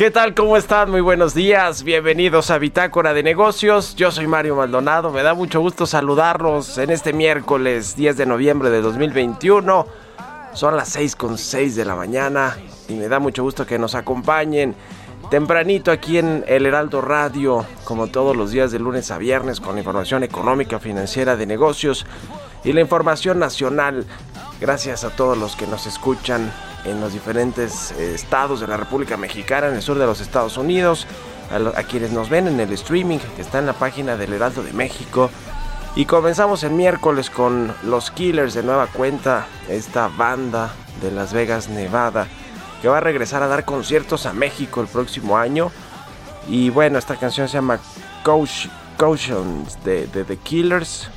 ¿Qué 0.00 0.10
tal? 0.10 0.34
¿Cómo 0.34 0.56
están? 0.56 0.90
Muy 0.90 1.02
buenos 1.02 1.34
días. 1.34 1.82
Bienvenidos 1.82 2.50
a 2.50 2.56
Bitácora 2.56 3.12
de 3.12 3.22
Negocios. 3.22 3.94
Yo 3.96 4.10
soy 4.10 4.26
Mario 4.26 4.56
Maldonado. 4.56 5.10
Me 5.10 5.22
da 5.22 5.34
mucho 5.34 5.60
gusto 5.60 5.84
saludarlos 5.84 6.78
en 6.78 6.88
este 6.88 7.12
miércoles 7.12 7.96
10 7.96 8.16
de 8.16 8.24
noviembre 8.24 8.70
de 8.70 8.80
2021. 8.80 9.86
Son 10.54 10.74
las 10.74 10.88
6 10.88 11.16
con 11.16 11.36
6 11.36 11.76
de 11.76 11.84
la 11.84 11.96
mañana 11.96 12.56
y 12.88 12.94
me 12.94 13.08
da 13.08 13.18
mucho 13.18 13.42
gusto 13.42 13.66
que 13.66 13.78
nos 13.78 13.94
acompañen 13.94 14.74
tempranito 15.30 15.90
aquí 15.90 16.16
en 16.16 16.46
El 16.48 16.64
Heraldo 16.64 17.02
Radio, 17.02 17.66
como 17.84 18.06
todos 18.06 18.34
los 18.34 18.52
días 18.52 18.72
de 18.72 18.78
lunes 18.78 19.10
a 19.10 19.18
viernes, 19.18 19.60
con 19.60 19.76
información 19.76 20.22
económica, 20.22 20.78
financiera, 20.78 21.36
de 21.36 21.44
negocios 21.44 22.06
y 22.64 22.72
la 22.72 22.80
información 22.80 23.38
nacional. 23.38 24.06
Gracias 24.62 25.04
a 25.04 25.10
todos 25.10 25.36
los 25.36 25.56
que 25.56 25.66
nos 25.66 25.86
escuchan 25.86 26.50
en 26.84 27.00
los 27.00 27.12
diferentes 27.12 27.92
eh, 27.92 28.14
estados 28.14 28.60
de 28.60 28.66
la 28.66 28.76
República 28.76 29.16
Mexicana, 29.16 29.68
en 29.68 29.74
el 29.74 29.82
sur 29.82 29.98
de 29.98 30.06
los 30.06 30.20
Estados 30.20 30.56
Unidos, 30.56 31.06
a, 31.50 31.82
quienes 31.82 32.12
nos 32.12 32.28
ven 32.28 32.46
en 32.46 32.60
el 32.60 32.72
streaming 32.72 33.18
que 33.34 33.42
está 33.42 33.58
en 33.58 33.66
la 33.66 33.72
página 33.72 34.16
del 34.16 34.32
Heraldo 34.32 34.62
de 34.62 34.72
México. 34.72 35.30
Y 35.96 36.04
comenzamos 36.04 36.62
el 36.62 36.70
miércoles 36.70 37.30
con 37.30 37.74
los 37.82 38.10
Killers 38.12 38.54
de 38.54 38.62
nueva 38.62 38.86
cuenta, 38.86 39.46
esta 39.68 40.08
banda 40.08 40.70
de 41.02 41.10
Las 41.10 41.32
Vegas, 41.32 41.68
Nevada, 41.68 42.28
que 42.80 42.88
va 42.88 42.98
a 42.98 43.00
regresar 43.00 43.42
a 43.42 43.48
dar 43.48 43.64
conciertos 43.64 44.26
a 44.26 44.32
México 44.32 44.80
el 44.80 44.86
próximo 44.86 45.36
año. 45.36 45.72
Y 46.48 46.70
bueno, 46.70 46.98
esta 46.98 47.16
canción 47.16 47.48
se 47.48 47.54
llama 47.54 47.80
Caution 48.24 48.72
Cautions 48.96 49.82
de, 49.82 50.06
de 50.06 50.24
The 50.24 50.36
Killers. 50.36 51.08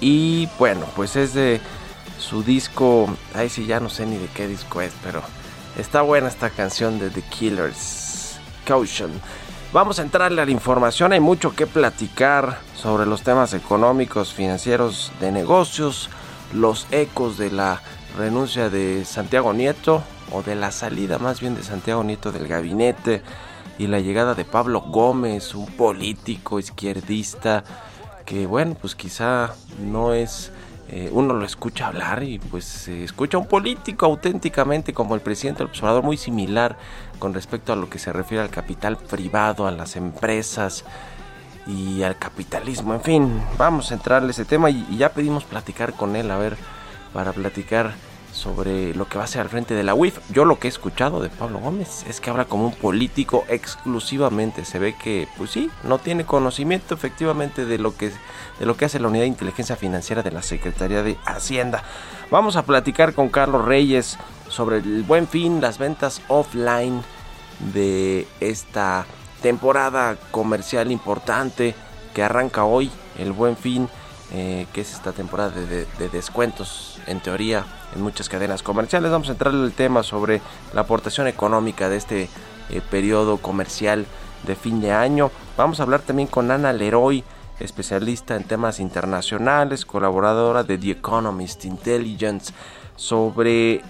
Y 0.00 0.48
bueno, 0.58 0.86
pues 0.96 1.16
es 1.16 1.34
de 1.34 1.60
su 2.22 2.42
disco. 2.42 3.08
Ay, 3.34 3.48
sí, 3.48 3.66
ya 3.66 3.80
no 3.80 3.90
sé 3.90 4.06
ni 4.06 4.16
de 4.16 4.28
qué 4.28 4.48
disco 4.48 4.80
es, 4.80 4.92
pero 5.02 5.22
está 5.76 6.02
buena 6.02 6.28
esta 6.28 6.50
canción 6.50 6.98
de 6.98 7.10
The 7.10 7.22
Killers. 7.22 8.38
Caution. 8.64 9.10
Vamos 9.72 9.98
a 9.98 10.02
entrarle 10.02 10.40
a 10.40 10.44
la 10.44 10.50
información. 10.50 11.12
Hay 11.12 11.20
mucho 11.20 11.54
que 11.54 11.66
platicar 11.66 12.58
sobre 12.76 13.06
los 13.06 13.22
temas 13.22 13.54
económicos, 13.54 14.32
financieros, 14.32 15.12
de 15.20 15.32
negocios. 15.32 16.08
los 16.52 16.86
ecos 16.90 17.38
de 17.38 17.50
la 17.50 17.80
renuncia 18.18 18.68
de 18.68 19.06
Santiago 19.06 19.54
Nieto 19.54 20.02
o 20.32 20.42
de 20.42 20.54
la 20.54 20.70
salida 20.70 21.18
más 21.18 21.40
bien 21.40 21.54
de 21.54 21.62
Santiago 21.62 22.04
Nieto 22.04 22.30
del 22.30 22.46
gabinete 22.46 23.22
y 23.78 23.86
la 23.86 24.00
llegada 24.00 24.34
de 24.34 24.44
Pablo 24.44 24.82
Gómez, 24.82 25.54
un 25.54 25.66
político 25.66 26.58
izquierdista 26.58 27.64
que 28.26 28.46
bueno, 28.46 28.76
pues 28.78 28.94
quizá 28.94 29.54
no 29.80 30.12
es 30.12 30.52
eh, 30.94 31.08
uno 31.10 31.32
lo 31.32 31.46
escucha 31.46 31.86
hablar 31.86 32.22
y 32.22 32.38
pues 32.38 32.86
escucha 32.86 33.38
un 33.38 33.46
político 33.46 34.04
auténticamente 34.04 34.92
como 34.92 35.14
el 35.14 35.22
presidente 35.22 35.60
del 35.60 35.68
observador 35.68 36.02
muy 36.02 36.18
similar 36.18 36.76
con 37.18 37.32
respecto 37.32 37.72
a 37.72 37.76
lo 37.76 37.88
que 37.88 37.98
se 37.98 38.12
refiere 38.12 38.44
al 38.44 38.50
capital 38.50 38.98
privado, 38.98 39.66
a 39.66 39.70
las 39.70 39.96
empresas 39.96 40.84
y 41.66 42.02
al 42.02 42.18
capitalismo. 42.18 42.92
En 42.92 43.00
fin, 43.00 43.42
vamos 43.56 43.90
a 43.90 43.94
entrarle 43.94 44.28
a 44.28 44.30
ese 44.32 44.44
tema 44.44 44.68
y, 44.68 44.86
y 44.90 44.98
ya 44.98 45.14
pedimos 45.14 45.44
platicar 45.44 45.94
con 45.94 46.14
él, 46.14 46.30
a 46.30 46.36
ver, 46.36 46.58
para 47.14 47.32
platicar 47.32 47.94
sobre 48.32 48.94
lo 48.94 49.08
que 49.08 49.18
va 49.18 49.24
a 49.24 49.28
ser 49.28 49.42
al 49.42 49.48
frente 49.48 49.74
de 49.74 49.82
la 49.82 49.94
UIF. 49.94 50.18
Yo 50.30 50.44
lo 50.44 50.58
que 50.58 50.66
he 50.66 50.70
escuchado 50.70 51.20
de 51.20 51.28
Pablo 51.28 51.58
Gómez 51.58 52.04
es 52.08 52.20
que 52.20 52.30
habla 52.30 52.46
como 52.46 52.66
un 52.66 52.74
político 52.74 53.44
exclusivamente. 53.48 54.64
Se 54.64 54.78
ve 54.78 54.96
que, 54.96 55.28
pues 55.36 55.50
sí, 55.50 55.70
no 55.84 55.98
tiene 55.98 56.24
conocimiento 56.24 56.94
efectivamente 56.94 57.66
de 57.66 57.78
lo 57.78 57.94
que, 57.96 58.10
de 58.58 58.66
lo 58.66 58.76
que 58.76 58.86
hace 58.86 58.98
la 58.98 59.08
Unidad 59.08 59.24
de 59.24 59.28
Inteligencia 59.28 59.76
Financiera 59.76 60.22
de 60.22 60.32
la 60.32 60.42
Secretaría 60.42 61.02
de 61.02 61.18
Hacienda. 61.26 61.84
Vamos 62.30 62.56
a 62.56 62.64
platicar 62.64 63.14
con 63.14 63.28
Carlos 63.28 63.64
Reyes 63.64 64.18
sobre 64.48 64.78
el 64.78 65.02
buen 65.02 65.28
fin, 65.28 65.60
las 65.60 65.78
ventas 65.78 66.22
offline 66.28 67.02
de 67.74 68.26
esta 68.40 69.06
temporada 69.42 70.16
comercial 70.30 70.90
importante 70.90 71.74
que 72.14 72.22
arranca 72.22 72.64
hoy, 72.64 72.90
el 73.18 73.32
buen 73.32 73.56
fin, 73.56 73.88
eh, 74.32 74.66
que 74.72 74.80
es 74.80 74.92
esta 74.92 75.12
temporada 75.12 75.50
de, 75.50 75.86
de 75.98 76.08
descuentos 76.08 76.98
en 77.06 77.20
teoría 77.20 77.66
en 77.94 78.02
muchas 78.02 78.28
cadenas 78.28 78.62
comerciales. 78.62 79.10
Vamos 79.10 79.28
a 79.28 79.32
entrar 79.32 79.54
en 79.54 79.62
el 79.62 79.72
tema 79.72 80.02
sobre 80.02 80.40
la 80.72 80.82
aportación 80.82 81.26
económica 81.26 81.88
de 81.88 81.96
este 81.96 82.28
eh, 82.70 82.80
periodo 82.90 83.38
comercial 83.38 84.06
de 84.46 84.56
fin 84.56 84.80
de 84.80 84.92
año. 84.92 85.30
Vamos 85.56 85.80
a 85.80 85.84
hablar 85.84 86.00
también 86.00 86.28
con 86.28 86.50
Ana 86.50 86.72
Leroy, 86.72 87.24
especialista 87.60 88.36
en 88.36 88.44
temas 88.44 88.80
internacionales, 88.80 89.84
colaboradora 89.84 90.64
de 90.64 90.78
The 90.78 90.90
Economist 90.92 91.64
Intelligence, 91.64 92.52
sobre 92.96 93.82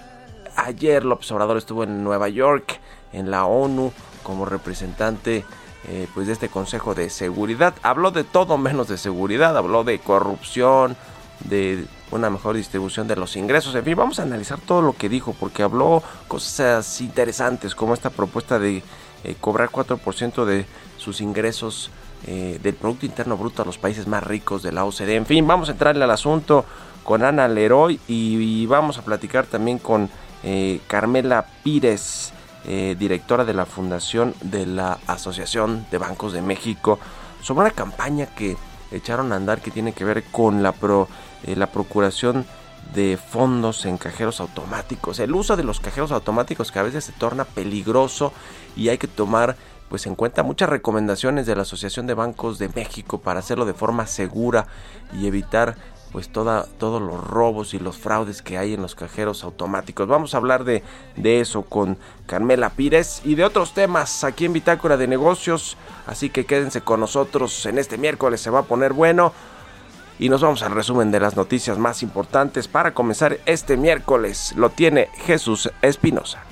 ayer 0.56 1.02
el 1.02 1.12
observador 1.12 1.56
estuvo 1.56 1.84
en 1.84 2.04
Nueva 2.04 2.28
York, 2.28 2.80
en 3.12 3.30
la 3.30 3.46
ONU, 3.46 3.92
como 4.22 4.44
representante 4.44 5.44
eh, 5.88 6.06
pues 6.14 6.26
de 6.26 6.34
este 6.34 6.48
Consejo 6.48 6.94
de 6.94 7.10
Seguridad. 7.10 7.74
Habló 7.82 8.10
de 8.10 8.24
todo 8.24 8.58
menos 8.58 8.88
de 8.88 8.98
seguridad, 8.98 9.56
habló 9.56 9.84
de 9.84 9.98
corrupción, 9.98 10.96
de 11.44 11.86
una 12.10 12.30
mejor 12.30 12.56
distribución 12.56 13.08
de 13.08 13.16
los 13.16 13.36
ingresos. 13.36 13.74
En 13.74 13.84
fin, 13.84 13.96
vamos 13.96 14.18
a 14.18 14.22
analizar 14.22 14.60
todo 14.60 14.82
lo 14.82 14.94
que 14.94 15.08
dijo 15.08 15.34
porque 15.38 15.62
habló 15.62 16.02
cosas 16.28 17.00
interesantes 17.00 17.74
como 17.74 17.94
esta 17.94 18.10
propuesta 18.10 18.58
de 18.58 18.82
eh, 19.24 19.36
cobrar 19.40 19.70
4% 19.70 20.44
de 20.44 20.66
sus 20.98 21.20
ingresos 21.20 21.90
eh, 22.26 22.58
del 22.62 22.74
Producto 22.74 23.06
Interno 23.06 23.36
Bruto 23.36 23.62
a 23.62 23.64
los 23.64 23.78
países 23.78 24.06
más 24.06 24.22
ricos 24.24 24.62
de 24.62 24.72
la 24.72 24.84
OCDE. 24.84 25.16
En 25.16 25.26
fin, 25.26 25.46
vamos 25.46 25.68
a 25.68 25.72
entrarle 25.72 26.04
al 26.04 26.10
asunto 26.10 26.64
con 27.02 27.24
Ana 27.24 27.48
Leroy 27.48 27.98
y, 28.06 28.66
vamos 28.66 28.98
a 28.98 29.02
platicar 29.02 29.46
también 29.46 29.78
con 29.78 30.08
eh, 30.44 30.80
Carmela 30.86 31.46
Pires, 31.64 32.32
directora 32.64 33.44
de 33.44 33.54
la 33.54 33.66
Fundación 33.66 34.36
de 34.40 34.66
la 34.66 35.00
Asociación 35.08 35.84
de 35.90 35.98
Bancos 35.98 36.32
de 36.32 36.42
México, 36.42 37.00
sobre 37.42 37.62
una 37.62 37.74
campaña 37.74 38.26
que 38.26 38.56
echaron 38.92 39.32
a 39.32 39.36
andar 39.36 39.60
que 39.60 39.72
tiene 39.72 39.92
que 39.92 40.04
ver 40.04 40.22
con 40.24 40.62
la 40.62 40.70
pro 40.70 41.08
eh, 41.44 41.56
la 41.56 41.66
procuración 41.66 42.46
de 42.94 43.16
fondos 43.16 43.86
en 43.86 43.96
cajeros 43.96 44.40
automáticos, 44.40 45.18
el 45.18 45.34
uso 45.34 45.56
de 45.56 45.64
los 45.64 45.80
cajeros 45.80 46.12
automáticos 46.12 46.70
que 46.70 46.78
a 46.78 46.82
veces 46.82 47.04
se 47.04 47.12
torna 47.12 47.44
peligroso 47.44 48.32
y 48.76 48.88
hay 48.88 48.98
que 48.98 49.08
tomar 49.08 49.56
pues 49.88 50.06
en 50.06 50.14
cuenta 50.14 50.42
muchas 50.42 50.68
recomendaciones 50.68 51.46
de 51.46 51.54
la 51.54 51.62
Asociación 51.62 52.06
de 52.06 52.14
Bancos 52.14 52.58
de 52.58 52.68
México 52.70 53.20
para 53.20 53.40
hacerlo 53.40 53.66
de 53.66 53.74
forma 53.74 54.06
segura 54.06 54.66
y 55.12 55.26
evitar 55.26 55.76
pues 56.12 56.28
toda, 56.28 56.66
todos 56.78 57.00
los 57.00 57.22
robos 57.22 57.72
y 57.74 57.78
los 57.78 57.96
fraudes 57.96 58.42
que 58.42 58.58
hay 58.58 58.74
en 58.74 58.82
los 58.82 58.94
cajeros 58.94 59.44
automáticos. 59.44 60.06
Vamos 60.06 60.34
a 60.34 60.36
hablar 60.36 60.64
de, 60.64 60.82
de 61.16 61.40
eso 61.40 61.62
con 61.62 61.96
Carmela 62.26 62.70
Pires 62.70 63.22
y 63.24 63.34
de 63.34 63.44
otros 63.44 63.72
temas 63.72 64.22
aquí 64.22 64.44
en 64.44 64.52
Bitácora 64.52 64.98
de 64.98 65.08
Negocios. 65.08 65.78
Así 66.06 66.28
que 66.28 66.44
quédense 66.44 66.82
con 66.82 67.00
nosotros 67.00 67.64
en 67.66 67.78
este 67.78 67.96
miércoles, 67.96 68.40
se 68.40 68.50
va 68.50 68.60
a 68.60 68.64
poner 68.64 68.92
bueno 68.92 69.32
y 70.18 70.28
nos 70.28 70.42
vamos 70.42 70.62
al 70.62 70.72
resumen 70.72 71.10
de 71.10 71.20
las 71.20 71.36
noticias 71.36 71.78
más 71.78 72.02
importantes 72.02 72.68
para 72.68 72.94
comenzar 72.94 73.38
este 73.46 73.76
miércoles. 73.76 74.52
Lo 74.56 74.70
tiene 74.70 75.08
Jesús 75.26 75.70
Espinosa. 75.82 76.42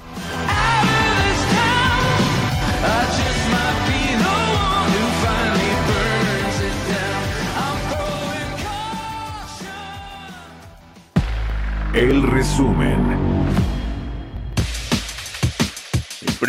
El 11.93 12.23
resumen. 12.23 13.40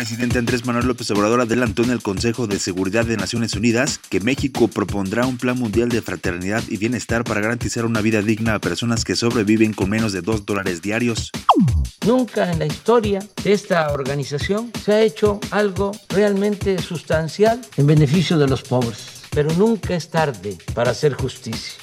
Presidente 0.02 0.40
Andrés 0.40 0.66
Manuel 0.66 0.88
López 0.88 1.08
Obrador 1.12 1.42
adelantó 1.42 1.84
en 1.84 1.90
el 1.90 2.02
Consejo 2.02 2.48
de 2.48 2.58
Seguridad 2.58 3.04
de 3.04 3.16
Naciones 3.16 3.54
Unidas 3.54 4.00
que 4.10 4.18
México 4.18 4.66
propondrá 4.66 5.26
un 5.26 5.38
plan 5.38 5.56
mundial 5.56 5.90
de 5.90 6.02
fraternidad 6.02 6.60
y 6.68 6.76
bienestar 6.76 7.22
para 7.22 7.40
garantizar 7.40 7.84
una 7.86 8.00
vida 8.00 8.20
digna 8.20 8.56
a 8.56 8.58
personas 8.58 9.04
que 9.04 9.14
sobreviven 9.14 9.72
con 9.72 9.90
menos 9.90 10.12
de 10.12 10.20
dos 10.20 10.44
dólares 10.44 10.82
diarios. 10.82 11.30
Nunca 12.04 12.50
en 12.50 12.58
la 12.58 12.66
historia 12.66 13.20
de 13.44 13.52
esta 13.52 13.92
organización 13.92 14.72
se 14.84 14.92
ha 14.92 15.02
hecho 15.02 15.38
algo 15.52 15.92
realmente 16.08 16.82
sustancial 16.82 17.60
en 17.76 17.86
beneficio 17.86 18.36
de 18.38 18.48
los 18.48 18.62
pobres, 18.62 19.22
pero 19.30 19.52
nunca 19.52 19.94
es 19.94 20.08
tarde 20.08 20.58
para 20.74 20.90
hacer 20.90 21.12
justicia. 21.12 21.74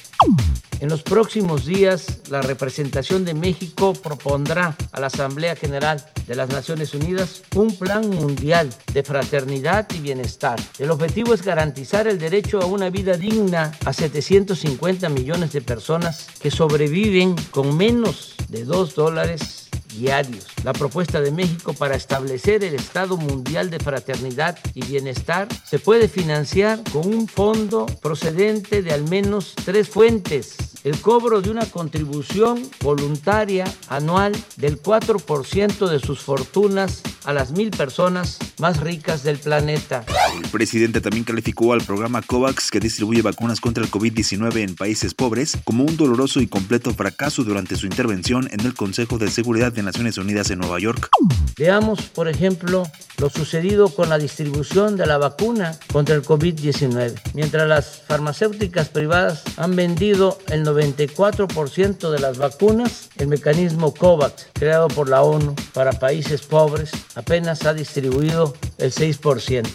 En 0.80 0.88
los 0.88 1.02
próximos 1.02 1.66
días, 1.66 2.20
la 2.30 2.40
representación 2.40 3.26
de 3.26 3.34
México 3.34 3.92
propondrá 3.92 4.74
a 4.92 5.00
la 5.00 5.08
Asamblea 5.08 5.54
General 5.54 6.02
de 6.26 6.34
las 6.34 6.48
Naciones 6.48 6.94
Unidas 6.94 7.42
un 7.54 7.76
plan 7.76 8.08
mundial 8.08 8.70
de 8.94 9.02
fraternidad 9.02 9.86
y 9.94 10.00
bienestar. 10.00 10.58
El 10.78 10.90
objetivo 10.90 11.34
es 11.34 11.42
garantizar 11.42 12.08
el 12.08 12.18
derecho 12.18 12.62
a 12.62 12.64
una 12.64 12.88
vida 12.88 13.18
digna 13.18 13.72
a 13.84 13.92
750 13.92 15.10
millones 15.10 15.52
de 15.52 15.60
personas 15.60 16.28
que 16.40 16.50
sobreviven 16.50 17.36
con 17.50 17.76
menos 17.76 18.34
de 18.48 18.64
2 18.64 18.94
dólares 18.94 19.69
diarios. 19.96 20.46
La 20.64 20.72
propuesta 20.72 21.20
de 21.20 21.30
México 21.30 21.72
para 21.72 21.96
establecer 21.96 22.64
el 22.64 22.74
Estado 22.74 23.16
Mundial 23.16 23.70
de 23.70 23.80
Fraternidad 23.80 24.58
y 24.74 24.84
Bienestar 24.84 25.48
se 25.64 25.78
puede 25.78 26.08
financiar 26.08 26.82
con 26.92 27.06
un 27.06 27.28
fondo 27.28 27.86
procedente 28.00 28.82
de 28.82 28.92
al 28.92 29.08
menos 29.08 29.54
tres 29.64 29.88
fuentes. 29.88 30.56
El 30.82 30.98
cobro 31.00 31.42
de 31.42 31.50
una 31.50 31.66
contribución 31.66 32.62
voluntaria 32.80 33.64
anual 33.88 34.32
del 34.56 34.82
4% 34.82 35.88
de 35.88 36.00
sus 36.00 36.20
fortunas 36.20 37.02
a 37.24 37.34
las 37.34 37.50
mil 37.52 37.70
personas 37.70 38.38
más 38.58 38.80
ricas 38.80 39.22
del 39.22 39.38
planeta. 39.38 40.06
El 40.42 40.48
presidente 40.48 41.02
también 41.02 41.24
calificó 41.24 41.74
al 41.74 41.82
programa 41.82 42.22
COVAX 42.22 42.70
que 42.70 42.80
distribuye 42.80 43.20
vacunas 43.20 43.60
contra 43.60 43.84
el 43.84 43.90
COVID-19 43.90 44.56
en 44.56 44.74
países 44.74 45.12
pobres 45.12 45.58
como 45.64 45.84
un 45.84 45.98
doloroso 45.98 46.40
y 46.40 46.46
completo 46.46 46.94
fracaso 46.94 47.44
durante 47.44 47.76
su 47.76 47.84
intervención 47.84 48.48
en 48.50 48.60
el 48.60 48.72
Consejo 48.72 49.18
de 49.18 49.30
Seguridad 49.30 49.59
de 49.68 49.82
Naciones 49.82 50.16
Unidas 50.16 50.50
en 50.50 50.58
Nueva 50.58 50.78
York. 50.78 51.10
Veamos, 51.58 52.00
por 52.08 52.28
ejemplo, 52.28 52.84
lo 53.18 53.28
sucedido 53.28 53.90
con 53.90 54.08
la 54.08 54.16
distribución 54.16 54.96
de 54.96 55.06
la 55.06 55.18
vacuna 55.18 55.78
contra 55.92 56.14
el 56.14 56.22
COVID-19. 56.22 57.20
Mientras 57.34 57.68
las 57.68 58.02
farmacéuticas 58.08 58.88
privadas 58.88 59.42
han 59.58 59.76
vendido 59.76 60.38
el 60.48 60.64
94% 60.64 62.10
de 62.10 62.18
las 62.18 62.38
vacunas, 62.38 63.10
el 63.18 63.28
mecanismo 63.28 63.92
COVAX, 63.92 64.46
creado 64.54 64.88
por 64.88 65.10
la 65.10 65.20
ONU 65.20 65.54
para 65.74 65.92
países 65.92 66.40
pobres, 66.40 66.92
apenas 67.14 67.66
ha 67.66 67.74
distribuido 67.74 68.54
el 68.78 68.90
6% 68.92 69.66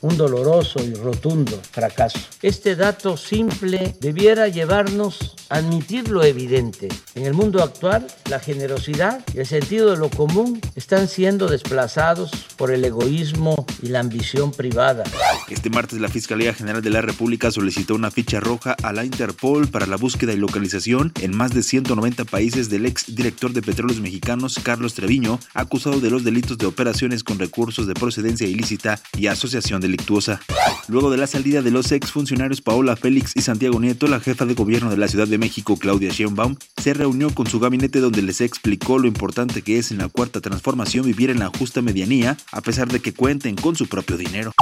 un 0.00 0.16
doloroso 0.16 0.82
y 0.84 0.94
rotundo 0.94 1.60
fracaso. 1.70 2.18
Este 2.42 2.76
dato 2.76 3.16
simple 3.16 3.96
debiera 4.00 4.48
llevarnos 4.48 5.36
a 5.48 5.56
admitir 5.56 6.08
lo 6.08 6.22
evidente. 6.24 6.88
En 7.14 7.26
el 7.26 7.34
mundo 7.34 7.62
actual, 7.62 8.06
la 8.28 8.38
generosidad 8.38 9.24
y 9.34 9.38
el 9.38 9.46
sentido 9.46 9.90
de 9.90 9.96
lo 9.96 10.10
común 10.10 10.60
están 10.74 11.08
siendo 11.08 11.48
desplazados 11.48 12.30
por 12.56 12.70
el 12.70 12.84
egoísmo 12.84 13.66
y 13.82 13.88
la 13.88 14.00
ambición 14.00 14.52
privada. 14.52 15.04
Este 15.48 15.70
martes 15.70 16.00
la 16.00 16.08
Fiscalía 16.08 16.52
General 16.54 16.82
de 16.82 16.90
la 16.90 17.00
República 17.00 17.50
solicitó 17.50 17.94
una 17.94 18.10
ficha 18.10 18.40
roja 18.40 18.76
a 18.82 18.92
la 18.92 19.04
Interpol 19.04 19.68
para 19.68 19.86
la 19.86 19.96
búsqueda 19.96 20.32
y 20.32 20.36
localización 20.36 21.12
en 21.20 21.36
más 21.36 21.54
de 21.54 21.62
190 21.62 22.24
países 22.24 22.68
del 22.68 22.86
ex 22.86 23.14
director 23.14 23.52
de 23.52 23.62
Petróleos 23.62 24.00
Mexicanos 24.00 24.60
Carlos 24.62 24.94
Treviño, 24.94 25.38
acusado 25.54 26.00
de 26.00 26.10
los 26.10 26.24
delitos 26.24 26.58
de 26.58 26.66
operaciones 26.66 27.24
con 27.24 27.38
recursos 27.38 27.86
de 27.86 27.94
procedencia 27.94 28.46
ilícita 28.46 29.00
y 29.16 29.26
asociación 29.26 29.80
de 29.80 29.87
delictuosa. 29.88 30.40
Luego 30.86 31.10
de 31.10 31.16
la 31.16 31.26
salida 31.26 31.62
de 31.62 31.70
los 31.70 31.92
exfuncionarios 31.92 32.60
Paola 32.60 32.96
Félix 32.96 33.32
y 33.34 33.42
Santiago 33.42 33.80
Nieto, 33.80 34.06
la 34.06 34.20
jefa 34.20 34.44
de 34.44 34.54
gobierno 34.54 34.90
de 34.90 34.96
la 34.96 35.08
Ciudad 35.08 35.26
de 35.26 35.38
México, 35.38 35.76
Claudia 35.78 36.10
Sheinbaum, 36.10 36.56
se 36.80 36.94
reunió 36.94 37.34
con 37.34 37.46
su 37.46 37.58
gabinete 37.58 38.00
donde 38.00 38.22
les 38.22 38.40
explicó 38.40 38.98
lo 38.98 39.08
importante 39.08 39.62
que 39.62 39.78
es 39.78 39.90
en 39.90 39.98
la 39.98 40.08
cuarta 40.08 40.40
transformación 40.40 41.06
vivir 41.06 41.30
en 41.30 41.38
la 41.38 41.48
justa 41.48 41.82
medianía, 41.82 42.36
a 42.52 42.60
pesar 42.60 42.88
de 42.88 43.00
que 43.00 43.12
cuenten 43.12 43.56
con 43.56 43.76
su 43.76 43.86
propio 43.86 44.16
dinero. 44.16 44.52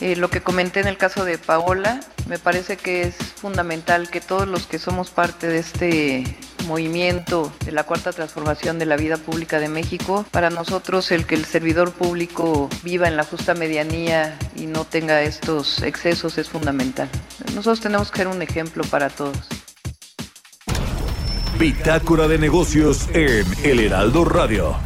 Eh, 0.00 0.16
lo 0.16 0.30
que 0.30 0.42
comenté 0.42 0.80
en 0.80 0.88
el 0.88 0.98
caso 0.98 1.24
de 1.24 1.38
Paola, 1.38 2.00
me 2.28 2.38
parece 2.38 2.76
que 2.76 3.02
es 3.02 3.16
fundamental 3.16 4.10
que 4.10 4.20
todos 4.20 4.46
los 4.46 4.66
que 4.66 4.78
somos 4.78 5.10
parte 5.10 5.46
de 5.46 5.58
este 5.58 6.36
movimiento 6.66 7.52
de 7.64 7.72
la 7.72 7.84
cuarta 7.84 8.12
transformación 8.12 8.78
de 8.78 8.86
la 8.86 8.96
vida 8.96 9.16
pública 9.16 9.60
de 9.60 9.68
México, 9.68 10.26
para 10.30 10.50
nosotros 10.50 11.10
el 11.12 11.26
que 11.26 11.34
el 11.34 11.44
servidor 11.44 11.92
público 11.92 12.68
viva 12.82 13.08
en 13.08 13.16
la 13.16 13.24
justa 13.24 13.54
medianía 13.54 14.38
y 14.56 14.65
no 14.72 14.84
tenga 14.84 15.22
estos 15.22 15.82
excesos 15.82 16.38
es 16.38 16.48
fundamental. 16.48 17.08
Nosotros 17.54 17.80
tenemos 17.80 18.10
que 18.10 18.18
ser 18.18 18.28
un 18.28 18.42
ejemplo 18.42 18.84
para 18.84 19.08
todos. 19.08 19.48
Bitácora 21.58 22.28
de 22.28 22.38
negocios 22.38 23.08
en 23.14 23.46
El 23.64 23.80
Heraldo 23.80 24.24
Radio. 24.24 24.76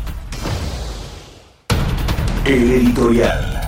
El 2.44 2.70
editorial. 2.70 3.60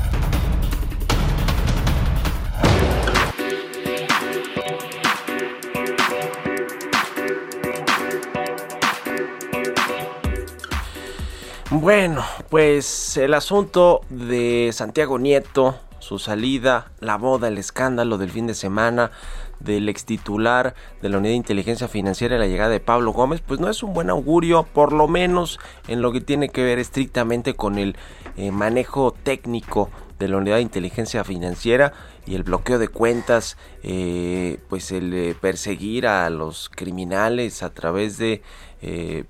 Bueno, 11.75 12.23
pues 12.51 13.17
el 13.17 13.35
asunto 13.35 14.03
de 14.11 14.71
Santiago 14.73 15.19
Nieto, 15.19 15.81
su 16.03 16.19
salida, 16.19 16.91
la 16.99 17.17
boda, 17.17 17.47
el 17.47 17.59
escándalo 17.59 18.19
del 18.19 18.31
fin 18.31 18.49
de 18.49 18.55
semana 18.55 19.13
del 19.61 19.89
ex 19.89 20.05
titular 20.05 20.75
de 21.01 21.09
la 21.09 21.19
Unidad 21.19 21.31
de 21.31 21.37
Inteligencia 21.37 21.87
Financiera 21.87 22.35
y 22.35 22.39
la 22.41 22.49
llegada 22.49 22.71
de 22.71 22.81
Pablo 22.81 23.13
Gómez, 23.13 23.41
pues 23.41 23.61
no 23.61 23.71
es 23.71 23.85
un 23.85 23.95
buen 23.95 24.11
augurio, 24.11 24.65
por 24.65 24.93
lo 24.93 25.07
menos 25.07 25.61
en 25.87 26.03
lo 26.03 26.11
que 26.11 26.21
tiene 26.21 26.49
que 26.49 26.65
ver 26.65 26.81
estrictamente 26.81 27.55
con 27.55 27.79
el 27.79 27.97
eh, 28.37 28.51
manejo 28.51 29.15
técnico 29.23 29.91
de 30.19 30.27
la 30.27 30.39
Unidad 30.39 30.57
de 30.57 30.63
Inteligencia 30.63 31.23
Financiera 31.23 31.93
y 32.27 32.35
el 32.35 32.43
bloqueo 32.43 32.81
de 32.81 32.89
cuentas, 32.89 33.57
eh, 33.85 34.59
pues 34.69 34.91
el 34.91 35.15
eh, 35.15 35.37
perseguir 35.41 36.09
a 36.09 36.29
los 36.31 36.69
criminales 36.69 37.63
a 37.63 37.73
través 37.73 38.19
de 38.19 38.43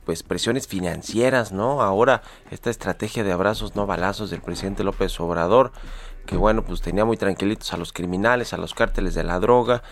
pues 0.06 0.22
presiones 0.22 0.66
financieras, 0.66 1.52
¿no? 1.52 1.82
Ahora 1.82 2.22
esta 2.50 2.70
estrategia 2.70 3.22
de 3.22 3.32
abrazos 3.32 3.76
no 3.76 3.84
balazos 3.84 4.30
del 4.30 4.40
presidente 4.40 4.82
López 4.82 5.20
Obrador, 5.20 5.72
que 6.26 6.36
bueno, 6.36 6.62
pues 6.64 6.80
tenía 6.80 7.04
muy 7.04 7.16
tranquilitos 7.16 7.72
a 7.72 7.76
los 7.76 7.92
criminales, 7.92 8.52
a 8.52 8.56
los 8.56 8.74
cárteles 8.74 9.14
de 9.14 9.24
la 9.24 9.38
droga, 9.40 9.82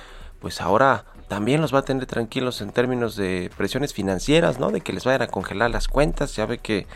pues 0.41 0.61
ahora 0.61 1.05
también 1.29 1.61
los 1.61 1.75
va 1.75 1.81
a 1.81 1.85
tener 1.85 2.07
tranquilos 2.07 2.61
en 2.61 2.73
términos 2.73 3.17
de 3.17 3.51
presiones 3.57 3.95
financieras, 3.95 4.59
¿no? 4.59 4.71
De 4.71 4.81
que 4.81 4.93
les 4.93 5.05
vayan 5.05 5.23
a 5.23 5.29
congelar 5.29 5.71
las 5.71 5.87
cuentas. 5.87 6.35
Ya 6.35 6.47
ve 6.47 6.59
que 6.59 6.87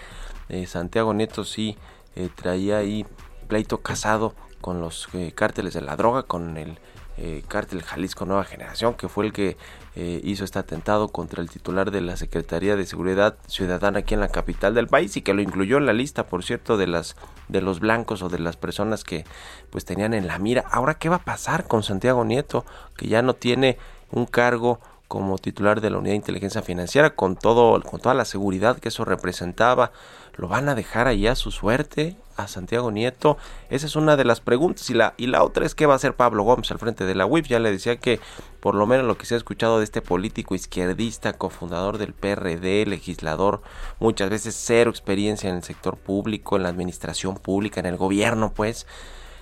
eh, 0.48 0.66
Santiago 0.66 1.14
Nieto 1.14 1.44
sí 1.44 1.76
eh, 2.16 2.28
traía 2.34 2.78
ahí 2.78 3.06
pleito 3.46 3.78
casado 3.78 4.34
con 4.60 4.80
los 4.80 5.08
cárteles 5.34 5.74
de 5.74 5.82
la 5.82 5.94
droga, 5.94 6.22
con 6.22 6.56
el 6.56 6.78
eh, 7.16 7.44
cártel 7.46 7.82
Jalisco 7.82 8.26
Nueva 8.26 8.44
Generación, 8.44 8.94
que 8.94 9.08
fue 9.08 9.26
el 9.26 9.32
que 9.32 9.56
eh, 9.94 10.20
hizo 10.24 10.44
este 10.44 10.58
atentado 10.58 11.08
contra 11.08 11.40
el 11.40 11.48
titular 11.48 11.92
de 11.92 12.00
la 12.00 12.16
Secretaría 12.16 12.74
de 12.74 12.84
Seguridad 12.86 13.36
Ciudadana 13.46 14.00
aquí 14.00 14.14
en 14.14 14.20
la 14.20 14.28
capital 14.28 14.74
del 14.74 14.88
país 14.88 15.16
y 15.16 15.22
que 15.22 15.34
lo 15.34 15.40
incluyó 15.40 15.76
en 15.76 15.86
la 15.86 15.92
lista, 15.92 16.26
por 16.26 16.42
cierto, 16.42 16.76
de 16.76 16.88
las 16.88 17.14
de 17.48 17.60
los 17.60 17.78
blancos 17.78 18.22
o 18.22 18.28
de 18.28 18.40
las 18.40 18.56
personas 18.56 19.04
que 19.04 19.24
pues 19.70 19.84
tenían 19.84 20.12
en 20.14 20.26
la 20.26 20.38
mira. 20.40 20.64
Ahora, 20.70 20.94
¿qué 20.94 21.08
va 21.08 21.16
a 21.16 21.24
pasar 21.24 21.68
con 21.68 21.84
Santiago 21.84 22.24
Nieto, 22.24 22.64
que 22.96 23.06
ya 23.06 23.22
no 23.22 23.34
tiene 23.34 23.78
un 24.10 24.26
cargo 24.26 24.80
como 25.06 25.38
titular 25.38 25.80
de 25.80 25.90
la 25.90 25.98
Unidad 25.98 26.12
de 26.12 26.16
Inteligencia 26.16 26.62
Financiera 26.62 27.10
con 27.10 27.36
todo 27.36 27.80
con 27.82 28.00
toda 28.00 28.14
la 28.14 28.24
seguridad 28.24 28.78
que 28.78 28.88
eso 28.88 29.04
representaba? 29.04 29.92
¿Lo 30.36 30.48
van 30.48 30.68
a 30.68 30.74
dejar 30.74 31.06
ahí 31.06 31.28
a 31.28 31.36
su 31.36 31.52
suerte? 31.52 32.16
A 32.36 32.48
Santiago 32.48 32.90
Nieto? 32.90 33.36
Esa 33.70 33.86
es 33.86 33.96
una 33.96 34.16
de 34.16 34.24
las 34.24 34.40
preguntas. 34.40 34.88
Y 34.90 34.94
la, 34.94 35.14
y 35.16 35.26
la 35.26 35.42
otra 35.42 35.66
es 35.66 35.74
qué 35.74 35.86
va 35.86 35.94
a 35.94 35.96
hacer 35.96 36.14
Pablo 36.14 36.42
Gómez 36.42 36.70
al 36.70 36.78
frente 36.78 37.04
de 37.04 37.14
la 37.14 37.26
UIF. 37.26 37.48
Ya 37.48 37.58
le 37.58 37.70
decía 37.70 37.96
que 37.96 38.20
por 38.60 38.74
lo 38.74 38.86
menos 38.86 39.06
lo 39.06 39.18
que 39.18 39.26
se 39.26 39.34
ha 39.34 39.36
escuchado 39.36 39.78
de 39.78 39.84
este 39.84 40.00
político 40.00 40.54
izquierdista, 40.54 41.34
cofundador 41.34 41.98
del 41.98 42.14
PRD, 42.14 42.86
legislador, 42.86 43.60
muchas 44.00 44.30
veces 44.30 44.54
cero 44.58 44.90
experiencia 44.90 45.50
en 45.50 45.56
el 45.56 45.62
sector 45.62 45.96
público, 45.96 46.56
en 46.56 46.62
la 46.62 46.70
administración 46.70 47.36
pública, 47.36 47.80
en 47.80 47.86
el 47.86 47.96
gobierno, 47.96 48.52
pues 48.54 48.86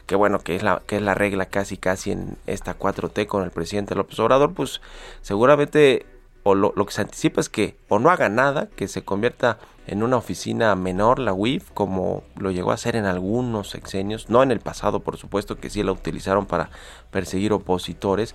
que 0.06 0.16
bueno, 0.16 0.40
que 0.40 0.56
es 0.56 0.62
la, 0.62 0.82
que 0.86 0.96
es 0.96 1.02
la 1.02 1.14
regla 1.14 1.46
casi 1.46 1.76
casi 1.76 2.10
en 2.10 2.36
esta 2.46 2.78
4T 2.78 3.26
con 3.26 3.44
el 3.44 3.50
presidente 3.50 3.94
López 3.94 4.18
Obrador, 4.18 4.52
pues 4.52 4.80
seguramente 5.20 6.06
o 6.42 6.54
lo, 6.54 6.72
lo, 6.74 6.86
que 6.86 6.92
se 6.92 7.02
anticipa 7.02 7.40
es 7.40 7.48
que 7.48 7.76
o 7.88 7.98
no 7.98 8.10
haga 8.10 8.28
nada, 8.28 8.68
que 8.74 8.88
se 8.88 9.04
convierta 9.04 9.58
en 9.86 10.02
una 10.02 10.16
oficina 10.16 10.74
menor, 10.74 11.18
la 11.18 11.32
UIF, 11.32 11.70
como 11.72 12.22
lo 12.36 12.50
llegó 12.50 12.70
a 12.70 12.74
hacer 12.74 12.94
en 12.96 13.04
algunos 13.04 13.70
sexenios, 13.70 14.30
no 14.30 14.42
en 14.42 14.50
el 14.50 14.60
pasado, 14.60 15.00
por 15.00 15.16
supuesto, 15.16 15.56
que 15.56 15.70
sí 15.70 15.82
la 15.82 15.92
utilizaron 15.92 16.46
para 16.46 16.70
perseguir 17.10 17.52
opositores, 17.52 18.34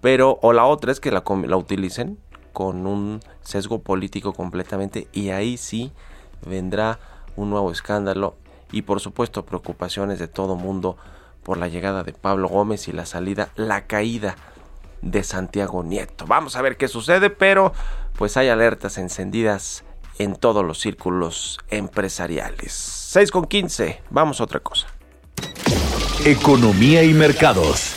pero 0.00 0.38
o 0.42 0.52
la 0.52 0.64
otra 0.64 0.90
es 0.90 1.00
que 1.00 1.10
la, 1.10 1.22
la 1.46 1.56
utilicen 1.56 2.18
con 2.52 2.86
un 2.86 3.20
sesgo 3.42 3.80
político 3.82 4.32
completamente 4.32 5.06
y 5.12 5.30
ahí 5.30 5.56
sí 5.56 5.92
vendrá 6.44 6.98
un 7.36 7.50
nuevo 7.50 7.70
escándalo 7.70 8.34
y 8.72 8.82
por 8.82 9.00
supuesto 9.00 9.44
preocupaciones 9.44 10.18
de 10.18 10.28
todo 10.28 10.56
mundo 10.56 10.96
por 11.42 11.56
la 11.56 11.68
llegada 11.68 12.02
de 12.02 12.12
Pablo 12.12 12.48
Gómez 12.48 12.88
y 12.88 12.92
la 12.92 13.06
salida, 13.06 13.50
la 13.54 13.86
caída 13.86 14.36
de 15.02 15.22
Santiago 15.22 15.84
Nieto. 15.84 16.26
Vamos 16.26 16.56
a 16.56 16.62
ver 16.62 16.76
qué 16.76 16.88
sucede, 16.88 17.30
pero 17.30 17.72
pues 18.16 18.36
hay 18.36 18.48
alertas 18.48 18.98
encendidas 18.98 19.84
en 20.18 20.36
todos 20.36 20.64
los 20.64 20.78
círculos 20.78 21.58
empresariales. 21.70 22.72
6 22.72 23.30
con 23.30 23.46
15, 23.46 24.02
vamos 24.10 24.40
a 24.40 24.44
otra 24.44 24.60
cosa. 24.60 24.86
Economía 26.24 27.04
y 27.04 27.14
mercados. 27.14 27.94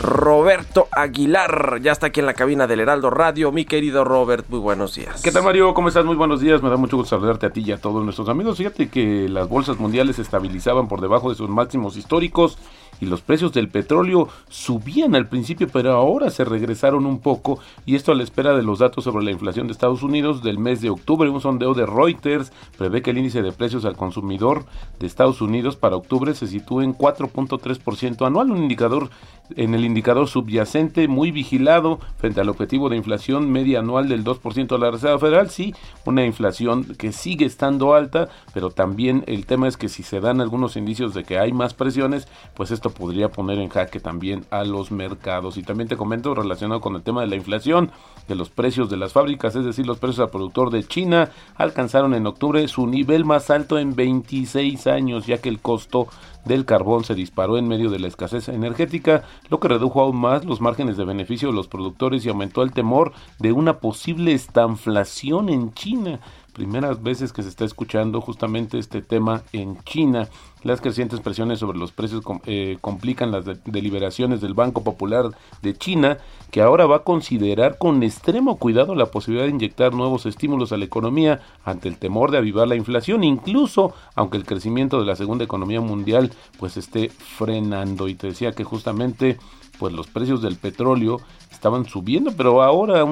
Roberto 0.00 0.88
Aguilar, 0.92 1.80
ya 1.82 1.92
está 1.92 2.06
aquí 2.06 2.20
en 2.20 2.26
la 2.26 2.32
cabina 2.32 2.66
del 2.66 2.80
Heraldo 2.80 3.10
Radio. 3.10 3.52
Mi 3.52 3.66
querido 3.66 4.02
Robert, 4.02 4.46
muy 4.48 4.58
buenos 4.58 4.94
días. 4.94 5.20
¿Qué 5.20 5.30
tal 5.30 5.42
Mario? 5.42 5.74
¿Cómo 5.74 5.88
estás? 5.88 6.06
Muy 6.06 6.16
buenos 6.16 6.40
días. 6.40 6.62
Me 6.62 6.70
da 6.70 6.78
mucho 6.78 6.96
gusto 6.96 7.16
saludarte 7.16 7.44
a 7.46 7.50
ti 7.50 7.62
y 7.66 7.72
a 7.72 7.78
todos 7.78 8.02
nuestros 8.02 8.30
amigos. 8.30 8.56
Fíjate 8.56 8.88
que 8.88 9.28
las 9.28 9.46
bolsas 9.48 9.78
mundiales 9.78 10.16
se 10.16 10.22
estabilizaban 10.22 10.88
por 10.88 11.02
debajo 11.02 11.28
de 11.28 11.36
sus 11.36 11.50
máximos 11.50 11.98
históricos 11.98 12.56
y 13.00 13.06
los 13.06 13.22
precios 13.22 13.52
del 13.52 13.68
petróleo 13.68 14.28
subían 14.48 15.14
al 15.14 15.28
principio, 15.28 15.68
pero 15.72 15.92
ahora 15.92 16.30
se 16.30 16.44
regresaron 16.44 17.06
un 17.06 17.20
poco 17.20 17.58
y 17.86 17.96
esto 17.96 18.12
a 18.12 18.14
la 18.14 18.22
espera 18.22 18.56
de 18.56 18.62
los 18.62 18.78
datos 18.78 19.04
sobre 19.04 19.24
la 19.24 19.30
inflación 19.30 19.66
de 19.66 19.72
Estados 19.72 20.02
Unidos 20.02 20.42
del 20.42 20.58
mes 20.58 20.80
de 20.80 20.90
octubre. 20.90 21.30
Un 21.30 21.40
sondeo 21.40 21.74
de 21.74 21.86
Reuters 21.86 22.52
prevé 22.76 23.02
que 23.02 23.10
el 23.10 23.18
índice 23.18 23.42
de 23.42 23.52
precios 23.52 23.84
al 23.84 23.96
consumidor 23.96 24.64
de 24.98 25.06
Estados 25.06 25.40
Unidos 25.40 25.76
para 25.76 25.96
octubre 25.96 26.34
se 26.34 26.46
sitúe 26.46 26.82
en 26.82 26.94
4.3% 26.94 28.26
anual, 28.26 28.50
un 28.50 28.58
indicador 28.58 29.10
en 29.56 29.74
el 29.74 29.84
indicador 29.84 30.28
subyacente 30.28 31.08
muy 31.08 31.30
vigilado 31.30 31.98
frente 32.18 32.40
al 32.40 32.48
objetivo 32.48 32.88
de 32.88 32.96
inflación 32.96 33.50
media 33.50 33.80
anual 33.80 34.08
del 34.08 34.24
2% 34.24 34.66
de 34.68 34.78
la 34.78 34.90
Reserva 34.90 35.18
Federal, 35.18 35.50
sí, 35.50 35.74
una 36.04 36.24
inflación 36.24 36.84
que 36.96 37.12
sigue 37.12 37.46
estando 37.46 37.94
alta, 37.94 38.28
pero 38.52 38.70
también 38.70 39.24
el 39.26 39.46
tema 39.46 39.68
es 39.68 39.76
que 39.76 39.88
si 39.88 40.02
se 40.02 40.20
dan 40.20 40.40
algunos 40.40 40.76
indicios 40.76 41.14
de 41.14 41.24
que 41.24 41.38
hay 41.38 41.52
más 41.52 41.74
presiones, 41.74 42.28
pues 42.54 42.70
esto 42.70 42.90
podría 42.90 43.30
poner 43.30 43.58
en 43.58 43.68
jaque 43.68 44.00
también 44.00 44.44
a 44.50 44.64
los 44.64 44.90
mercados. 44.90 45.56
Y 45.56 45.62
también 45.62 45.88
te 45.88 45.96
comento 45.96 46.34
relacionado 46.34 46.80
con 46.80 46.96
el 46.96 47.02
tema 47.02 47.22
de 47.22 47.28
la 47.28 47.36
inflación, 47.36 47.90
que 48.26 48.34
los 48.34 48.50
precios 48.50 48.90
de 48.90 48.96
las 48.96 49.12
fábricas, 49.12 49.56
es 49.56 49.64
decir, 49.64 49.86
los 49.86 49.98
precios 49.98 50.20
al 50.20 50.30
productor 50.30 50.70
de 50.70 50.84
China, 50.84 51.30
alcanzaron 51.56 52.14
en 52.14 52.26
octubre 52.26 52.66
su 52.68 52.86
nivel 52.86 53.24
más 53.24 53.50
alto 53.50 53.78
en 53.78 53.94
26 53.94 54.86
años, 54.86 55.26
ya 55.26 55.38
que 55.38 55.48
el 55.48 55.60
costo 55.60 56.08
del 56.44 56.64
carbón 56.64 57.04
se 57.04 57.14
disparó 57.14 57.58
en 57.58 57.68
medio 57.68 57.90
de 57.90 57.98
la 57.98 58.08
escasez 58.08 58.48
energética, 58.48 59.24
lo 59.48 59.60
que 59.60 59.68
redujo 59.68 60.00
aún 60.00 60.16
más 60.16 60.44
los 60.44 60.60
márgenes 60.60 60.96
de 60.96 61.04
beneficio 61.04 61.48
de 61.48 61.54
los 61.54 61.68
productores 61.68 62.24
y 62.24 62.28
aumentó 62.28 62.62
el 62.62 62.72
temor 62.72 63.12
de 63.38 63.52
una 63.52 63.78
posible 63.78 64.32
estanflación 64.32 65.48
en 65.48 65.72
China 65.74 66.20
primeras 66.60 67.02
veces 67.02 67.32
que 67.32 67.42
se 67.42 67.48
está 67.48 67.64
escuchando 67.64 68.20
justamente 68.20 68.78
este 68.78 69.00
tema 69.00 69.44
en 69.54 69.82
China. 69.84 70.28
Las 70.62 70.82
crecientes 70.82 71.18
presiones 71.20 71.58
sobre 71.58 71.78
los 71.78 71.90
precios 71.90 72.22
eh, 72.44 72.76
complican 72.82 73.30
las 73.30 73.46
deliberaciones 73.64 74.42
del 74.42 74.52
Banco 74.52 74.84
Popular 74.84 75.30
de 75.62 75.72
China, 75.72 76.18
que 76.50 76.60
ahora 76.60 76.84
va 76.84 76.96
a 76.96 77.02
considerar 77.02 77.78
con 77.78 78.02
extremo 78.02 78.58
cuidado 78.58 78.94
la 78.94 79.06
posibilidad 79.06 79.46
de 79.46 79.54
inyectar 79.54 79.94
nuevos 79.94 80.26
estímulos 80.26 80.70
a 80.72 80.76
la 80.76 80.84
economía 80.84 81.40
ante 81.64 81.88
el 81.88 81.96
temor 81.96 82.30
de 82.30 82.36
avivar 82.36 82.68
la 82.68 82.76
inflación, 82.76 83.24
incluso 83.24 83.94
aunque 84.14 84.36
el 84.36 84.44
crecimiento 84.44 85.00
de 85.00 85.06
la 85.06 85.16
segunda 85.16 85.44
economía 85.44 85.80
mundial 85.80 86.30
pues 86.58 86.76
esté 86.76 87.08
frenando. 87.08 88.06
Y 88.06 88.16
te 88.16 88.26
decía 88.26 88.52
que 88.52 88.64
justamente 88.64 89.38
pues 89.78 89.94
los 89.94 90.08
precios 90.08 90.42
del 90.42 90.56
petróleo 90.56 91.22
estaban 91.60 91.84
subiendo, 91.84 92.32
pero 92.34 92.62
ahora 92.62 93.04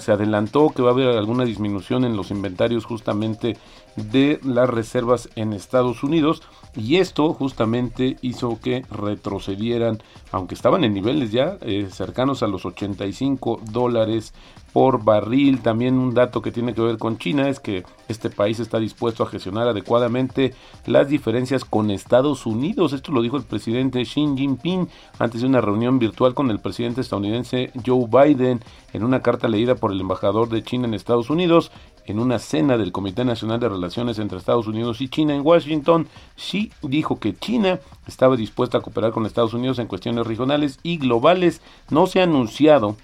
se 0.00 0.10
adelantó 0.10 0.70
que 0.70 0.82
va 0.82 0.88
a 0.88 0.92
haber 0.92 1.16
alguna 1.16 1.44
disminución 1.44 2.04
en 2.04 2.16
los 2.16 2.32
inventarios 2.32 2.84
justamente 2.84 3.56
de 3.94 4.40
las 4.42 4.68
reservas 4.68 5.28
en 5.36 5.52
Estados 5.52 6.02
Unidos 6.02 6.42
y 6.74 6.96
esto 6.96 7.32
justamente 7.32 8.16
hizo 8.20 8.58
que 8.60 8.84
retrocedieran, 8.90 10.02
aunque 10.32 10.56
estaban 10.56 10.82
en 10.82 10.94
niveles 10.94 11.30
ya 11.30 11.58
eh, 11.60 11.90
cercanos 11.92 12.42
a 12.42 12.48
los 12.48 12.66
85 12.66 13.60
dólares 13.70 14.34
por 14.72 15.04
barril. 15.04 15.60
También 15.60 15.98
un 15.98 16.14
dato 16.14 16.42
que 16.42 16.52
tiene 16.52 16.74
que 16.74 16.80
ver 16.80 16.98
con 16.98 17.18
China 17.18 17.48
es 17.48 17.60
que 17.60 17.84
este 18.08 18.30
país 18.30 18.60
está 18.60 18.78
dispuesto 18.78 19.22
a 19.22 19.28
gestionar 19.28 19.68
adecuadamente 19.68 20.54
las 20.86 21.08
diferencias 21.08 21.64
con 21.64 21.90
Estados 21.90 22.46
Unidos. 22.46 22.92
Esto 22.92 23.12
lo 23.12 23.22
dijo 23.22 23.36
el 23.36 23.44
presidente 23.44 24.02
Xi 24.02 24.34
Jinping 24.36 24.88
antes 25.18 25.40
de 25.40 25.46
una 25.46 25.60
reunión 25.60 25.98
virtual 25.98 26.34
con 26.34 26.50
el 26.50 26.60
presidente 26.60 27.00
estadounidense 27.00 27.72
Joe 27.84 28.06
Biden 28.06 28.60
en 28.92 29.04
una 29.04 29.20
carta 29.20 29.48
leída 29.48 29.74
por 29.74 29.92
el 29.92 30.00
embajador 30.00 30.48
de 30.48 30.62
China 30.62 30.86
en 30.86 30.94
Estados 30.94 31.30
Unidos 31.30 31.70
en 32.06 32.18
una 32.18 32.38
cena 32.38 32.76
del 32.76 32.92
Comité 32.92 33.24
Nacional 33.24 33.60
de 33.60 33.68
Relaciones 33.68 34.18
entre 34.18 34.38
Estados 34.38 34.66
Unidos 34.66 35.00
y 35.00 35.08
China 35.08 35.34
en 35.34 35.46
Washington, 35.46 36.08
Xi 36.36 36.72
dijo 36.82 37.18
que 37.18 37.34
China 37.34 37.80
estaba 38.06 38.36
dispuesta 38.36 38.78
a 38.78 38.80
cooperar 38.80 39.12
con 39.12 39.26
Estados 39.26 39.54
Unidos 39.54 39.78
en 39.78 39.86
cuestiones 39.86 40.26
regionales 40.26 40.78
y 40.82 40.98
globales. 40.98 41.62
No 41.90 42.06
se 42.06 42.20
ha 42.20 42.24
anunciado 42.24 42.96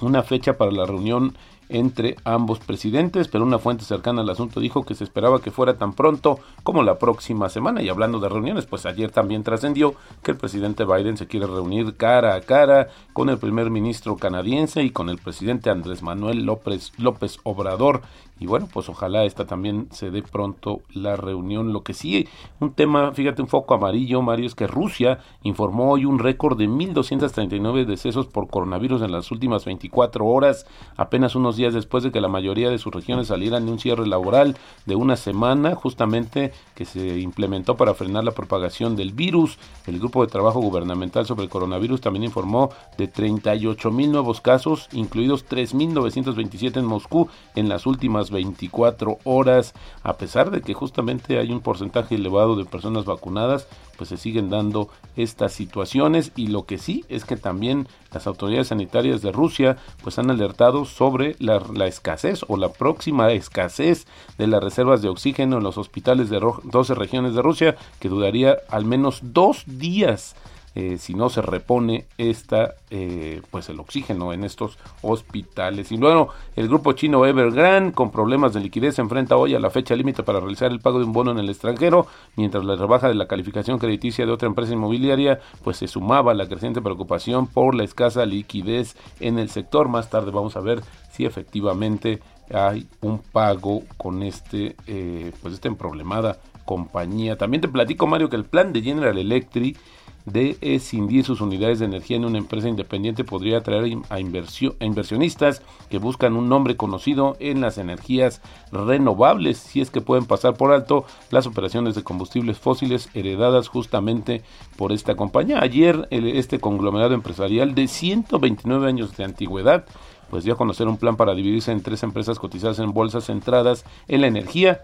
una 0.00 0.22
fecha 0.22 0.56
para 0.56 0.72
la 0.72 0.86
reunión 0.86 1.36
entre 1.68 2.16
ambos 2.24 2.58
presidentes, 2.58 3.28
pero 3.28 3.44
una 3.44 3.58
fuente 3.58 3.84
cercana 3.84 4.22
al 4.22 4.30
asunto 4.30 4.60
dijo 4.60 4.84
que 4.84 4.94
se 4.94 5.04
esperaba 5.04 5.40
que 5.40 5.50
fuera 5.50 5.76
tan 5.76 5.94
pronto 5.94 6.38
como 6.62 6.82
la 6.82 6.98
próxima 6.98 7.48
semana. 7.48 7.82
Y 7.82 7.88
hablando 7.88 8.20
de 8.20 8.28
reuniones, 8.28 8.66
pues 8.66 8.86
ayer 8.86 9.10
también 9.10 9.42
trascendió 9.42 9.94
que 10.22 10.32
el 10.32 10.36
presidente 10.36 10.84
Biden 10.84 11.16
se 11.16 11.26
quiere 11.26 11.46
reunir 11.46 11.96
cara 11.96 12.34
a 12.34 12.40
cara 12.40 12.88
con 13.12 13.28
el 13.28 13.38
primer 13.38 13.70
ministro 13.70 14.16
canadiense 14.16 14.82
y 14.82 14.90
con 14.90 15.08
el 15.08 15.18
presidente 15.18 15.70
Andrés 15.70 16.02
Manuel 16.02 16.44
López, 16.44 16.92
López 16.98 17.38
Obrador 17.44 18.02
y 18.40 18.46
bueno, 18.46 18.68
pues 18.72 18.88
ojalá 18.88 19.24
esta 19.24 19.46
también 19.46 19.86
se 19.92 20.10
dé 20.10 20.22
pronto 20.22 20.82
la 20.92 21.14
reunión. 21.14 21.72
Lo 21.72 21.82
que 21.82 21.94
sí, 21.94 22.26
un 22.58 22.72
tema, 22.72 23.12
fíjate, 23.12 23.42
un 23.42 23.48
foco 23.48 23.74
amarillo, 23.74 24.22
Mario, 24.22 24.46
es 24.46 24.56
que 24.56 24.66
Rusia 24.66 25.20
informó 25.44 25.92
hoy 25.92 26.04
un 26.04 26.18
récord 26.18 26.58
de 26.58 26.68
1.239 26.68 27.84
decesos 27.84 28.26
por 28.26 28.48
coronavirus 28.48 29.02
en 29.02 29.12
las 29.12 29.30
últimas 29.30 29.64
24 29.64 30.26
horas, 30.26 30.66
apenas 30.96 31.36
unos 31.36 31.56
días 31.56 31.74
después 31.74 32.02
de 32.02 32.10
que 32.10 32.20
la 32.20 32.28
mayoría 32.28 32.70
de 32.70 32.78
sus 32.78 32.92
regiones 32.92 33.28
salieran 33.28 33.66
de 33.66 33.72
un 33.72 33.78
cierre 33.78 34.06
laboral 34.06 34.56
de 34.84 34.96
una 34.96 35.16
semana, 35.16 35.76
justamente 35.76 36.52
que 36.74 36.84
se 36.84 37.20
implementó 37.20 37.76
para 37.76 37.94
frenar 37.94 38.24
la 38.24 38.32
propagación 38.32 38.96
del 38.96 39.12
virus. 39.12 39.58
El 39.86 40.00
grupo 40.00 40.24
de 40.24 40.30
trabajo 40.30 40.60
gubernamental 40.60 41.24
sobre 41.24 41.44
el 41.44 41.50
coronavirus 41.50 42.00
también 42.00 42.24
informó 42.24 42.70
de 42.98 43.06
38 43.06 43.90
mil 43.92 44.10
nuevos 44.10 44.40
casos, 44.40 44.88
incluidos 44.92 45.46
3.927 45.48 46.78
en 46.78 46.84
Moscú 46.86 47.28
en 47.54 47.68
las 47.68 47.86
últimas 47.86 48.23
24 48.30 49.18
horas, 49.24 49.74
a 50.02 50.16
pesar 50.16 50.50
de 50.50 50.60
que 50.60 50.74
justamente 50.74 51.38
hay 51.38 51.50
un 51.50 51.60
porcentaje 51.60 52.14
elevado 52.14 52.56
de 52.56 52.64
personas 52.64 53.04
vacunadas, 53.04 53.66
pues 53.96 54.08
se 54.08 54.16
siguen 54.16 54.50
dando 54.50 54.88
estas 55.16 55.52
situaciones. 55.52 56.32
Y 56.36 56.48
lo 56.48 56.64
que 56.66 56.78
sí 56.78 57.04
es 57.08 57.24
que 57.24 57.36
también 57.36 57.86
las 58.12 58.26
autoridades 58.26 58.68
sanitarias 58.68 59.22
de 59.22 59.32
Rusia 59.32 59.76
pues 60.02 60.18
han 60.18 60.30
alertado 60.30 60.84
sobre 60.84 61.36
la, 61.38 61.62
la 61.74 61.86
escasez 61.86 62.44
o 62.48 62.56
la 62.56 62.70
próxima 62.70 63.32
escasez 63.32 64.06
de 64.38 64.46
las 64.46 64.62
reservas 64.62 65.02
de 65.02 65.08
oxígeno 65.08 65.58
en 65.58 65.64
los 65.64 65.78
hospitales 65.78 66.30
de 66.30 66.40
12 66.64 66.94
regiones 66.94 67.34
de 67.34 67.42
Rusia 67.42 67.76
que 68.00 68.08
duraría 68.08 68.58
al 68.68 68.84
menos 68.84 69.20
dos 69.22 69.64
días 69.66 70.34
eh, 70.74 70.98
si 70.98 71.14
no 71.14 71.28
se 71.28 71.40
repone 71.40 72.06
esta 72.18 72.74
eh, 72.90 73.42
pues 73.50 73.68
el 73.68 73.78
oxígeno 73.78 74.32
en 74.32 74.44
estos 74.44 74.78
hospitales. 75.02 75.92
Y 75.92 75.96
luego 75.96 76.30
el 76.56 76.68
grupo 76.68 76.92
chino 76.92 77.24
Evergrande 77.26 77.92
con 77.92 78.10
problemas 78.10 78.52
de 78.54 78.60
liquidez 78.60 78.96
se 78.96 79.02
enfrenta 79.02 79.36
hoy 79.36 79.54
a 79.54 79.60
la 79.60 79.70
fecha 79.70 79.94
límite 79.94 80.22
para 80.22 80.40
realizar 80.40 80.72
el 80.72 80.80
pago 80.80 80.98
de 80.98 81.04
un 81.04 81.12
bono 81.12 81.30
en 81.30 81.38
el 81.38 81.48
extranjero 81.48 82.06
mientras 82.36 82.64
la 82.64 82.76
rebaja 82.76 83.08
de 83.08 83.14
la 83.14 83.26
calificación 83.26 83.78
crediticia 83.78 84.26
de 84.26 84.32
otra 84.32 84.48
empresa 84.48 84.72
inmobiliaria 84.72 85.40
pues 85.62 85.76
se 85.76 85.86
sumaba 85.86 86.32
a 86.32 86.34
la 86.34 86.48
creciente 86.48 86.82
preocupación 86.82 87.46
por 87.46 87.74
la 87.74 87.84
escasa 87.84 88.26
liquidez 88.26 88.96
en 89.20 89.38
el 89.38 89.50
sector. 89.50 89.88
Más 89.88 90.10
tarde 90.10 90.30
vamos 90.30 90.56
a 90.56 90.60
ver 90.60 90.82
si 91.12 91.24
efectivamente 91.24 92.20
hay 92.52 92.86
un 93.00 93.18
pago 93.18 93.82
con 93.96 94.22
este 94.22 94.76
eh, 94.86 95.32
pues 95.40 95.54
esta 95.54 95.70
problemada 95.72 96.38
compañía. 96.64 97.36
También 97.36 97.60
te 97.60 97.68
platico 97.68 98.06
Mario 98.06 98.28
que 98.28 98.36
el 98.36 98.44
plan 98.44 98.72
de 98.72 98.82
General 98.82 99.16
Electric 99.16 99.76
de 100.24 100.56
escindir 100.60 101.24
sus 101.24 101.40
unidades 101.40 101.78
de 101.78 101.84
energía 101.84 102.16
en 102.16 102.24
una 102.24 102.38
empresa 102.38 102.68
independiente 102.68 103.24
podría 103.24 103.58
atraer 103.58 103.98
a, 104.08 104.20
inversionistas 104.20 105.62
que 105.90 105.98
buscan 105.98 106.36
un 106.36 106.48
nombre 106.48 106.76
conocido 106.76 107.36
en 107.40 107.60
las 107.60 107.76
energías 107.78 108.40
renovables, 108.72 109.58
si 109.58 109.80
es 109.80 109.90
que 109.90 110.00
pueden 110.00 110.24
pasar 110.24 110.54
por 110.54 110.72
alto 110.72 111.04
las 111.30 111.46
operaciones 111.46 111.94
de 111.94 112.02
combustibles 112.02 112.58
fósiles 112.58 113.10
heredadas 113.14 113.68
justamente 113.68 114.42
por 114.76 114.92
esta 114.92 115.14
compañía. 115.14 115.60
Ayer 115.60 116.08
este 116.10 116.58
conglomerado 116.58 117.14
empresarial 117.14 117.74
de 117.74 117.86
129 117.86 118.88
años 118.88 119.16
de 119.16 119.24
antigüedad 119.24 119.84
pues 120.30 120.42
dio 120.42 120.54
a 120.54 120.56
conocer 120.56 120.88
un 120.88 120.96
plan 120.96 121.16
para 121.16 121.34
dividirse 121.34 121.70
en 121.70 121.82
tres 121.82 122.02
empresas 122.02 122.38
cotizadas 122.38 122.78
en 122.78 122.92
bolsas 122.92 123.26
centradas 123.26 123.84
en 124.08 124.22
la 124.22 124.26
energía, 124.26 124.82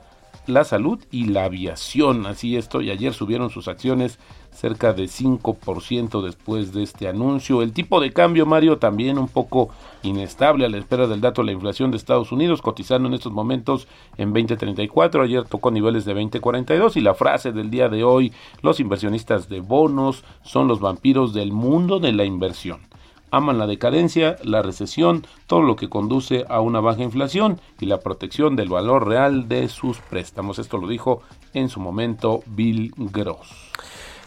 la 0.50 0.64
salud 0.64 0.98
y 1.10 1.26
la 1.26 1.44
aviación. 1.44 2.26
Así 2.26 2.56
esto, 2.56 2.80
y 2.80 2.90
ayer 2.90 3.14
subieron 3.14 3.50
sus 3.50 3.68
acciones 3.68 4.18
cerca 4.50 4.92
de 4.92 5.04
5% 5.04 6.22
después 6.22 6.72
de 6.72 6.82
este 6.82 7.08
anuncio. 7.08 7.62
El 7.62 7.72
tipo 7.72 8.00
de 8.00 8.12
cambio, 8.12 8.46
Mario, 8.46 8.78
también 8.78 9.18
un 9.18 9.28
poco 9.28 9.70
inestable 10.02 10.66
a 10.66 10.68
la 10.68 10.78
espera 10.78 11.06
del 11.06 11.20
dato 11.20 11.42
de 11.42 11.46
la 11.46 11.52
inflación 11.52 11.90
de 11.90 11.96
Estados 11.96 12.32
Unidos, 12.32 12.60
cotizando 12.60 13.08
en 13.08 13.14
estos 13.14 13.32
momentos 13.32 13.86
en 14.16 14.34
20.34, 14.34 15.24
ayer 15.24 15.44
tocó 15.44 15.70
niveles 15.70 16.04
de 16.04 16.14
20.42 16.14 16.96
y 16.96 17.00
la 17.00 17.14
frase 17.14 17.52
del 17.52 17.70
día 17.70 17.88
de 17.88 18.04
hoy, 18.04 18.32
los 18.62 18.80
inversionistas 18.80 19.48
de 19.48 19.60
bonos 19.60 20.24
son 20.42 20.68
los 20.68 20.80
vampiros 20.80 21.32
del 21.32 21.52
mundo 21.52 22.00
de 22.00 22.12
la 22.12 22.24
inversión 22.24 22.89
aman 23.30 23.58
la 23.58 23.66
decadencia, 23.66 24.36
la 24.42 24.62
recesión, 24.62 25.26
todo 25.46 25.62
lo 25.62 25.76
que 25.76 25.88
conduce 25.88 26.44
a 26.48 26.60
una 26.60 26.80
baja 26.80 27.02
inflación 27.02 27.60
y 27.78 27.86
la 27.86 28.00
protección 28.00 28.56
del 28.56 28.68
valor 28.68 29.08
real 29.08 29.48
de 29.48 29.68
sus 29.68 29.98
préstamos. 29.98 30.58
Esto 30.58 30.78
lo 30.78 30.88
dijo 30.88 31.22
en 31.54 31.68
su 31.68 31.80
momento 31.80 32.42
Bill 32.46 32.92
Gross. 32.96 33.70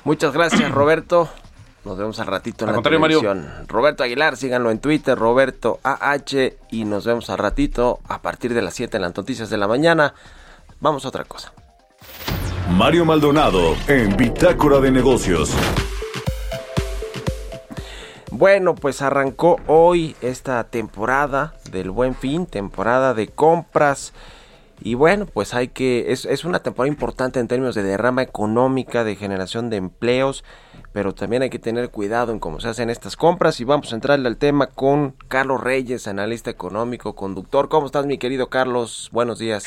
Muchas 0.03 0.33
gracias, 0.33 0.71
Roberto. 0.71 1.29
Nos 1.85 1.97
vemos 1.97 2.17
al 2.19 2.27
ratito 2.27 2.65
en 2.65 2.71
la 2.71 2.81
televisión. 2.81 3.45
Roberto 3.67 4.03
Aguilar, 4.03 4.37
síganlo 4.37 4.71
en 4.71 4.79
Twitter, 4.79 5.17
Roberto 5.17 5.79
AH, 5.83 6.53
y 6.71 6.85
nos 6.85 7.05
vemos 7.05 7.29
al 7.29 7.39
ratito 7.39 7.99
a 8.07 8.21
partir 8.21 8.53
de 8.53 8.61
las 8.61 8.73
7 8.73 8.97
en 8.97 9.01
las 9.01 9.15
noticias 9.15 9.49
de 9.49 9.57
la 9.57 9.67
mañana. 9.67 10.13
Vamos 10.79 11.03
a 11.03 11.09
otra 11.09 11.25
cosa. 11.25 11.51
Mario 12.71 13.03
Maldonado 13.03 13.75
en 13.87 14.15
Bitácora 14.15 14.79
de 14.79 14.91
Negocios. 14.91 15.53
Bueno, 18.35 18.73
pues 18.73 19.03
arrancó 19.03 19.57
hoy 19.67 20.15
esta 20.23 20.63
temporada 20.63 21.53
del 21.69 21.91
Buen 21.91 22.15
Fin, 22.15 22.47
temporada 22.47 23.13
de 23.13 23.27
compras. 23.27 24.11
Y 24.81 24.95
bueno, 24.95 25.27
pues 25.27 25.53
hay 25.53 25.67
que, 25.67 26.11
es, 26.11 26.25
es, 26.25 26.43
una 26.43 26.63
temporada 26.63 26.91
importante 26.91 27.39
en 27.39 27.47
términos 27.47 27.75
de 27.75 27.83
derrama 27.83 28.23
económica, 28.23 29.03
de 29.03 29.15
generación 29.15 29.69
de 29.69 29.77
empleos, 29.77 30.43
pero 30.93 31.13
también 31.13 31.43
hay 31.43 31.51
que 31.51 31.59
tener 31.59 31.91
cuidado 31.91 32.31
en 32.31 32.39
cómo 32.39 32.59
se 32.59 32.69
hacen 32.69 32.89
estas 32.89 33.15
compras. 33.15 33.59
Y 33.59 33.65
vamos 33.65 33.91
a 33.91 33.95
entrarle 33.97 34.27
al 34.27 34.37
tema 34.37 34.65
con 34.65 35.11
Carlos 35.27 35.61
Reyes, 35.61 36.07
analista 36.07 36.49
económico, 36.49 37.13
conductor. 37.13 37.69
¿Cómo 37.69 37.85
estás, 37.85 38.07
mi 38.07 38.17
querido 38.17 38.49
Carlos? 38.49 39.09
Buenos 39.11 39.37
días. 39.37 39.65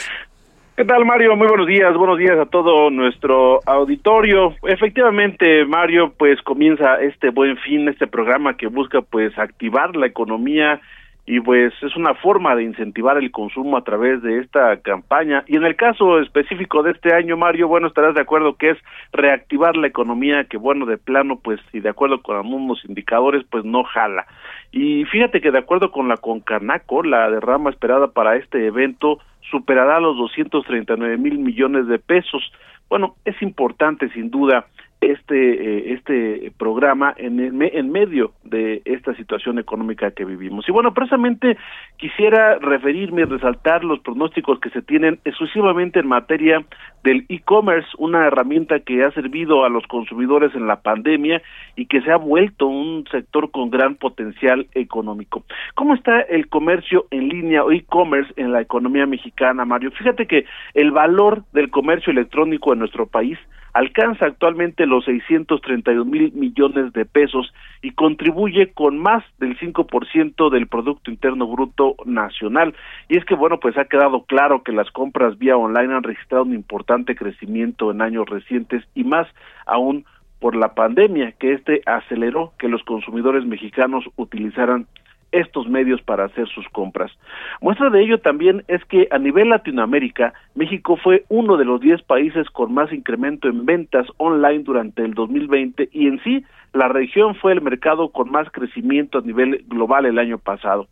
¿Qué 0.76 0.84
tal, 0.84 1.06
Mario? 1.06 1.34
Muy 1.36 1.48
buenos 1.48 1.66
días, 1.66 1.96
buenos 1.96 2.18
días 2.18 2.38
a 2.38 2.44
todo 2.44 2.90
nuestro 2.90 3.60
auditorio. 3.64 4.54
Efectivamente, 4.62 5.64
Mario, 5.64 6.12
pues 6.18 6.42
comienza 6.42 7.00
este 7.00 7.30
buen 7.30 7.56
fin, 7.56 7.88
este 7.88 8.06
programa 8.06 8.58
que 8.58 8.66
busca 8.66 9.00
pues 9.00 9.38
activar 9.38 9.96
la 9.96 10.06
economía 10.06 10.78
y 11.24 11.40
pues 11.40 11.72
es 11.80 11.96
una 11.96 12.14
forma 12.14 12.54
de 12.54 12.64
incentivar 12.64 13.16
el 13.16 13.30
consumo 13.30 13.78
a 13.78 13.84
través 13.84 14.20
de 14.20 14.40
esta 14.40 14.76
campaña. 14.82 15.44
Y 15.46 15.56
en 15.56 15.64
el 15.64 15.76
caso 15.76 16.20
específico 16.20 16.82
de 16.82 16.90
este 16.90 17.14
año, 17.14 17.38
Mario, 17.38 17.68
bueno, 17.68 17.88
estarás 17.88 18.14
de 18.14 18.20
acuerdo 18.20 18.56
que 18.56 18.70
es 18.70 18.78
reactivar 19.12 19.76
la 19.76 19.86
economía, 19.86 20.44
que 20.44 20.58
bueno, 20.58 20.84
de 20.84 20.98
plano, 20.98 21.40
pues, 21.42 21.58
y 21.72 21.80
de 21.80 21.88
acuerdo 21.88 22.20
con 22.20 22.36
algunos 22.36 22.84
indicadores, 22.84 23.46
pues 23.50 23.64
no 23.64 23.82
jala. 23.82 24.26
Y 24.72 25.06
fíjate 25.06 25.40
que 25.40 25.50
de 25.50 25.58
acuerdo 25.58 25.90
con 25.90 26.06
la 26.06 26.18
Concanaco, 26.18 27.02
la 27.02 27.30
derrama 27.30 27.70
esperada 27.70 28.08
para 28.08 28.36
este 28.36 28.66
evento 28.66 29.18
superará 29.50 30.00
los 30.00 30.16
239 30.16 31.16
mil 31.18 31.38
millones 31.38 31.86
de 31.86 31.98
pesos. 31.98 32.42
Bueno, 32.88 33.16
es 33.24 33.40
importante 33.42 34.08
sin 34.10 34.30
duda 34.30 34.66
este 35.00 35.36
eh, 35.36 35.92
este 35.94 36.52
programa 36.58 37.14
en, 37.16 37.40
en 37.40 37.92
medio 37.92 38.32
de 38.44 38.82
esta 38.84 39.14
situación 39.14 39.58
económica 39.58 40.10
que 40.10 40.24
vivimos. 40.24 40.68
Y 40.68 40.72
bueno, 40.72 40.94
precisamente 40.94 41.56
quisiera 41.96 42.58
referirme 42.58 43.22
y 43.22 43.24
resaltar 43.24 43.84
los 43.84 44.00
pronósticos 44.00 44.58
que 44.60 44.70
se 44.70 44.82
tienen 44.82 45.20
exclusivamente 45.24 46.00
en 46.00 46.06
materia 46.06 46.64
del 47.04 47.24
e-commerce, 47.28 47.88
una 47.98 48.26
herramienta 48.26 48.80
que 48.80 49.04
ha 49.04 49.10
servido 49.12 49.64
a 49.64 49.68
los 49.68 49.86
consumidores 49.86 50.54
en 50.54 50.66
la 50.66 50.80
pandemia 50.80 51.42
y 51.76 51.86
que 51.86 52.00
se 52.02 52.10
ha 52.10 52.16
vuelto 52.16 52.66
un 52.66 53.04
sector 53.10 53.50
con 53.50 53.70
gran 53.70 53.96
potencial 53.96 54.66
económico. 54.74 55.44
¿Cómo 55.74 55.94
está 55.94 56.20
el 56.22 56.48
comercio 56.48 57.06
en 57.10 57.28
línea 57.28 57.64
o 57.64 57.70
e-commerce 57.70 58.32
en 58.36 58.52
la 58.52 58.60
economía 58.60 59.06
mexicana, 59.06 59.64
Mario? 59.64 59.90
Fíjate 59.92 60.26
que 60.26 60.46
el 60.74 60.90
valor 60.90 61.44
del 61.52 61.70
comercio 61.70 62.10
electrónico 62.10 62.72
en 62.72 62.80
nuestro 62.80 63.06
país 63.06 63.38
alcanza 63.76 64.24
actualmente 64.24 64.86
los 64.86 65.04
632 65.04 66.06
mil 66.06 66.32
millones 66.32 66.94
de 66.94 67.04
pesos 67.04 67.52
y 67.82 67.90
contribuye 67.90 68.72
con 68.72 68.96
más 68.96 69.22
del 69.38 69.58
5% 69.58 70.50
del 70.50 70.66
Producto 70.66 71.10
Interno 71.10 71.46
Bruto 71.46 71.94
Nacional. 72.06 72.74
Y 73.10 73.18
es 73.18 73.26
que, 73.26 73.34
bueno, 73.34 73.60
pues 73.60 73.76
ha 73.76 73.84
quedado 73.84 74.24
claro 74.24 74.62
que 74.62 74.72
las 74.72 74.90
compras 74.92 75.36
vía 75.36 75.58
online 75.58 75.92
han 75.92 76.04
registrado 76.04 76.44
un 76.44 76.54
importante 76.54 77.14
crecimiento 77.14 77.90
en 77.90 78.00
años 78.00 78.24
recientes 78.26 78.82
y 78.94 79.04
más 79.04 79.28
aún 79.66 80.06
por 80.40 80.56
la 80.56 80.74
pandemia, 80.74 81.32
que 81.32 81.52
este 81.52 81.82
aceleró 81.84 82.54
que 82.58 82.68
los 82.68 82.82
consumidores 82.82 83.44
mexicanos 83.44 84.04
utilizaran 84.16 84.86
estos 85.32 85.68
medios 85.68 86.00
para 86.02 86.24
hacer 86.24 86.48
sus 86.48 86.66
compras. 86.68 87.12
Muestra 87.60 87.90
de 87.90 88.02
ello 88.02 88.18
también 88.18 88.64
es 88.68 88.84
que 88.84 89.08
a 89.10 89.18
nivel 89.18 89.50
Latinoamérica, 89.50 90.32
México 90.54 90.96
fue 90.96 91.24
uno 91.28 91.56
de 91.56 91.64
los 91.64 91.80
10 91.80 92.02
países 92.02 92.48
con 92.50 92.72
más 92.72 92.92
incremento 92.92 93.48
en 93.48 93.66
ventas 93.66 94.06
online 94.16 94.64
durante 94.64 95.04
el 95.04 95.14
2020 95.14 95.88
y 95.92 96.06
en 96.06 96.22
sí 96.22 96.44
la 96.72 96.88
región 96.88 97.34
fue 97.36 97.52
el 97.52 97.62
mercado 97.62 98.10
con 98.10 98.30
más 98.30 98.50
crecimiento 98.50 99.18
a 99.18 99.22
nivel 99.22 99.64
global 99.68 100.06
el 100.06 100.18
año 100.18 100.38
pasado. 100.38 100.86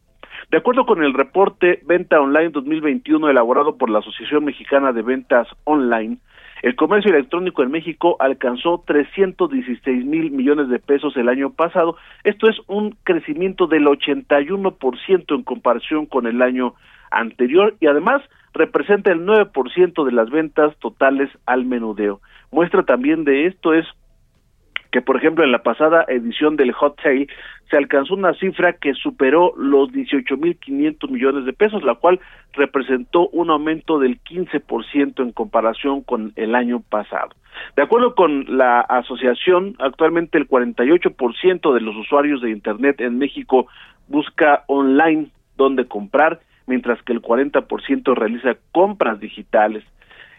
De 0.51 0.59
acuerdo 0.59 0.87
con 0.87 1.03
el 1.03 1.15
reporte 1.15 1.81
Venta 1.85 2.21
Online 2.21 2.51
2021 2.51 3.31
elaborado 3.31 3.77
por 3.77 3.91
la 3.91 4.01
Asociación 4.01 4.45
Mexicana 4.45 4.93
de 4.93 5.03
Ventas 5.03 5.49
Online, 5.65 6.19
el 6.63 6.77
comercio 6.77 7.11
electrónico 7.11 7.63
en 7.63 7.71
México 7.71 8.17
alcanzó 8.21 8.83
316 8.87 10.05
mil 10.05 10.31
millones 10.31 10.69
de 10.69 10.79
pesos 10.79 11.17
el 11.17 11.29
año 11.29 11.51
pasado. 11.51 11.97
Esto 12.23 12.49
es 12.49 12.57
un 12.67 12.97
crecimiento 13.05 13.67
del 13.67 13.87
81% 13.87 15.35
en 15.35 15.43
comparación 15.43 16.07
con 16.07 16.27
el 16.27 16.41
año 16.43 16.75
anterior 17.11 17.77
y 17.81 17.87
además 17.87 18.23
representa 18.55 19.11
el 19.11 19.27
9% 19.27 20.05
de 20.05 20.13
las 20.13 20.31
ventas 20.31 20.77
totales 20.79 21.29
al 21.45 21.65
menudeo. 21.65 22.21
Muestra 22.51 22.85
también 22.85 23.25
de 23.25 23.47
esto 23.47 23.75
es 23.75 23.85
que 24.95 25.03
por 25.03 25.17
ejemplo 25.17 25.43
en 25.43 25.51
la 25.51 25.65
pasada 25.65 26.05
edición 26.07 26.55
del 26.55 26.71
Hot 26.71 27.03
Sale 27.03 27.27
se 27.69 27.77
alcanzó 27.77 28.15
una 28.15 28.33
cifra 28.35 28.75
que 28.75 28.95
superó 28.95 29.53
los 29.57 29.91
18.500 29.91 31.11
millones 31.11 31.45
de 31.47 31.53
pesos, 31.53 31.83
la 31.83 31.97
cual 31.97 32.21
representó 32.53 33.27
un 33.31 33.51
aumento 33.51 33.99
del 33.99 34.23
15% 34.23 35.21
en 35.21 35.33
comparación 35.33 36.03
con 36.03 36.33
el 36.37 36.55
año 36.55 36.79
pasado. 36.79 37.31
De 37.75 37.83
acuerdo 37.83 38.15
con 38.15 38.57
la 38.57 38.83
asociación, 38.83 39.75
actualmente 39.81 40.39
el 40.39 40.47
48% 40.47 41.75
de 41.75 41.81
los 41.81 41.97
usuarios 41.97 42.41
de 42.41 42.53
Internet 42.53 43.01
en 43.01 43.19
México 43.19 43.67
busca 44.07 44.63
online 44.69 45.27
donde 45.57 45.89
comprar, 45.89 46.39
mientras 46.69 47.03
que 47.03 47.13
el 47.13 47.21
40% 47.21 48.15
realiza 48.15 48.55
compras 48.71 49.19
digitales. 49.19 49.83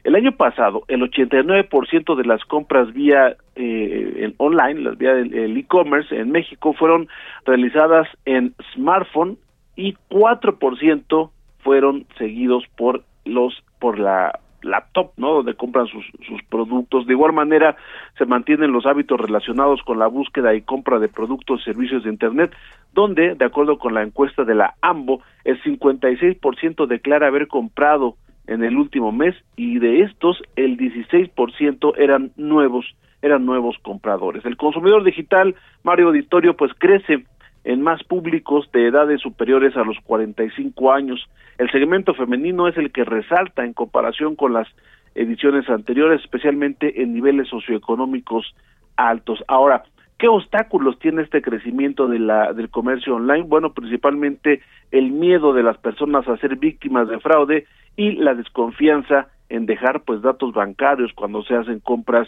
El 0.06 0.14
año 0.14 0.34
pasado, 0.34 0.84
el 0.88 1.02
89% 1.02 2.16
de 2.16 2.26
las 2.26 2.46
compras 2.46 2.94
vía 2.94 3.38
eh, 3.56 4.32
online, 4.38 4.82
las 4.82 5.00
vía 5.00 5.16
del 5.16 5.58
e-commerce 5.58 6.16
en 6.16 6.30
México 6.30 6.74
fueron 6.74 7.08
realizadas 7.44 8.08
en 8.24 8.54
smartphone 8.76 9.40
y 9.76 9.96
4% 10.12 11.32
fueron 11.58 12.06
seguidos 12.20 12.66
por 12.78 13.04
los 13.26 13.64
por 13.80 13.98
la 13.98 14.40
laptop, 14.62 15.12
¿no? 15.18 15.34
Donde 15.34 15.56
compran 15.56 15.88
sus, 15.88 16.06
sus 16.28 16.40
productos. 16.50 17.08
De 17.08 17.14
igual 17.14 17.34
manera, 17.34 17.76
se 18.16 18.26
mantienen 18.26 18.74
los 18.74 18.86
hábitos 18.86 19.20
relacionados 19.20 19.82
con 19.82 19.98
la 19.98 20.06
búsqueda 20.06 20.54
y 20.54 20.62
compra 20.62 21.00
de 21.00 21.08
productos 21.08 21.62
y 21.62 21.64
servicios 21.64 22.04
de 22.04 22.12
Internet, 22.12 22.54
donde, 22.94 23.34
de 23.34 23.46
acuerdo 23.46 23.80
con 23.80 23.96
la 23.96 24.04
encuesta 24.04 24.44
de 24.44 24.54
la 24.54 24.76
AMBO, 24.82 25.22
el 25.46 25.60
56% 25.64 26.86
declara 26.86 27.26
haber 27.26 27.48
comprado 27.48 28.18
en 28.48 28.64
el 28.64 28.78
último 28.78 29.12
mes 29.12 29.36
y 29.56 29.80
de 29.80 30.02
estos 30.02 30.42
el 30.56 30.78
16% 30.78 31.94
eran 31.98 32.32
nuevos 32.36 32.86
eran 33.22 33.46
nuevos 33.46 33.76
compradores. 33.82 34.46
El 34.46 34.56
consumidor 34.56 35.04
digital, 35.04 35.56
Mario 35.84 36.08
Auditorio, 36.08 36.56
pues 36.56 36.72
crece 36.78 37.26
en 37.64 37.82
más 37.82 38.04
públicos 38.04 38.70
de 38.72 38.88
edades 38.88 39.22
superiores 39.22 39.76
a 39.76 39.84
los 39.84 39.98
45 40.04 40.92
años. 40.92 41.28
El 41.58 41.72
segmento 41.72 42.14
femenino 42.14 42.68
es 42.68 42.78
el 42.78 42.92
que 42.92 43.04
resalta 43.04 43.66
en 43.66 43.74
comparación 43.74 44.36
con 44.36 44.54
las 44.54 44.68
ediciones 45.16 45.68
anteriores, 45.70 46.22
especialmente 46.22 47.02
en 47.02 47.14
niveles 47.14 47.48
socioeconómicos 47.48 48.54
altos. 48.96 49.44
Ahora, 49.48 49.84
¿qué 50.20 50.28
obstáculos 50.28 51.00
tiene 51.00 51.24
este 51.24 51.42
crecimiento 51.42 52.08
de 52.08 52.20
la, 52.20 52.54
del 52.54 52.70
comercio 52.70 53.16
online? 53.16 53.44
Bueno, 53.44 53.74
principalmente 53.74 54.62
el 54.92 55.12
miedo 55.12 55.54
de 55.54 55.64
las 55.64 55.78
personas 55.80 56.28
a 56.28 56.38
ser 56.38 56.58
víctimas 56.58 57.08
de 57.08 57.20
fraude 57.20 57.66
y 57.96 58.14
la 58.14 58.34
desconfianza 58.34 59.28
en 59.50 59.66
dejar 59.66 60.02
pues 60.02 60.22
datos 60.22 60.54
bancarios 60.54 61.12
cuando 61.14 61.44
se 61.44 61.56
hacen 61.56 61.80
compras 61.80 62.28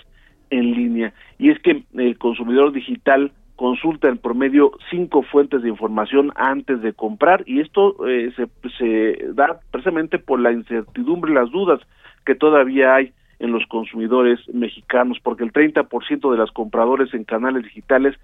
en 0.50 0.72
línea. 0.72 1.14
Y 1.38 1.50
es 1.50 1.60
que 1.60 1.84
el 1.96 2.18
consumidor 2.18 2.72
digital 2.72 3.32
consulta 3.56 4.08
en 4.08 4.20
promedio 4.20 4.72
cinco 4.92 5.24
fuentes 5.24 5.64
de 5.64 5.70
información 5.70 6.32
antes 6.36 6.82
de 6.82 6.94
comprar 6.94 7.44
y 7.48 7.60
esto 7.60 8.08
eh, 8.08 8.32
se, 8.36 8.48
se 8.78 9.34
da 9.34 9.60
precisamente 9.72 10.20
por 10.20 10.40
la 10.40 10.52
incertidumbre 10.52 11.34
las 11.34 11.50
dudas 11.50 11.82
que 12.24 12.36
todavía 12.36 12.94
hay 12.94 13.14
en 13.40 13.52
los 13.52 13.66
consumidores 13.68 14.40
mexicanos, 14.54 15.18
porque 15.22 15.44
el 15.44 15.54
30% 15.54 16.32
de 16.32 16.38
los 16.38 16.52
compradores 16.52 17.14
en 17.14 17.24
canales 17.24 17.64
digitales 17.64 18.16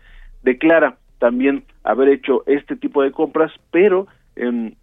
declara 0.44 0.98
también 1.20 1.64
haber 1.84 2.10
hecho 2.10 2.44
este 2.48 2.76
tipo 2.76 3.02
de 3.02 3.12
compras, 3.12 3.52
pero 3.72 4.08
en 4.36 4.76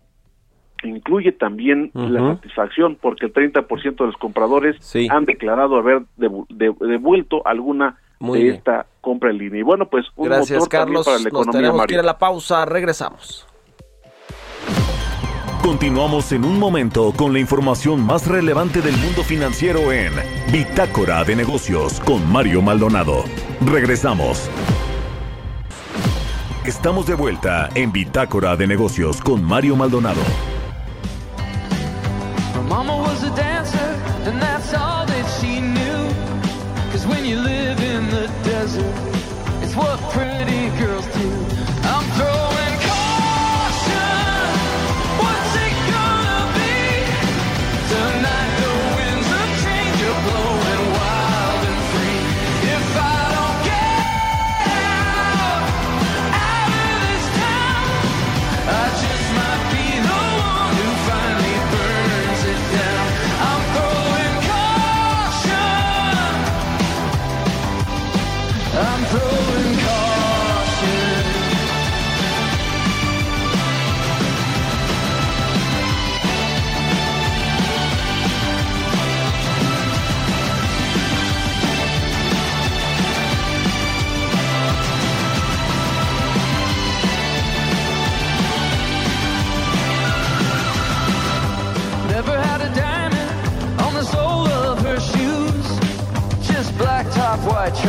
incluye 0.82 1.32
también 1.32 1.90
la 1.94 2.34
satisfacción, 2.34 2.96
porque 3.00 3.26
el 3.26 3.32
30% 3.32 3.96
de 3.96 4.06
los 4.06 4.16
compradores 4.16 4.76
han 5.10 5.24
declarado 5.24 5.76
haber 5.76 6.02
devuelto 6.16 7.46
alguna 7.46 7.98
de 8.20 8.48
esta 8.48 8.86
compra 9.00 9.30
en 9.30 9.38
línea. 9.38 9.60
Y 9.60 9.62
bueno, 9.62 9.88
pues 9.88 10.06
un 10.16 10.28
Gracias, 10.28 10.68
Carlos. 10.68 11.06
para 11.06 11.18
la 11.18 11.28
economía. 11.28 11.46
Nos 11.46 11.56
tenemos 11.56 11.86
que 11.86 11.94
ir 11.94 12.00
a 12.00 12.04
la 12.04 12.18
pausa, 12.18 12.64
regresamos. 12.64 13.46
Continuamos 15.62 16.32
en 16.32 16.44
un 16.44 16.58
momento 16.58 17.12
con 17.14 17.34
la 17.34 17.38
información 17.38 18.04
más 18.04 18.26
relevante 18.26 18.80
del 18.80 18.96
mundo 18.96 19.22
financiero 19.22 19.92
en 19.92 20.12
Bitácora 20.50 21.22
de 21.22 21.36
Negocios 21.36 22.00
con 22.00 22.26
Mario 22.32 22.62
Maldonado. 22.62 23.24
Regresamos. 23.66 24.50
Estamos 26.64 27.06
de 27.06 27.14
vuelta 27.14 27.68
en 27.74 27.92
Bitácora 27.92 28.56
de 28.56 28.66
Negocios 28.66 29.20
con 29.20 29.44
Mario 29.44 29.76
Maldonado. 29.76 30.20
Was 33.20 33.30
a 33.30 33.37
dancer, 33.37 33.90
and 34.30 34.40
that's 34.40 34.72
all 34.72 35.04
that 35.04 35.26
she 35.38 35.61
knew. 35.61 36.90
Cause 36.90 37.06
when 37.06 37.26
you 37.26 37.38
live 37.38 37.78
in 37.78 38.09
the 38.09 38.28
desert, 38.42 38.94
it's 39.62 39.76
what 39.76 40.00
pretty 40.11 40.70
girls 40.78 41.06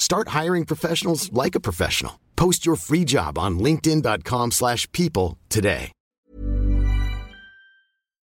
Start 0.00 0.30
hiring 0.30 0.64
professionals 0.64 1.30
like 1.32 1.54
a 1.54 1.60
professional. 1.60 2.18
Post 2.34 2.66
your 2.66 2.76
free 2.76 3.04
job 3.04 3.38
on 3.38 3.58
linkedin.com/people 3.60 5.36
today. 5.48 5.92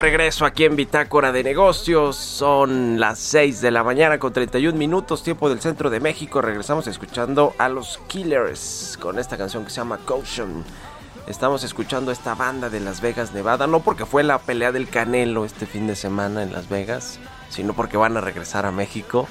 regreso 0.04 0.44
aquí 0.44 0.64
en 0.64 0.76
Bitácora 0.76 1.32
de 1.32 1.42
Negocios. 1.42 2.16
Son 2.16 3.00
las 3.00 3.18
6 3.18 3.62
de 3.62 3.70
la 3.70 3.82
mañana 3.82 4.18
con 4.18 4.34
31 4.34 4.76
minutos, 4.78 5.22
tiempo 5.22 5.48
del 5.48 5.60
centro 5.60 5.88
de 5.88 5.98
México. 5.98 6.42
Regresamos 6.42 6.86
escuchando 6.86 7.54
a 7.56 7.70
los 7.70 7.98
Killers 8.06 8.98
con 9.00 9.18
esta 9.18 9.38
canción 9.38 9.64
que 9.64 9.70
se 9.70 9.76
llama 9.76 9.98
Caution. 10.04 10.62
Estamos 11.26 11.64
escuchando 11.64 12.12
esta 12.12 12.34
banda 12.34 12.68
de 12.68 12.80
Las 12.80 13.00
Vegas, 13.00 13.32
Nevada, 13.32 13.66
no 13.66 13.80
porque 13.80 14.04
fue 14.04 14.22
la 14.24 14.38
pelea 14.38 14.72
del 14.72 14.90
Canelo 14.90 15.46
este 15.46 15.64
fin 15.64 15.86
de 15.86 15.96
semana 15.96 16.42
en 16.42 16.52
Las 16.52 16.68
Vegas, 16.68 17.18
sino 17.48 17.72
porque 17.72 17.96
van 17.96 18.18
a 18.18 18.20
regresar 18.20 18.66
a 18.66 18.72
México 18.72 19.26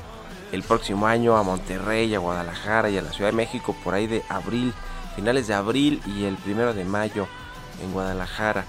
el 0.53 0.61
próximo 0.61 1.07
año 1.07 1.35
a 1.35 1.43
Monterrey, 1.43 2.13
a 2.13 2.19
Guadalajara 2.19 2.89
y 2.91 2.97
a 2.97 3.01
la 3.01 3.11
Ciudad 3.11 3.31
de 3.31 3.35
México 3.35 3.75
por 3.83 3.95
ahí 3.95 4.05
de 4.05 4.23
abril, 4.29 4.71
finales 5.15 5.47
de 5.47 5.55
abril 5.55 5.99
y 6.05 6.25
el 6.25 6.35
primero 6.35 6.75
de 6.75 6.85
mayo 6.85 7.27
en 7.81 7.91
Guadalajara. 7.91 8.63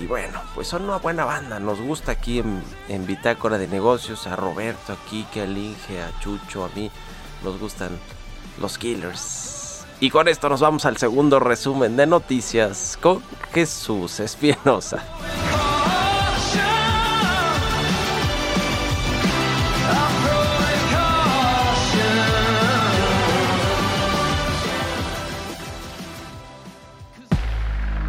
Y 0.00 0.06
bueno, 0.06 0.40
pues 0.54 0.68
son 0.68 0.84
una 0.84 0.96
buena 0.96 1.26
banda. 1.26 1.60
Nos 1.60 1.80
gusta 1.80 2.12
aquí 2.12 2.38
en, 2.38 2.62
en 2.88 3.06
Bitácora 3.06 3.58
de 3.58 3.68
Negocios. 3.68 4.26
A 4.26 4.36
Roberto, 4.36 4.94
aquí, 4.94 5.26
que 5.30 5.42
a 5.42 5.46
Linge, 5.46 6.00
a 6.00 6.18
Chucho, 6.20 6.64
a 6.64 6.70
mí. 6.74 6.90
Nos 7.44 7.60
gustan 7.60 7.90
los 8.58 8.78
Killers. 8.78 9.84
Y 10.00 10.08
con 10.08 10.28
esto 10.28 10.48
nos 10.48 10.60
vamos 10.60 10.86
al 10.86 10.96
segundo 10.96 11.38
resumen 11.40 11.94
de 11.94 12.06
noticias 12.06 12.98
con 13.00 13.22
Jesús 13.52 14.18
Espinosa. 14.18 15.04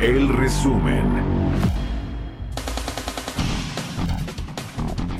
El 0.03 0.27
resumen. 0.27 1.05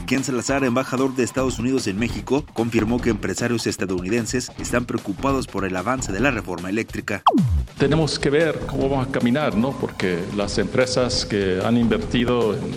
Ken 0.06 0.26
Salazar, 0.26 0.65
embajador 0.65 1.15
de 1.15 1.24
Estados 1.24 1.58
Unidos 1.58 1.88
en 1.88 1.98
México, 1.98 2.43
confirmó 2.52 3.00
que 3.00 3.10
empresarios 3.10 3.65
estadounidenses 3.65 4.52
están 4.60 4.84
preocupados 4.84 5.48
por 5.48 5.63
el 5.63 5.78
avance 5.78 6.12
de 6.12 6.19
la 6.19 6.32
reforma 6.32 6.69
eléctrica. 6.69 7.24
Tenemos 7.78 8.19
que 8.19 8.30
ver 8.30 8.60
cómo 8.67 8.89
vamos 8.89 9.08
a 9.08 9.12
caminar, 9.12 9.56
¿no? 9.56 9.72
Porque 9.72 10.19
las 10.36 10.58
empresas 10.58 11.26
que 11.26 11.62
han 11.63 11.78
invertido 11.78 12.54
en 12.54 12.76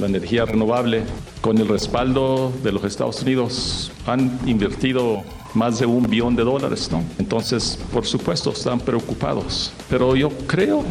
la 0.00 0.06
energía 0.06 0.44
renovable 0.44 1.02
con 1.40 1.58
el 1.58 1.66
respaldo 1.66 2.52
de 2.62 2.70
los 2.70 2.84
Estados 2.84 3.20
Unidos 3.22 3.90
han 4.06 4.38
invertido 4.46 5.24
más 5.54 5.80
de 5.80 5.86
un 5.86 6.08
billón 6.08 6.36
de 6.36 6.44
dólares, 6.44 6.88
¿no? 6.92 7.02
Entonces, 7.18 7.80
por 7.92 8.06
supuesto, 8.06 8.52
están 8.52 8.78
preocupados. 8.78 9.72
Pero 9.90 10.14
yo 10.14 10.30
creo 10.46 10.84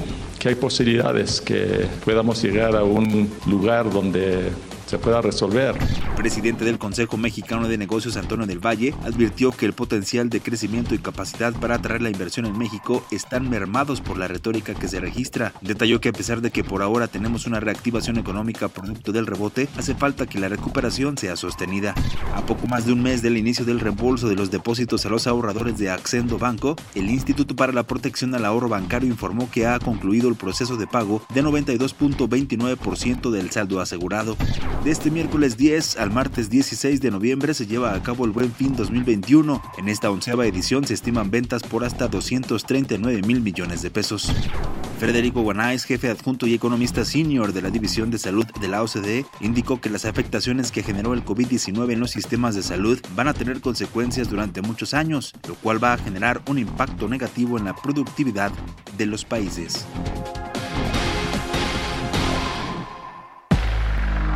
hay 0.47 0.55
posibilidades 0.55 1.41
que 1.41 1.85
podamos 2.05 2.41
llegar 2.41 2.75
a 2.75 2.83
un 2.83 3.29
lugar 3.45 3.91
donde 3.91 4.49
se 4.85 4.97
pueda 4.97 5.21
resolver. 5.21 5.75
Presidente 6.17 6.65
del 6.65 6.79
Consejo 6.79 7.15
Mexicano 7.15 7.67
de 7.67 7.77
Negocios, 7.77 8.17
Antonio 8.17 8.47
del 8.47 8.57
Valle, 8.57 8.95
advirtió 9.05 9.51
que 9.51 9.67
el 9.67 9.73
potencial 9.73 10.29
de 10.29 10.41
crecimiento 10.41 10.95
y 10.95 10.97
capacidad 10.97 11.53
para 11.53 11.75
atraer 11.75 12.01
la 12.01 12.09
inversión 12.09 12.47
en 12.47 12.57
México 12.57 13.05
están 13.11 13.49
mermados 13.49 14.01
por 14.01 14.17
la 14.17 14.27
retórica 14.27 14.73
que 14.73 14.87
se 14.87 14.99
registra. 14.99 15.53
Detalló 15.61 16.01
que 16.01 16.09
a 16.09 16.13
pesar 16.13 16.41
de 16.41 16.49
que 16.49 16.63
por 16.63 16.81
ahora 16.81 17.07
tenemos 17.07 17.45
una 17.45 17.59
reactivación 17.59 18.17
económica 18.17 18.67
producto 18.67 19.11
del 19.11 19.27
rebote, 19.27 19.69
hace 19.77 19.93
falta 19.93 20.25
que 20.25 20.39
la 20.39 20.49
recuperación 20.49 21.19
sea 21.19 21.35
sostenida. 21.35 21.93
A 22.35 22.41
poco 22.41 22.65
más 22.65 22.87
de 22.87 22.93
un 22.93 23.03
mes 23.03 23.21
del 23.21 23.37
inicio 23.37 23.63
del 23.63 23.79
reembolso 23.79 24.27
de 24.27 24.35
los 24.35 24.49
depósitos 24.49 25.05
a 25.05 25.09
los 25.09 25.27
ahorradores 25.27 25.77
de 25.77 25.91
Accendo 25.91 26.39
Banco, 26.39 26.75
el 26.95 27.11
Instituto 27.11 27.55
para 27.55 27.73
la 27.73 27.83
Protección 27.83 28.33
al 28.33 28.45
Ahorro 28.45 28.69
Bancario 28.69 29.07
informó 29.07 29.51
que 29.51 29.67
ha 29.67 29.77
concluido 29.77 30.29
el 30.29 30.35
proceso 30.35 30.77
de 30.77 30.87
pago 30.87 31.21
de 31.31 31.43
92.29% 31.43 33.29
del 33.29 33.51
saldo 33.51 33.79
asegurado. 33.81 34.35
De 34.83 34.89
este 34.89 35.11
miércoles 35.11 35.57
10 35.57 35.97
al 35.97 36.06
martes 36.11 36.49
16 36.49 37.01
de 37.01 37.11
noviembre 37.11 37.53
se 37.53 37.67
lleva 37.67 37.93
a 37.93 38.03
cabo 38.03 38.25
el 38.25 38.31
Buen 38.31 38.51
Fin 38.51 38.75
2021. 38.75 39.61
En 39.77 39.89
esta 39.89 40.11
onceava 40.11 40.45
edición 40.45 40.85
se 40.85 40.93
estiman 40.93 41.31
ventas 41.31 41.63
por 41.63 41.83
hasta 41.83 42.07
239 42.07 43.21
mil 43.23 43.41
millones 43.41 43.81
de 43.81 43.89
pesos. 43.89 44.31
Federico 44.99 45.41
Guanais, 45.41 45.83
jefe 45.83 46.09
adjunto 46.09 46.47
y 46.47 46.55
economista 46.55 47.05
senior 47.05 47.53
de 47.53 47.61
la 47.61 47.69
División 47.69 48.09
de 48.09 48.17
Salud 48.17 48.45
de 48.59 48.67
la 48.67 48.81
OCDE, 48.81 49.25
indicó 49.41 49.79
que 49.79 49.89
las 49.89 50.05
afectaciones 50.05 50.71
que 50.71 50.81
generó 50.81 51.13
el 51.13 51.23
COVID-19 51.23 51.93
en 51.93 51.99
los 51.99 52.11
sistemas 52.11 52.55
de 52.55 52.63
salud 52.63 52.99
van 53.15 53.27
a 53.27 53.33
tener 53.33 53.61
consecuencias 53.61 54.29
durante 54.29 54.61
muchos 54.61 54.93
años, 54.93 55.33
lo 55.47 55.55
cual 55.55 55.83
va 55.83 55.93
a 55.93 55.97
generar 55.97 56.41
un 56.47 56.57
impacto 56.57 57.07
negativo 57.07 57.57
en 57.57 57.65
la 57.65 57.75
productividad 57.75 58.51
de 58.97 59.05
los 59.05 59.23
países. 59.23 59.85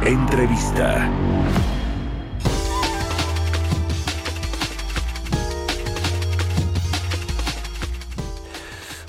Entrevista. 0.06 1.12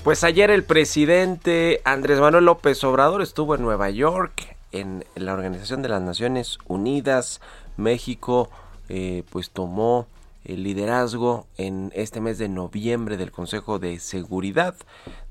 Pues 0.04 0.22
ayer 0.22 0.50
el 0.50 0.64
presidente 0.64 1.80
Andrés 1.84 2.20
Manuel 2.20 2.44
López 2.44 2.84
Obrador 2.84 3.22
estuvo 3.22 3.54
en 3.54 3.62
Nueva 3.62 3.88
York, 3.88 4.54
en 4.72 5.06
la 5.14 5.32
Organización 5.32 5.80
de 5.80 5.88
las 5.88 6.02
Naciones 6.02 6.58
Unidas. 6.66 7.40
México 7.78 8.50
eh, 8.90 9.22
pues 9.30 9.48
tomó 9.48 10.06
el 10.44 10.62
liderazgo 10.62 11.46
en 11.56 11.90
este 11.94 12.20
mes 12.20 12.36
de 12.36 12.50
noviembre 12.50 13.16
del 13.16 13.32
Consejo 13.32 13.78
de 13.78 13.98
Seguridad 13.98 14.74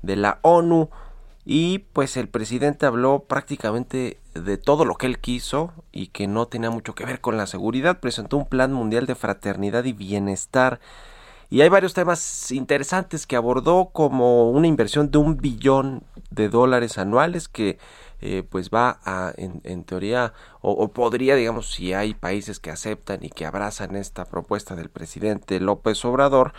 de 0.02 0.16
la 0.16 0.40
ONU 0.42 0.90
y 1.44 1.78
pues 1.78 2.16
el 2.16 2.28
presidente 2.28 2.86
habló 2.86 3.24
prácticamente 3.24 4.18
de 4.34 4.58
todo 4.58 4.84
lo 4.84 4.94
que 4.94 5.06
él 5.06 5.18
quiso 5.18 5.72
y 5.90 6.08
que 6.08 6.28
no 6.28 6.46
tenía 6.46 6.70
mucho 6.70 6.94
que 6.94 7.04
ver 7.04 7.20
con 7.20 7.36
la 7.36 7.46
seguridad. 7.46 7.98
Presentó 8.00 8.36
un 8.36 8.46
plan 8.46 8.72
mundial 8.72 9.06
de 9.06 9.16
fraternidad 9.16 9.84
y 9.84 9.92
bienestar. 9.92 10.80
Y 11.50 11.60
hay 11.60 11.68
varios 11.68 11.94
temas 11.94 12.50
interesantes 12.52 13.26
que 13.26 13.36
abordó 13.36 13.90
como 13.92 14.50
una 14.50 14.68
inversión 14.68 15.10
de 15.10 15.18
un 15.18 15.36
billón 15.36 16.04
de 16.30 16.48
dólares 16.48 16.96
anuales 16.96 17.48
que 17.48 17.78
eh, 18.20 18.44
pues 18.48 18.70
va 18.70 19.00
a 19.04 19.32
en, 19.36 19.84
teoría 19.84 20.32
o, 20.60 20.70
o, 20.70 20.88
podría 20.92 21.34
digamos 21.34 21.72
si 21.72 21.92
hay 21.92 22.14
países 22.14 22.60
que 22.60 22.70
aceptan 22.70 23.24
y 23.24 23.28
que 23.28 23.44
abrazan 23.44 23.96
esta 23.96 24.24
propuesta 24.24 24.76
del 24.76 24.88
presidente 24.88 25.60
López 25.60 26.02
Obrador 26.04 26.54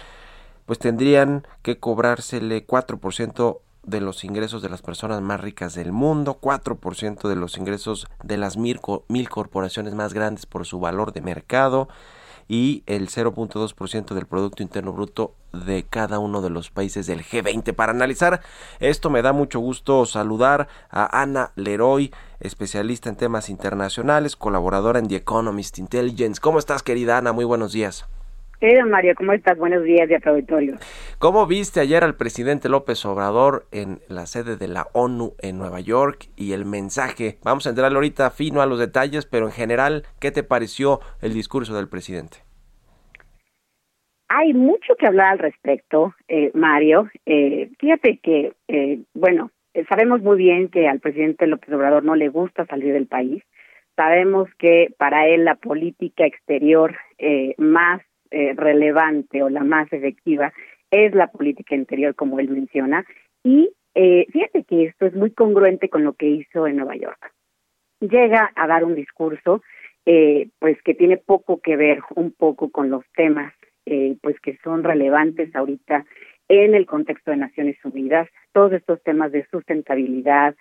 pues 0.66 0.78
tendrían 0.78 1.48
que 1.64 1.80
cobrársele 1.80 2.68
4% 2.68 3.62
de 3.84 4.02
los 4.02 4.24
ingresos 4.24 4.62
de 4.62 4.70
las 4.70 4.82
personas 4.82 5.22
más 5.22 5.42
ricas 5.42 5.74
del 5.76 5.92
mundo, 5.92 6.40
4% 6.42 7.28
de 7.28 7.36
los 7.36 7.58
ingresos 7.58 8.08
de 8.24 8.38
las 8.38 8.58
mil, 8.58 8.80
corporaciones 9.30 9.94
más 9.94 10.14
grandes 10.14 10.46
por 10.46 10.66
su 10.66 10.80
valor 10.80 11.14
de 11.14 11.22
mercado 11.22 11.90
y 12.48 12.84
el 12.88 13.10
0.2% 13.10 14.14
del 14.14 14.26
Producto 14.26 14.64
Interno 14.64 14.94
Bruto 14.94 15.36
de 15.54 15.84
cada 15.84 16.20
uno 16.20 16.42
de 16.42 16.50
los 16.50 16.72
países 16.72 17.08
del 17.08 17.24
G20. 17.24 17.74
Para 17.74 17.92
analizar 17.92 18.42
esto 18.80 19.10
me 19.10 19.22
da 19.22 19.34
mucho 19.34 19.60
gusto 19.60 20.06
saludar 20.06 20.68
a 20.90 21.22
Ana 21.22 21.52
Leroy, 21.56 22.12
especialista 22.40 23.10
en 23.10 23.16
temas 23.16 23.50
internacionales, 23.50 24.36
colaboradora 24.36 25.00
en 25.00 25.08
The 25.08 25.18
Economist 25.18 25.78
Intelligence. 25.78 26.42
¿Cómo 26.42 26.60
estás 26.60 26.84
querida 26.84 27.18
Ana? 27.18 27.32
Muy 27.32 27.46
buenos 27.46 27.72
días. 27.72 28.06
Querido 28.60 28.86
Mario, 28.88 29.14
¿cómo 29.16 29.34
estás? 29.34 29.58
Buenos 29.58 29.84
días 29.84 30.08
de 30.08 30.20
auditorio. 30.24 30.76
¿Cómo 31.20 31.46
viste 31.48 31.80
ayer 31.80 32.04
al 32.04 32.16
presidente 32.16 32.70
López 32.70 33.06
Obrador 33.06 33.66
en 33.72 34.00
la 34.08 34.26
sede 34.26 34.56
de 34.56 34.68
la 34.68 34.88
ONU 34.94 35.34
en 35.42 35.58
Nueva 35.58 35.82
York 35.82 36.28
y 36.38 36.54
el 36.54 36.66
mensaje? 36.66 37.38
Vamos 37.44 37.68
a 37.68 37.72
entrar 37.72 37.94
ahorita 37.94 38.32
fino 38.32 38.62
a 38.62 38.66
los 38.66 38.80
detalles, 38.80 39.26
pero 39.26 39.48
en 39.48 39.52
general, 39.52 40.04
¿qué 40.22 40.32
te 40.32 40.44
pareció 40.44 41.02
el 41.22 41.34
discurso 41.34 41.76
del 41.76 41.90
presidente? 41.90 42.38
Hay 44.36 44.54
mucho 44.54 44.96
que 44.96 45.06
hablar 45.06 45.34
al 45.34 45.40
respecto, 45.40 46.16
eh, 46.28 46.50
Mario. 46.56 47.08
Eh, 47.26 47.70
fíjate 47.80 48.18
que, 48.18 48.54
eh, 48.68 49.00
bueno, 49.14 49.52
sabemos 49.90 50.22
muy 50.22 50.38
bien 50.38 50.70
que 50.70 50.88
al 50.88 51.00
presidente 51.00 51.46
López 51.46 51.72
Obrador 51.72 52.04
no 52.04 52.16
le 52.16 52.30
gusta 52.30 52.66
salir 52.66 52.94
del 52.94 53.06
país. 53.06 53.44
Sabemos 53.96 54.50
que 54.58 54.88
para 54.98 55.28
él 55.28 55.46
la 55.46 55.56
política 55.56 56.26
exterior 56.26 56.96
más 57.58 58.02
eh, 58.34 58.54
relevante 58.56 59.44
o 59.44 59.50
la 59.50 59.64
más 59.64 59.92
efectiva 59.94 60.52
es 60.92 61.14
la 61.16 61.28
política 61.28 61.76
interior, 61.76 62.16
como 62.16 62.40
él 62.40 62.50
menciona, 62.50 63.06
y 63.44 63.72
eh, 63.96 64.26
fíjate 64.32 64.64
que 64.64 64.86
esto 64.86 65.06
es 65.06 65.14
muy 65.14 65.32
congruente 65.32 65.90
con 65.90 66.04
lo 66.04 66.14
que 66.14 66.28
hizo 66.28 66.68
en 66.68 66.78
Nueva 66.78 66.96
York. 66.96 67.32
Llega 68.00 68.52
a 68.56 68.68
dar 68.68 68.84
un 68.84 68.96
discurso, 68.96 69.62
eh, 70.06 70.50
pues 70.60 70.82
que 70.84 70.94
tiene 70.94 71.18
poco 71.18 71.62
que 71.62 71.76
ver 71.76 72.00
un 72.16 72.32
poco 72.32 72.70
con 72.70 72.90
los 72.90 73.04
temas, 73.16 73.54
eh, 73.86 74.18
pues 74.22 74.40
que 74.40 74.58
son 74.64 74.84
relevantes 74.84 75.56
ahorita 75.56 76.06
en 76.50 76.76
el 76.76 76.86
contexto 76.86 77.32
de 77.32 77.38
Naciones 77.38 77.78
Unidas, 77.84 78.28
todos 78.52 78.74
estos 78.74 79.02
temas 79.04 79.32
de 79.32 79.46
sustentabilidad, 79.50 80.56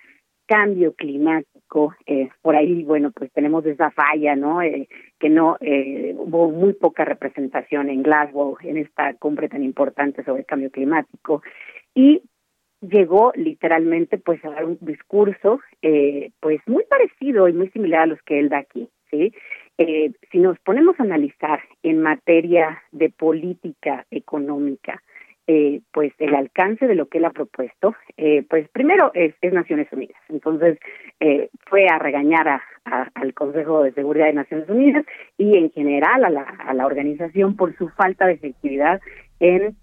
cambio 0.52 0.92
climático, 0.92 1.94
eh, 2.04 2.28
por 2.42 2.56
ahí, 2.56 2.84
bueno, 2.84 3.10
pues 3.10 3.32
tenemos 3.32 3.64
esa 3.64 3.90
falla, 3.90 4.36
¿no? 4.36 4.60
Eh, 4.60 4.86
que 5.18 5.30
no 5.30 5.56
eh, 5.62 6.14
hubo 6.18 6.50
muy 6.50 6.74
poca 6.74 7.06
representación 7.06 7.88
en 7.88 8.02
Glasgow 8.02 8.58
en 8.60 8.76
esta 8.76 9.14
cumbre 9.14 9.48
tan 9.48 9.62
importante 9.62 10.22
sobre 10.24 10.44
cambio 10.44 10.70
climático 10.70 11.42
y 11.94 12.20
llegó 12.82 13.32
literalmente 13.34 14.18
pues 14.18 14.44
a 14.44 14.50
dar 14.50 14.66
un 14.66 14.76
discurso 14.82 15.60
eh, 15.80 16.32
pues 16.38 16.60
muy 16.66 16.84
parecido 16.84 17.48
y 17.48 17.54
muy 17.54 17.70
similar 17.70 18.02
a 18.02 18.06
los 18.06 18.22
que 18.22 18.38
él 18.38 18.50
da 18.50 18.58
aquí, 18.58 18.90
¿sí? 19.10 19.32
Eh, 19.78 20.12
si 20.30 20.38
nos 20.38 20.58
ponemos 20.58 21.00
a 21.00 21.04
analizar 21.04 21.60
en 21.82 22.02
materia 22.02 22.82
de 22.90 23.08
política 23.08 24.04
económica, 24.10 25.02
eh, 25.54 25.82
pues 25.92 26.14
el 26.18 26.34
alcance 26.34 26.86
de 26.86 26.94
lo 26.94 27.08
que 27.08 27.18
él 27.18 27.26
ha 27.26 27.30
propuesto, 27.30 27.94
eh, 28.16 28.42
pues 28.48 28.70
primero 28.70 29.10
es, 29.12 29.34
es, 29.42 29.52
Naciones 29.52 29.86
Unidas. 29.92 30.16
Entonces 30.30 30.78
eh, 31.20 31.50
fue 31.66 31.86
a 31.88 31.98
regañar 31.98 32.48
a, 32.48 32.62
al 33.14 33.34
Consejo 33.34 33.82
de 33.82 33.92
Seguridad 33.92 34.26
de 34.26 34.32
Naciones 34.32 34.66
Unidas 34.70 35.04
y 35.36 35.58
en 35.58 35.70
general 35.70 36.24
a 36.24 36.30
la, 36.30 36.42
a 36.42 36.72
la 36.72 36.86
organización 36.86 37.54
por 37.54 37.76
su 37.76 37.90
falta 37.90 38.26
de 38.26 38.32
efectividad 38.32 39.02
en 39.40 39.76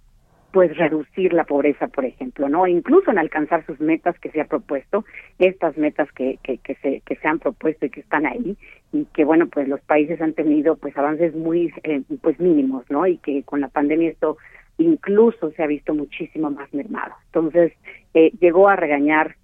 pues 0.51 0.75
reducir 0.75 1.33
la 1.33 1.43
pobreza, 1.43 1.87
por 1.87 2.03
ejemplo, 2.03 2.49
¿no? 2.49 2.65
Incluso 2.65 3.11
en 3.11 3.19
alcanzar 3.19 3.63
sus 3.67 3.79
metas 3.79 4.17
que 4.19 4.31
se 4.31 4.41
ha 4.41 4.45
propuesto, 4.45 5.05
estas 5.37 5.77
metas 5.77 6.11
que, 6.13 6.39
que, 6.41 6.57
que 6.57 6.73
se 6.81 7.01
que 7.01 7.15
se 7.17 7.27
han 7.27 7.37
propuesto 7.37 7.85
y 7.85 7.91
que 7.91 7.99
están 7.99 8.25
ahí 8.25 8.57
y 8.91 9.05
que 9.13 9.23
bueno, 9.23 9.47
pues 9.47 9.67
los 9.67 9.81
países 9.81 10.19
han 10.19 10.33
tenido 10.33 10.75
pues 10.77 10.97
avances 10.97 11.35
muy 11.35 11.71
eh, 11.83 12.01
pues 12.21 12.39
mínimos, 12.39 12.85
¿no? 12.89 13.05
Y 13.05 13.17
que 13.17 13.43
con 13.43 13.61
la 13.61 13.67
pandemia 13.67 14.09
esto 14.09 14.37
incluso 14.79 15.51
se 15.51 15.63
ha 15.63 15.67
visto 15.67 15.93
muchísimo 15.93 16.49
más 16.49 16.73
mermado. 16.73 17.13
Entonces, 17.27 17.73
eh, 18.13 18.31
llegó 18.39 18.67
a 18.67 18.75
regañar 18.75 19.35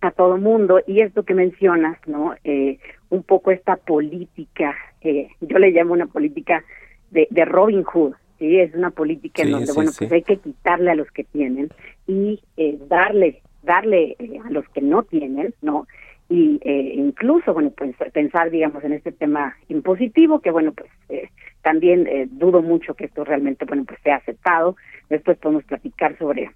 a 0.00 0.10
todo 0.10 0.36
mundo 0.36 0.80
y 0.86 1.00
esto 1.00 1.24
que 1.24 1.34
mencionas, 1.34 1.98
¿no? 2.06 2.34
Eh, 2.44 2.78
un 3.10 3.22
poco 3.22 3.50
esta 3.50 3.76
política, 3.76 4.76
eh, 5.00 5.28
yo 5.40 5.58
le 5.58 5.70
llamo 5.70 5.94
una 5.94 6.06
política 6.06 6.64
de, 7.10 7.26
de 7.30 7.44
Robin 7.44 7.82
Hood, 7.84 8.14
¿sí? 8.38 8.58
Es 8.58 8.74
una 8.74 8.90
política 8.90 9.42
en 9.42 9.52
donde, 9.52 9.66
sí, 9.66 9.72
bueno, 9.74 9.90
sí. 9.92 9.98
pues 9.98 10.12
hay 10.12 10.22
que 10.22 10.36
quitarle 10.36 10.90
a 10.90 10.94
los 10.94 11.10
que 11.10 11.24
tienen 11.24 11.70
y 12.06 12.40
eh, 12.56 12.78
darle, 12.88 13.40
darle 13.62 14.16
eh, 14.18 14.38
a 14.44 14.50
los 14.50 14.68
que 14.70 14.82
no 14.82 15.02
tienen, 15.04 15.54
¿no? 15.62 15.86
Y 16.28 16.58
eh, 16.62 16.94
incluso, 16.96 17.52
bueno, 17.52 17.70
pues 17.76 17.94
pensar, 18.12 18.50
digamos, 18.50 18.82
en 18.82 18.94
este 18.94 19.12
tema 19.12 19.56
impositivo, 19.68 20.40
que 20.40 20.50
bueno, 20.50 20.72
pues 20.72 20.90
eh, 21.08 21.28
también 21.62 22.06
eh, 22.06 22.26
dudo 22.30 22.62
mucho 22.62 22.94
que 22.94 23.06
esto 23.06 23.24
realmente, 23.24 23.64
bueno, 23.64 23.84
pues 23.84 24.00
sea 24.02 24.16
aceptado. 24.16 24.76
Después 25.10 25.38
podemos 25.38 25.64
platicar 25.64 26.16
sobre, 26.18 26.50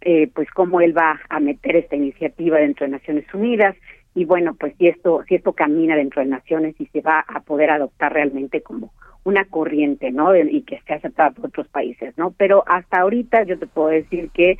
eh, 0.00 0.30
pues, 0.34 0.48
cómo 0.50 0.80
él 0.80 0.96
va 0.96 1.20
a 1.28 1.40
meter 1.40 1.76
esta 1.76 1.96
iniciativa 1.96 2.58
dentro 2.58 2.86
de 2.86 2.92
Naciones 2.92 3.24
Unidas 3.34 3.76
y 4.14 4.24
bueno, 4.24 4.54
pues 4.54 4.74
si 4.76 4.88
esto, 4.88 5.22
si 5.28 5.36
esto 5.36 5.52
camina 5.52 5.96
dentro 5.96 6.22
de 6.22 6.28
Naciones 6.28 6.74
y 6.78 6.86
se 6.86 7.00
va 7.00 7.24
a 7.26 7.40
poder 7.40 7.70
adoptar 7.70 8.12
realmente 8.12 8.60
como 8.60 8.92
una 9.22 9.44
corriente, 9.44 10.10
¿no? 10.10 10.34
Y 10.34 10.62
que 10.62 10.76
esté 10.76 10.94
aceptada 10.94 11.30
por 11.30 11.46
otros 11.46 11.68
países, 11.68 12.16
¿no? 12.16 12.32
Pero 12.36 12.64
hasta 12.66 13.00
ahorita 13.00 13.44
yo 13.44 13.58
te 13.58 13.66
puedo 13.66 13.88
decir 13.88 14.30
que 14.32 14.58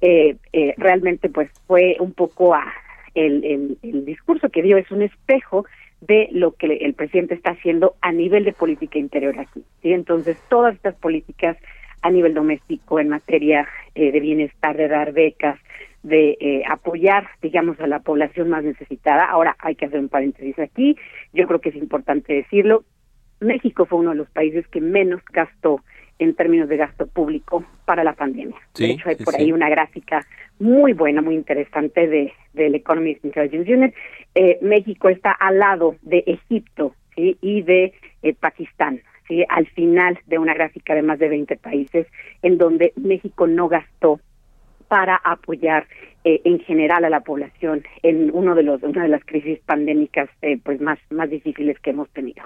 eh, 0.00 0.36
eh, 0.52 0.74
realmente 0.76 1.28
pues 1.28 1.50
fue 1.66 1.96
un 2.00 2.12
poco 2.12 2.54
a 2.54 2.64
el, 3.16 3.44
el, 3.44 3.78
el 3.82 4.04
discurso 4.04 4.48
que 4.50 4.62
dio 4.62 4.76
es 4.76 4.90
un 4.92 5.02
espejo 5.02 5.64
de 6.00 6.28
lo 6.32 6.52
que 6.52 6.66
el 6.66 6.94
presidente 6.94 7.34
está 7.34 7.52
haciendo 7.52 7.96
a 8.00 8.12
nivel 8.12 8.44
de 8.44 8.52
política 8.52 8.98
interior 8.98 9.38
aquí. 9.38 9.64
¿sí? 9.82 9.92
Entonces, 9.92 10.38
todas 10.48 10.74
estas 10.74 10.94
políticas 10.94 11.56
a 12.02 12.10
nivel 12.10 12.34
doméstico 12.34 13.00
en 13.00 13.08
materia 13.08 13.66
eh, 13.94 14.12
de 14.12 14.20
bienestar, 14.20 14.76
de 14.76 14.88
dar 14.88 15.12
becas, 15.12 15.58
de 16.02 16.36
eh, 16.40 16.62
apoyar, 16.68 17.26
digamos, 17.42 17.80
a 17.80 17.86
la 17.86 18.00
población 18.00 18.48
más 18.50 18.62
necesitada. 18.62 19.24
Ahora 19.24 19.56
hay 19.58 19.74
que 19.74 19.86
hacer 19.86 19.98
un 19.98 20.08
paréntesis 20.08 20.58
aquí. 20.58 20.96
Yo 21.32 21.48
creo 21.48 21.60
que 21.60 21.70
es 21.70 21.76
importante 21.76 22.32
decirlo. 22.32 22.84
México 23.40 23.86
fue 23.86 23.98
uno 23.98 24.10
de 24.10 24.16
los 24.16 24.30
países 24.30 24.66
que 24.68 24.80
menos 24.80 25.20
gastó 25.32 25.80
en 26.18 26.34
términos 26.34 26.68
de 26.68 26.76
gasto 26.76 27.06
público 27.06 27.64
para 27.84 28.04
la 28.04 28.14
pandemia. 28.14 28.56
Sí, 28.74 28.86
de 28.86 28.92
hecho, 28.92 29.08
hay 29.08 29.16
por 29.16 29.34
sí. 29.34 29.42
ahí 29.42 29.52
una 29.52 29.68
gráfica 29.68 30.26
muy 30.58 30.92
buena, 30.92 31.22
muy 31.22 31.34
interesante 31.34 32.08
de 32.08 32.32
del 32.54 32.74
Economist 32.74 33.24
Intelligence 33.24 33.72
Unit. 33.72 33.94
Eh, 34.34 34.58
México 34.62 35.08
está 35.08 35.30
al 35.32 35.58
lado 35.58 35.96
de 36.02 36.24
Egipto 36.26 36.94
¿sí? 37.14 37.36
y 37.40 37.62
de 37.62 37.92
eh, 38.22 38.34
Pakistán, 38.34 39.00
¿sí? 39.28 39.44
al 39.48 39.66
final 39.66 40.18
de 40.26 40.38
una 40.38 40.54
gráfica 40.54 40.94
de 40.94 41.02
más 41.02 41.18
de 41.18 41.28
20 41.28 41.56
países, 41.56 42.06
en 42.42 42.56
donde 42.56 42.92
México 42.96 43.46
no 43.46 43.68
gastó 43.68 44.20
para 44.88 45.16
apoyar 45.16 45.86
eh, 46.24 46.40
en 46.44 46.60
general 46.60 47.04
a 47.04 47.10
la 47.10 47.20
población 47.20 47.84
en 48.02 48.30
uno 48.32 48.54
de 48.54 48.62
los 48.62 48.82
una 48.82 49.02
de 49.02 49.08
las 49.08 49.24
crisis 49.24 49.58
pandémicas 49.66 50.28
eh, 50.42 50.58
pues 50.62 50.80
más 50.80 50.98
más 51.10 51.28
difíciles 51.30 51.78
que 51.80 51.90
hemos 51.90 52.08
tenido 52.10 52.44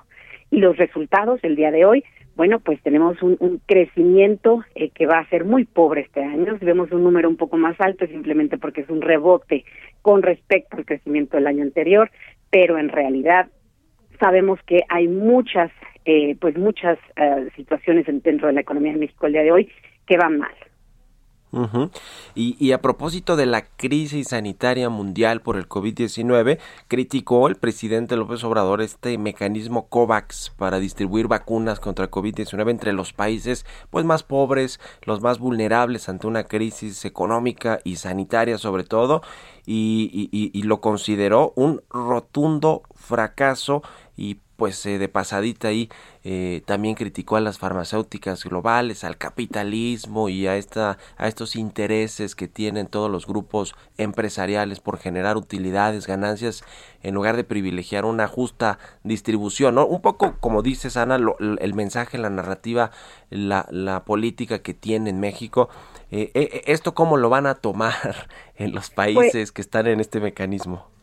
y 0.51 0.59
los 0.59 0.77
resultados 0.77 1.41
el 1.43 1.57
día 1.57 1.71
de 1.71 1.85
hoy 1.85 2.05
bueno, 2.37 2.61
pues 2.61 2.81
tenemos 2.83 3.23
un, 3.23 3.37
un 3.41 3.61
crecimiento 3.67 4.65
eh, 4.75 4.91
que 4.91 5.07
va 5.07 5.19
a 5.19 5.29
ser 5.29 5.45
muy 5.45 5.65
pobre 5.65 6.03
este 6.03 6.23
año. 6.23 6.59
Si 6.59 6.65
vemos 6.65 6.91
un 6.93 7.05
número 7.05 7.29
un 7.29 7.37
poco 7.37 7.57
más 7.57 7.79
alto 7.81 8.07
simplemente 8.07 8.59
porque 8.59 8.83
es 8.83 8.89
un 8.89 9.03
rebote 9.03 9.65
con 10.03 10.23
respecto 10.23 10.77
al 10.77 10.87
crecimiento 10.87 11.37
del 11.37 11.47
año 11.47 11.63
anterior, 11.63 12.11
pero 12.51 12.79
en 12.79 12.89
realidad 12.89 13.49
sabemos 14.19 14.61
que 14.67 14.81
hay 14.89 15.09
muchas, 15.09 15.71
eh, 16.05 16.37
pues 16.41 16.57
muchas 16.57 16.99
uh, 17.19 17.49
situaciones 17.57 18.07
dentro 18.07 18.49
de 18.49 18.55
la 18.55 18.61
economía 18.61 18.93
de 18.93 18.99
México 18.99 19.27
el 19.27 19.33
día 19.33 19.43
de 19.43 19.53
hoy 19.53 19.71
que 20.07 20.17
van 20.17 20.39
mal. 20.39 20.55
Y, 22.35 22.57
y, 22.65 22.73
a 22.73 22.81
propósito 22.81 23.35
de 23.35 23.47
la 23.47 23.67
crisis 23.67 24.29
sanitaria 24.29 24.89
mundial 24.89 25.41
por 25.41 25.57
el 25.57 25.69
COVID-19, 25.69 26.59
criticó 26.87 27.49
el 27.49 27.57
presidente 27.57 28.17
López 28.17 28.45
Obrador 28.45 28.81
este 28.83 29.19
mecanismo 29.19 29.89
COVAX 29.89 30.51
para 30.57 30.79
distribuir 30.79 31.27
vacunas 31.27 31.81
contra 31.81 32.05
el 32.05 32.11
COVID-19 32.11 32.71
entre 32.71 32.93
los 32.93 33.13
países 33.13 33.67
pues 33.91 34.05
más 34.05 34.23
pobres, 34.23 34.79
los 35.03 35.21
más 35.21 35.41
vulnerables 35.41 36.09
ante 36.09 36.29
una 36.29 36.45
crisis 36.45 37.05
económica 37.05 37.81
y 37.83 37.97
sanitaria 37.97 38.57
sobre 38.57 38.85
todo, 38.85 39.23
y, 39.67 40.29
y, 40.33 40.51
y 40.57 40.63
lo 40.63 40.81
consideró 40.81 41.53
un 41.57 41.83
rotundo 41.91 42.83
fracaso 42.95 43.83
y 44.17 44.39
pues 44.61 44.85
eh, 44.85 44.99
de 44.99 45.09
pasadita 45.09 45.69
ahí 45.69 45.89
eh, 46.23 46.61
también 46.67 46.95
criticó 46.95 47.37
a 47.37 47.41
las 47.41 47.59
farmacéuticas 47.59 48.45
globales, 48.45 49.05
al 49.05 49.17
capitalismo 49.17 50.29
y 50.29 50.47
a 50.47 50.57
esta 50.57 50.99
a 51.17 51.29
estos 51.29 51.57
intereses 51.57 52.35
que 52.35 52.47
tienen 52.47 52.87
todos 52.87 53.11
los 53.11 53.27
grupos 53.27 53.75
empresariales 53.97 54.79
por 54.79 54.99
generar 54.99 55.39
utilidades, 55.39 56.07
ganancias 56.07 56.63
en 57.03 57.15
lugar 57.15 57.37
de 57.37 57.45
privilegiar 57.45 58.05
una 58.05 58.29
justa 58.29 58.79
distribución, 59.03 59.77
¿no? 59.77 59.87
Un 59.87 60.03
poco 60.03 60.37
como 60.41 60.61
dices 60.61 60.99
Ana, 60.99 61.17
lo, 61.17 61.39
el 61.39 61.73
mensaje, 61.73 62.19
la 62.19 62.29
narrativa, 62.29 62.91
la, 63.31 63.67
la 63.71 64.05
política 64.05 64.59
que 64.59 64.75
tiene 64.75 65.09
en 65.09 65.21
México, 65.21 65.71
eh, 66.11 66.63
esto 66.67 66.93
cómo 66.93 67.17
lo 67.17 67.31
van 67.31 67.47
a 67.47 67.55
tomar 67.55 68.29
en 68.57 68.73
los 68.75 68.91
países 68.91 69.33
pues, 69.33 69.53
que 69.53 69.63
están 69.63 69.87
en 69.87 70.01
este 70.01 70.21
mecanismo. 70.21 71.00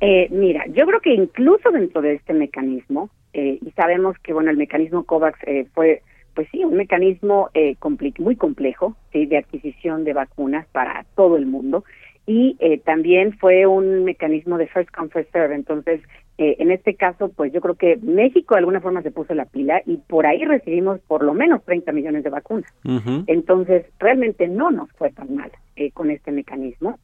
Eh, 0.00 0.28
mira, 0.30 0.64
yo 0.68 0.86
creo 0.86 1.00
que 1.00 1.14
incluso 1.14 1.70
dentro 1.70 2.02
de 2.02 2.14
este 2.14 2.34
mecanismo, 2.34 3.10
eh, 3.32 3.58
y 3.64 3.70
sabemos 3.72 4.16
que, 4.18 4.32
bueno, 4.32 4.50
el 4.50 4.56
mecanismo 4.56 5.04
COVAX 5.04 5.38
eh, 5.46 5.66
fue, 5.74 6.02
pues 6.34 6.48
sí, 6.50 6.64
un 6.64 6.76
mecanismo 6.76 7.50
eh, 7.54 7.76
comple 7.78 8.12
muy 8.18 8.36
complejo 8.36 8.96
¿sí? 9.12 9.26
de 9.26 9.38
adquisición 9.38 10.04
de 10.04 10.12
vacunas 10.12 10.66
para 10.72 11.04
todo 11.14 11.36
el 11.36 11.46
mundo, 11.46 11.84
y 12.28 12.56
eh, 12.60 12.76
también 12.84 13.32
fue 13.38 13.66
un 13.66 14.04
mecanismo 14.04 14.58
de 14.58 14.66
first 14.66 14.90
come, 14.90 15.08
first 15.08 15.32
serve. 15.32 15.54
Entonces, 15.54 16.02
eh, 16.36 16.56
en 16.58 16.70
este 16.70 16.94
caso, 16.94 17.30
pues 17.34 17.54
yo 17.54 17.62
creo 17.62 17.74
que 17.74 17.96
México 18.02 18.54
de 18.54 18.58
alguna 18.58 18.82
forma 18.82 19.00
se 19.00 19.10
puso 19.10 19.34
la 19.34 19.46
pila 19.46 19.80
y 19.86 19.96
por 19.96 20.26
ahí 20.26 20.44
recibimos 20.44 21.00
por 21.08 21.24
lo 21.24 21.32
menos 21.32 21.64
30 21.64 21.90
millones 21.92 22.24
de 22.24 22.28
vacunas. 22.28 22.70
Uh 22.84 22.98
-huh. 22.98 23.24
Entonces, 23.28 23.86
realmente 23.98 24.46
no 24.46 24.70
nos 24.70 24.92
fue 24.92 25.10
tan 25.10 25.34
mal 25.34 25.50
eh, 25.76 25.90
con 25.92 26.10
este 26.10 26.30
mecanismo. 26.30 26.98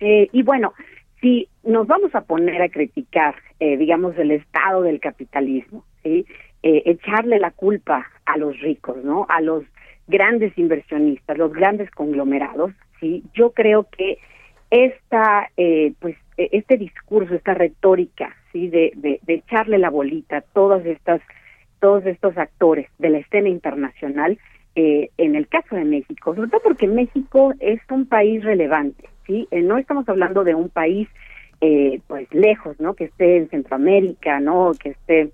Eh, 0.00 0.30
y 0.32 0.42
bueno, 0.42 0.72
si 1.22 1.48
nos 1.62 1.86
vamos 1.86 2.14
a 2.14 2.22
poner 2.22 2.60
a 2.60 2.68
criticar, 2.68 3.34
eh, 3.60 3.78
digamos, 3.78 4.18
el 4.18 4.32
estado 4.32 4.82
del 4.82 5.00
capitalismo, 5.00 5.84
¿sí? 6.02 6.26
Eh, 6.62 6.82
echarle 6.84 7.38
la 7.38 7.52
culpa 7.52 8.06
a 8.26 8.36
los 8.36 8.60
ricos, 8.60 9.02
¿no? 9.02 9.24
A 9.30 9.40
los 9.40 9.64
grandes 10.08 10.56
inversionistas, 10.58 11.38
los 11.38 11.52
grandes 11.52 11.90
conglomerados, 11.92 12.72
¿sí? 13.00 13.22
Yo 13.32 13.52
creo 13.52 13.86
que 13.96 14.18
esta, 14.70 15.48
eh, 15.56 15.94
pues, 16.00 16.16
este 16.36 16.76
discurso, 16.76 17.34
esta 17.34 17.54
retórica, 17.54 18.36
¿sí? 18.52 18.68
De, 18.68 18.92
de, 18.96 19.20
de 19.22 19.34
echarle 19.34 19.78
la 19.78 19.90
bolita 19.90 20.38
a 20.38 20.40
todas 20.42 20.84
estas 20.84 21.22
todos 21.78 22.06
estos 22.06 22.38
actores 22.38 22.86
de 22.98 23.10
la 23.10 23.18
escena 23.18 23.48
internacional 23.48 24.38
eh, 24.74 25.10
en 25.18 25.34
el 25.34 25.48
caso 25.48 25.76
de 25.76 25.84
México, 25.84 26.34
sobre 26.34 26.48
todo 26.48 26.62
porque 26.62 26.86
México 26.86 27.52
es 27.60 27.78
un 27.90 28.06
país 28.06 28.42
relevante, 28.42 29.06
¿sí? 29.26 29.48
Eh, 29.50 29.62
no 29.62 29.78
estamos 29.78 30.08
hablando 30.08 30.44
de 30.44 30.54
un 30.54 30.68
país 30.68 31.08
eh, 31.60 32.00
pues 32.08 32.26
lejos, 32.32 32.78
¿no? 32.80 32.94
Que 32.94 33.04
esté 33.04 33.36
en 33.36 33.48
Centroamérica, 33.48 34.40
¿no? 34.40 34.72
Que 34.72 34.90
esté 34.90 35.32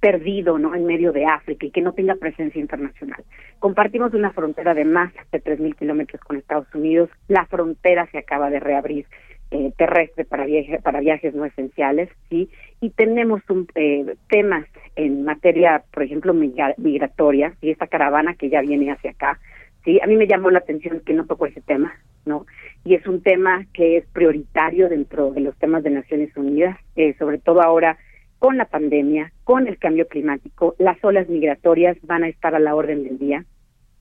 perdido, 0.00 0.58
¿no? 0.58 0.74
En 0.74 0.84
medio 0.84 1.12
de 1.12 1.24
África 1.24 1.64
y 1.64 1.70
que 1.70 1.80
no 1.80 1.92
tenga 1.92 2.16
presencia 2.16 2.60
internacional. 2.60 3.22
Compartimos 3.60 4.12
una 4.14 4.32
frontera 4.32 4.74
de 4.74 4.84
más 4.84 5.12
de 5.30 5.42
3.000 5.42 5.76
kilómetros 5.76 6.20
con 6.22 6.36
Estados 6.36 6.66
Unidos. 6.74 7.08
La 7.28 7.46
frontera 7.46 8.06
se 8.10 8.18
acaba 8.18 8.50
de 8.50 8.58
reabrir 8.58 9.06
eh, 9.52 9.72
terrestre 9.76 10.24
para, 10.24 10.46
viaje, 10.46 10.80
para 10.82 11.00
viajes 11.00 11.34
no 11.34 11.44
esenciales, 11.44 12.08
¿sí? 12.30 12.48
Y 12.80 12.90
tenemos 12.90 13.42
un, 13.48 13.68
eh, 13.74 14.16
temas 14.28 14.66
en 14.96 15.24
materia, 15.24 15.84
por 15.92 16.02
ejemplo, 16.02 16.34
migratoria, 16.34 17.54
y 17.60 17.70
esta 17.70 17.86
caravana 17.86 18.34
que 18.34 18.48
ya 18.48 18.62
viene 18.62 18.90
hacia 18.90 19.10
acá, 19.10 19.38
¿sí? 19.84 20.00
A 20.02 20.06
mí 20.06 20.16
me 20.16 20.26
llamó 20.26 20.50
la 20.50 20.60
atención 20.60 21.00
que 21.00 21.12
no 21.12 21.26
tocó 21.26 21.46
ese 21.46 21.60
tema, 21.60 21.94
¿no? 22.24 22.46
Y 22.84 22.94
es 22.94 23.06
un 23.06 23.22
tema 23.22 23.66
que 23.72 23.96
es 23.96 24.06
prioritario 24.06 24.88
dentro 24.88 25.30
de 25.32 25.40
los 25.40 25.56
temas 25.56 25.82
de 25.82 25.90
Naciones 25.90 26.36
Unidas, 26.36 26.78
eh, 26.96 27.14
sobre 27.18 27.38
todo 27.38 27.62
ahora 27.62 27.98
con 28.38 28.56
la 28.56 28.64
pandemia, 28.64 29.32
con 29.44 29.68
el 29.68 29.78
cambio 29.78 30.08
climático, 30.08 30.74
las 30.78 31.02
olas 31.04 31.28
migratorias 31.28 31.96
van 32.02 32.24
a 32.24 32.28
estar 32.28 32.54
a 32.54 32.58
la 32.58 32.74
orden 32.74 33.04
del 33.04 33.18
día 33.18 33.44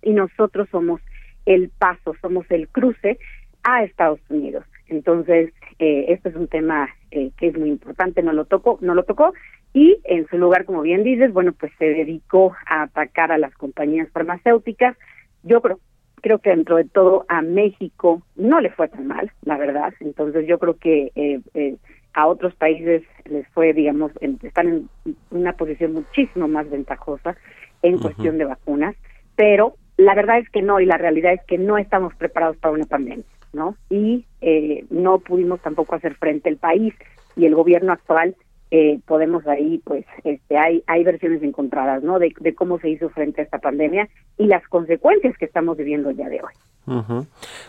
y 0.01 0.13
nosotros 0.13 0.67
somos 0.71 0.99
el 1.45 1.69
paso, 1.69 2.15
somos 2.21 2.49
el 2.49 2.67
cruce 2.67 3.19
a 3.63 3.83
Estados 3.83 4.19
Unidos. 4.29 4.65
Entonces, 4.87 5.53
eh, 5.77 6.05
este 6.09 6.29
es 6.29 6.35
un 6.35 6.47
tema 6.47 6.89
eh, 7.11 7.31
que 7.37 7.47
es 7.47 7.57
muy 7.57 7.69
importante, 7.69 8.23
no 8.23 8.33
lo 8.33 8.45
tocó, 8.45 8.79
no 8.81 8.95
lo 8.95 9.03
tocó 9.03 9.33
y 9.73 9.99
en 10.03 10.27
su 10.27 10.37
lugar, 10.37 10.65
como 10.65 10.81
bien 10.81 11.03
dices, 11.03 11.31
bueno, 11.31 11.53
pues 11.53 11.71
se 11.77 11.85
dedicó 11.85 12.53
a 12.65 12.83
atacar 12.83 13.31
a 13.31 13.37
las 13.37 13.53
compañías 13.53 14.09
farmacéuticas. 14.11 14.97
Yo 15.43 15.61
creo 15.61 15.79
creo 16.21 16.39
que 16.39 16.51
dentro 16.51 16.77
de 16.77 16.85
todo 16.85 17.25
a 17.27 17.41
México 17.41 18.21
no 18.35 18.61
le 18.61 18.69
fue 18.71 18.87
tan 18.87 19.07
mal, 19.07 19.31
la 19.43 19.57
verdad. 19.57 19.93
Entonces 19.99 20.47
yo 20.47 20.59
creo 20.59 20.77
que 20.77 21.11
eh, 21.15 21.41
eh, 21.53 21.75
a 22.13 22.27
otros 22.27 22.55
países 22.55 23.03
les 23.25 23.47
fue, 23.49 23.73
digamos, 23.73 24.11
están 24.43 24.67
en 24.67 24.89
una 25.29 25.53
posición 25.53 25.93
muchísimo 25.93 26.47
más 26.47 26.69
ventajosa 26.69 27.35
en 27.81 27.97
cuestión 27.97 28.37
de 28.37 28.45
vacunas, 28.45 28.95
pero 29.35 29.75
la 29.97 30.13
verdad 30.13 30.39
es 30.39 30.49
que 30.49 30.61
no 30.61 30.79
y 30.79 30.85
la 30.85 30.97
realidad 30.97 31.33
es 31.33 31.43
que 31.45 31.57
no 31.57 31.77
estamos 31.77 32.13
preparados 32.15 32.57
para 32.57 32.73
una 32.73 32.85
pandemia, 32.85 33.25
¿no? 33.53 33.75
Y 33.89 34.25
eh, 34.41 34.85
no 34.89 35.19
pudimos 35.19 35.61
tampoco 35.61 35.95
hacer 35.95 36.15
frente 36.15 36.49
al 36.49 36.57
país 36.57 36.93
y 37.35 37.45
el 37.45 37.55
gobierno 37.55 37.93
actual 37.93 38.35
eh, 38.71 39.01
podemos 39.05 39.45
ahí, 39.47 39.81
pues, 39.83 40.05
este, 40.23 40.57
hay, 40.57 40.81
hay 40.87 41.03
versiones 41.03 41.43
encontradas, 41.43 42.03
¿no? 42.03 42.19
De, 42.19 42.33
cómo 42.55 42.79
se 42.79 42.89
hizo 42.89 43.09
frente 43.09 43.41
a 43.41 43.43
esta 43.43 43.59
pandemia 43.59 44.07
y 44.37 44.45
las 44.45 44.65
consecuencias 44.69 45.37
que 45.37 45.43
estamos 45.43 45.75
viviendo 45.77 46.09
el 46.09 46.15
día 46.15 46.29
de 46.29 46.41
hoy. 46.41 46.53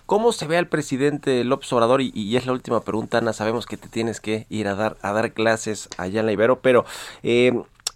¿Cómo 0.07 0.33
se 0.33 0.47
ve 0.47 0.57
al 0.57 0.69
presidente 0.69 1.45
López 1.45 1.73
Obrador? 1.73 2.01
Y, 2.01 2.37
es 2.37 2.47
la 2.47 2.53
última 2.53 2.83
pregunta, 2.83 3.19
Ana. 3.19 3.33
Sabemos 3.33 3.67
que 3.67 3.77
te 3.77 3.89
tienes 3.89 4.21
que 4.21 4.47
ir 4.49 4.69
a 4.69 4.75
dar 4.75 4.97
a 5.03 5.13
dar 5.13 5.33
clases 5.33 5.89
allá 5.99 6.21
en 6.21 6.27
la 6.27 6.33
Ibero, 6.33 6.61
pero 6.61 6.85
eh, 7.23 7.53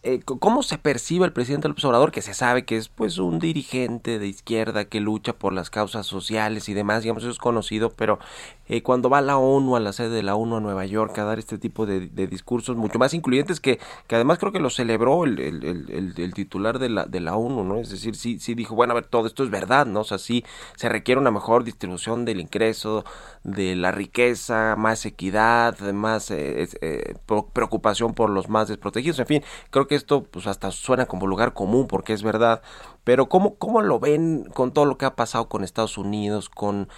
eh, 0.06 0.20
¿cómo 0.24 0.62
se 0.62 0.78
percibe 0.78 1.26
el 1.26 1.32
presidente 1.32 1.66
López 1.66 1.84
Obrador, 1.84 2.12
que 2.12 2.22
se 2.22 2.32
sabe 2.32 2.64
que 2.64 2.76
es 2.76 2.88
pues 2.88 3.18
un 3.18 3.40
dirigente 3.40 4.20
de 4.20 4.28
izquierda 4.28 4.84
que 4.84 5.00
lucha 5.00 5.32
por 5.32 5.52
las 5.52 5.68
causas 5.68 6.06
sociales 6.06 6.68
y 6.68 6.74
demás, 6.74 7.02
digamos, 7.02 7.24
eso 7.24 7.32
es 7.32 7.38
conocido, 7.38 7.90
pero 7.90 8.20
eh, 8.68 8.82
cuando 8.82 9.10
va 9.10 9.18
a 9.18 9.22
la 9.22 9.36
ONU, 9.36 9.74
a 9.74 9.80
la 9.80 9.92
sede 9.92 10.10
de 10.10 10.22
la 10.22 10.36
ONU 10.36 10.56
a 10.56 10.60
Nueva 10.60 10.86
York, 10.86 11.18
a 11.18 11.24
dar 11.24 11.40
este 11.40 11.58
tipo 11.58 11.86
de, 11.86 12.08
discursos 12.28 12.76
mucho 12.76 13.00
más 13.00 13.14
incluyentes, 13.14 13.58
que, 13.58 13.80
que 14.06 14.14
además 14.14 14.38
creo 14.38 14.52
que 14.52 14.60
lo 14.60 14.70
celebró 14.70 15.24
el, 15.24 16.32
titular 16.34 16.78
de 16.78 16.88
la, 16.88 17.04
de 17.06 17.18
la 17.18 17.34
ONU, 17.34 17.64
¿no? 17.64 17.78
Es 17.78 17.90
decir, 17.90 18.14
sí, 18.14 18.38
sí 18.38 18.54
dijo, 18.54 18.76
bueno, 18.76 18.92
a 18.92 18.94
ver, 18.94 19.06
todo 19.06 19.26
esto 19.26 19.42
es 19.42 19.50
verdad, 19.50 19.86
¿no? 19.86 20.00
O 20.00 20.04
sea, 20.04 20.18
sí 20.18 20.44
se 20.76 20.88
requiere 20.88 21.20
una 21.20 21.32
mejor 21.32 21.64
distribución 21.64 22.24
del 22.24 22.40
ingreso, 22.40 23.04
de 23.42 23.74
la 23.74 23.90
riqueza, 23.90 24.76
más 24.76 25.04
equidad, 25.04 25.80
más 25.92 26.30
eh, 26.30 27.16
preocupación 27.52 28.14
por 28.14 28.30
los 28.30 28.48
más 28.48 28.68
desprotegidos, 28.68 29.18
en 29.18 29.26
fin, 29.26 29.42
creo 29.70 29.88
que 29.88 29.95
esto 29.96 30.22
pues 30.24 30.46
hasta 30.46 30.70
suena 30.70 31.06
como 31.06 31.26
lugar 31.26 31.52
común 31.52 31.86
porque 31.86 32.12
es 32.12 32.22
verdad, 32.22 32.62
pero 33.04 33.28
¿cómo, 33.28 33.54
cómo 33.54 33.82
lo 33.82 34.00
ven 34.00 34.44
con 34.52 34.72
todo 34.72 34.84
lo 34.84 34.98
que 34.98 35.04
ha 35.04 35.14
pasado 35.14 35.48
con 35.48 35.62
Estados 35.62 35.96
Unidos, 35.96 36.48
con 36.48 36.88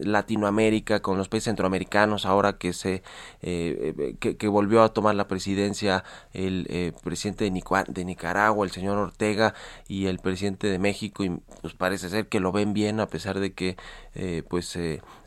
Latinoamérica, 0.00 1.00
con 1.00 1.16
los 1.16 1.28
países 1.28 1.46
centroamericanos, 1.46 2.26
ahora 2.26 2.58
que 2.58 2.72
se 2.72 3.02
eh, 3.42 4.16
que, 4.20 4.48
volvió 4.48 4.82
a 4.82 4.92
tomar 4.92 5.14
la 5.14 5.26
presidencia 5.26 6.04
el 6.32 6.66
eh, 6.68 6.92
presidente 7.02 7.44
de, 7.44 7.84
de, 7.88 8.04
Nicaragua, 8.04 8.64
el 8.64 8.72
señor 8.72 8.98
Ortega, 8.98 9.54
y 9.88 10.06
el 10.06 10.18
presidente 10.18 10.66
de 10.66 10.78
México, 10.78 11.24
y 11.24 11.30
pues 11.62 11.74
parece 11.74 12.08
ser 12.08 12.28
que 12.28 12.40
lo 12.40 12.52
ven 12.52 12.74
bien 12.74 13.00
a 13.00 13.06
pesar 13.06 13.40
de 13.40 13.52
que 13.52 13.76
eh, 14.14 14.42
pues 14.48 14.78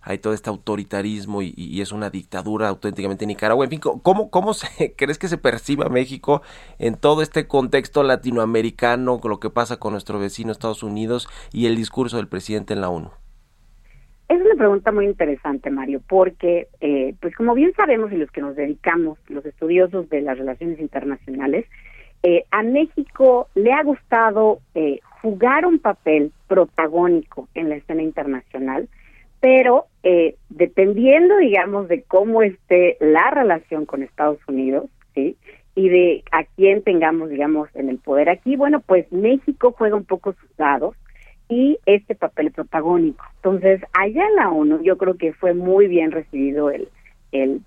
hay 0.02 0.18
todo 0.18 0.34
este 0.34 0.50
autoritarismo 0.50 1.42
y, 1.42 1.82
es 1.82 1.92
una 1.92 2.10
dictadura 2.10 2.70
auténticamente 2.70 3.26
en 3.26 3.30
Nicaragua. 3.30 3.66
En 3.66 3.72
fin, 3.72 3.80
¿cómo, 3.80 4.30
cómo 4.30 4.54
se, 4.54 4.94
crees 4.98 5.18
que 5.18 5.28
se 5.28 5.38
perciba 5.38 5.90
México 5.90 6.42
en 6.80 6.96
todo 6.96 7.22
este 7.22 7.48
contexto 7.48 8.04
latinoamericano, 8.04 9.20
con 9.20 9.32
lo 9.32 9.40
que 9.40 9.50
pasa 9.50 9.78
con 9.78 9.94
nuestro 9.94 10.20
vecino 10.20 10.52
Estados 10.52 10.84
Unidos 10.84 11.28
y 11.52 11.68
el 11.68 11.76
discurso 11.76 12.18
del 12.18 12.28
presidente 12.28 12.74
en 12.74 12.82
la 12.82 12.90
ONU? 12.90 13.12
Es 14.30 14.40
una 14.40 14.56
pregunta 14.56 14.94
muy 14.94 15.08
interesante, 15.08 15.70
Mario, 15.70 16.02
porque, 16.08 16.70
eh, 16.80 17.16
pues 17.20 17.36
como 17.36 17.54
bien 17.54 17.74
sabemos 17.74 18.14
y 18.14 18.16
los 18.16 18.32
que 18.32 18.40
nos 18.40 18.56
dedicamos, 18.56 19.20
los 19.28 19.46
estudiosos 19.46 20.10
de 20.10 20.22
las 20.22 20.38
relaciones 20.38 20.80
internacionales, 20.80 21.66
eh, 22.24 22.46
a 22.52 22.64
México 22.64 23.50
le 23.56 23.74
ha 23.74 23.84
gustado 23.84 24.60
eh, 24.74 25.00
jugar 25.22 25.66
un 25.66 25.80
papel 25.80 26.32
protagónico 26.48 27.50
en 27.56 27.70
la 27.70 27.76
escena 27.76 28.04
internacional, 28.04 28.88
pero 29.42 29.88
eh, 30.04 30.36
dependiendo, 30.50 31.38
digamos, 31.38 31.90
de 31.90 32.04
cómo 32.04 32.44
esté 32.44 32.96
la 33.02 33.30
relación 33.32 33.86
con 33.86 34.04
Estados 34.04 34.40
Unidos, 34.48 34.86
¿sí? 35.14 35.36
Y 35.76 35.90
de 35.90 36.24
a 36.32 36.44
quién 36.56 36.84
tengamos, 36.84 37.30
digamos, 37.30 37.70
en 37.76 37.90
el 37.90 37.98
poder 37.98 38.30
aquí, 38.30 38.56
bueno, 38.56 38.82
pues 38.82 39.12
México 39.12 39.74
juega 39.78 39.96
un 39.96 40.06
poco 40.06 40.34
sus 40.34 40.56
dados 40.58 40.96
y 41.50 41.80
este 41.86 42.16
papel 42.16 42.52
protagónico. 42.52 43.26
Entonces, 43.38 43.82
allá 43.94 44.26
en 44.26 44.36
la 44.36 44.50
ONU 44.50 44.82
yo 44.84 44.98
creo 44.98 45.18
que 45.18 45.34
fue 45.34 45.54
muy 45.54 45.88
bien 45.88 46.12
recibido 46.12 46.70
el, 46.70 46.88
el 47.32 47.62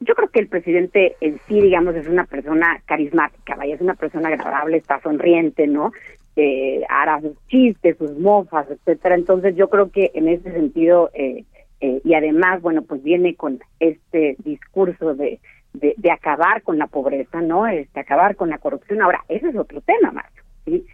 yo 0.00 0.14
creo 0.14 0.28
que 0.28 0.40
el 0.40 0.48
presidente 0.48 1.16
en 1.20 1.40
sí, 1.48 1.60
digamos, 1.60 1.94
es 1.94 2.06
una 2.06 2.24
persona 2.24 2.82
carismática, 2.84 3.56
vaya, 3.56 3.74
es 3.74 3.80
una 3.80 3.94
persona 3.94 4.28
agradable, 4.28 4.76
está 4.76 5.00
sonriente, 5.00 5.66
¿no? 5.66 5.92
Eh, 6.36 6.82
hará 6.88 7.20
sus 7.20 7.36
chistes, 7.48 7.96
sus 7.98 8.18
mofas, 8.18 8.70
etcétera. 8.70 9.14
Entonces 9.14 9.56
yo 9.56 9.68
creo 9.68 9.90
que 9.90 10.10
en 10.14 10.28
ese 10.28 10.52
sentido 10.52 11.10
eh, 11.14 11.44
eh, 11.84 12.00
y 12.02 12.14
además, 12.14 12.62
bueno, 12.62 12.80
pues 12.80 13.02
viene 13.02 13.34
con 13.34 13.60
este 13.78 14.36
discurso 14.38 15.14
de, 15.14 15.38
de, 15.74 16.10
acabar 16.10 16.62
con 16.62 16.78
la 16.78 16.86
pobreza, 16.86 17.42
¿no? 17.42 17.66
Este, 17.66 18.00
acabar 18.00 18.36
con 18.36 18.48
la 18.48 18.56
corrupción. 18.56 19.02
Ahora, 19.02 19.22
ese 19.28 19.48
es 19.48 19.56
otro 19.56 19.82
tema, 19.82 20.10
Marco. 20.10 20.42
¿sí? 20.64 20.86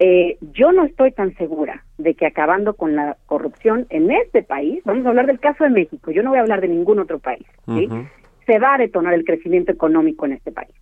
Eh, 0.00 0.36
yo 0.52 0.70
no 0.72 0.84
estoy 0.84 1.12
tan 1.12 1.34
segura 1.36 1.84
de 1.96 2.14
que 2.14 2.26
acabando 2.26 2.74
con 2.74 2.94
la 2.94 3.16
corrupción 3.24 3.86
en 3.88 4.10
este 4.10 4.42
país, 4.42 4.82
vamos 4.84 5.06
a 5.06 5.10
hablar 5.10 5.26
del 5.26 5.40
caso 5.40 5.64
de 5.64 5.70
México, 5.70 6.10
yo 6.10 6.22
no 6.22 6.30
voy 6.30 6.38
a 6.40 6.42
hablar 6.42 6.60
de 6.60 6.68
ningún 6.68 6.98
otro 6.98 7.20
país, 7.20 7.46
¿sí? 7.66 7.88
se 8.44 8.58
va 8.58 8.74
a 8.74 8.78
detonar 8.78 9.14
el 9.14 9.24
crecimiento 9.24 9.72
económico 9.72 10.26
en 10.26 10.32
este 10.32 10.52
país. 10.52 10.74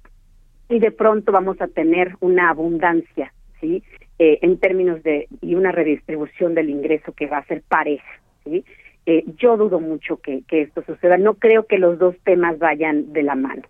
Y 0.70 0.80
de 0.80 0.90
pronto 0.90 1.30
vamos 1.30 1.60
a 1.60 1.68
tener 1.68 2.16
una 2.20 2.50
abundancia, 2.50 3.32
¿sí? 3.60 3.84
Eh, 4.18 4.38
en 4.42 4.58
términos 4.58 5.02
de 5.02 5.26
y 5.40 5.54
una 5.54 5.72
redistribución 5.72 6.54
del 6.54 6.70
ingreso 6.70 7.12
que 7.12 7.26
va 7.26 7.38
a 7.38 7.46
ser 7.46 7.62
pareja. 7.62 8.20
¿sí? 8.44 8.64
Eh, 9.06 9.24
yo 9.36 9.56
dudo 9.56 9.80
mucho 9.80 10.18
que, 10.18 10.42
que, 10.46 10.62
esto 10.62 10.82
suceda. 10.84 11.18
No 11.18 11.34
creo 11.34 11.66
que 11.66 11.78
los 11.78 11.98
dos 11.98 12.14
temas 12.24 12.58
vayan 12.58 13.12
de 13.12 13.22
la 13.22 13.34
mano. 13.34 13.62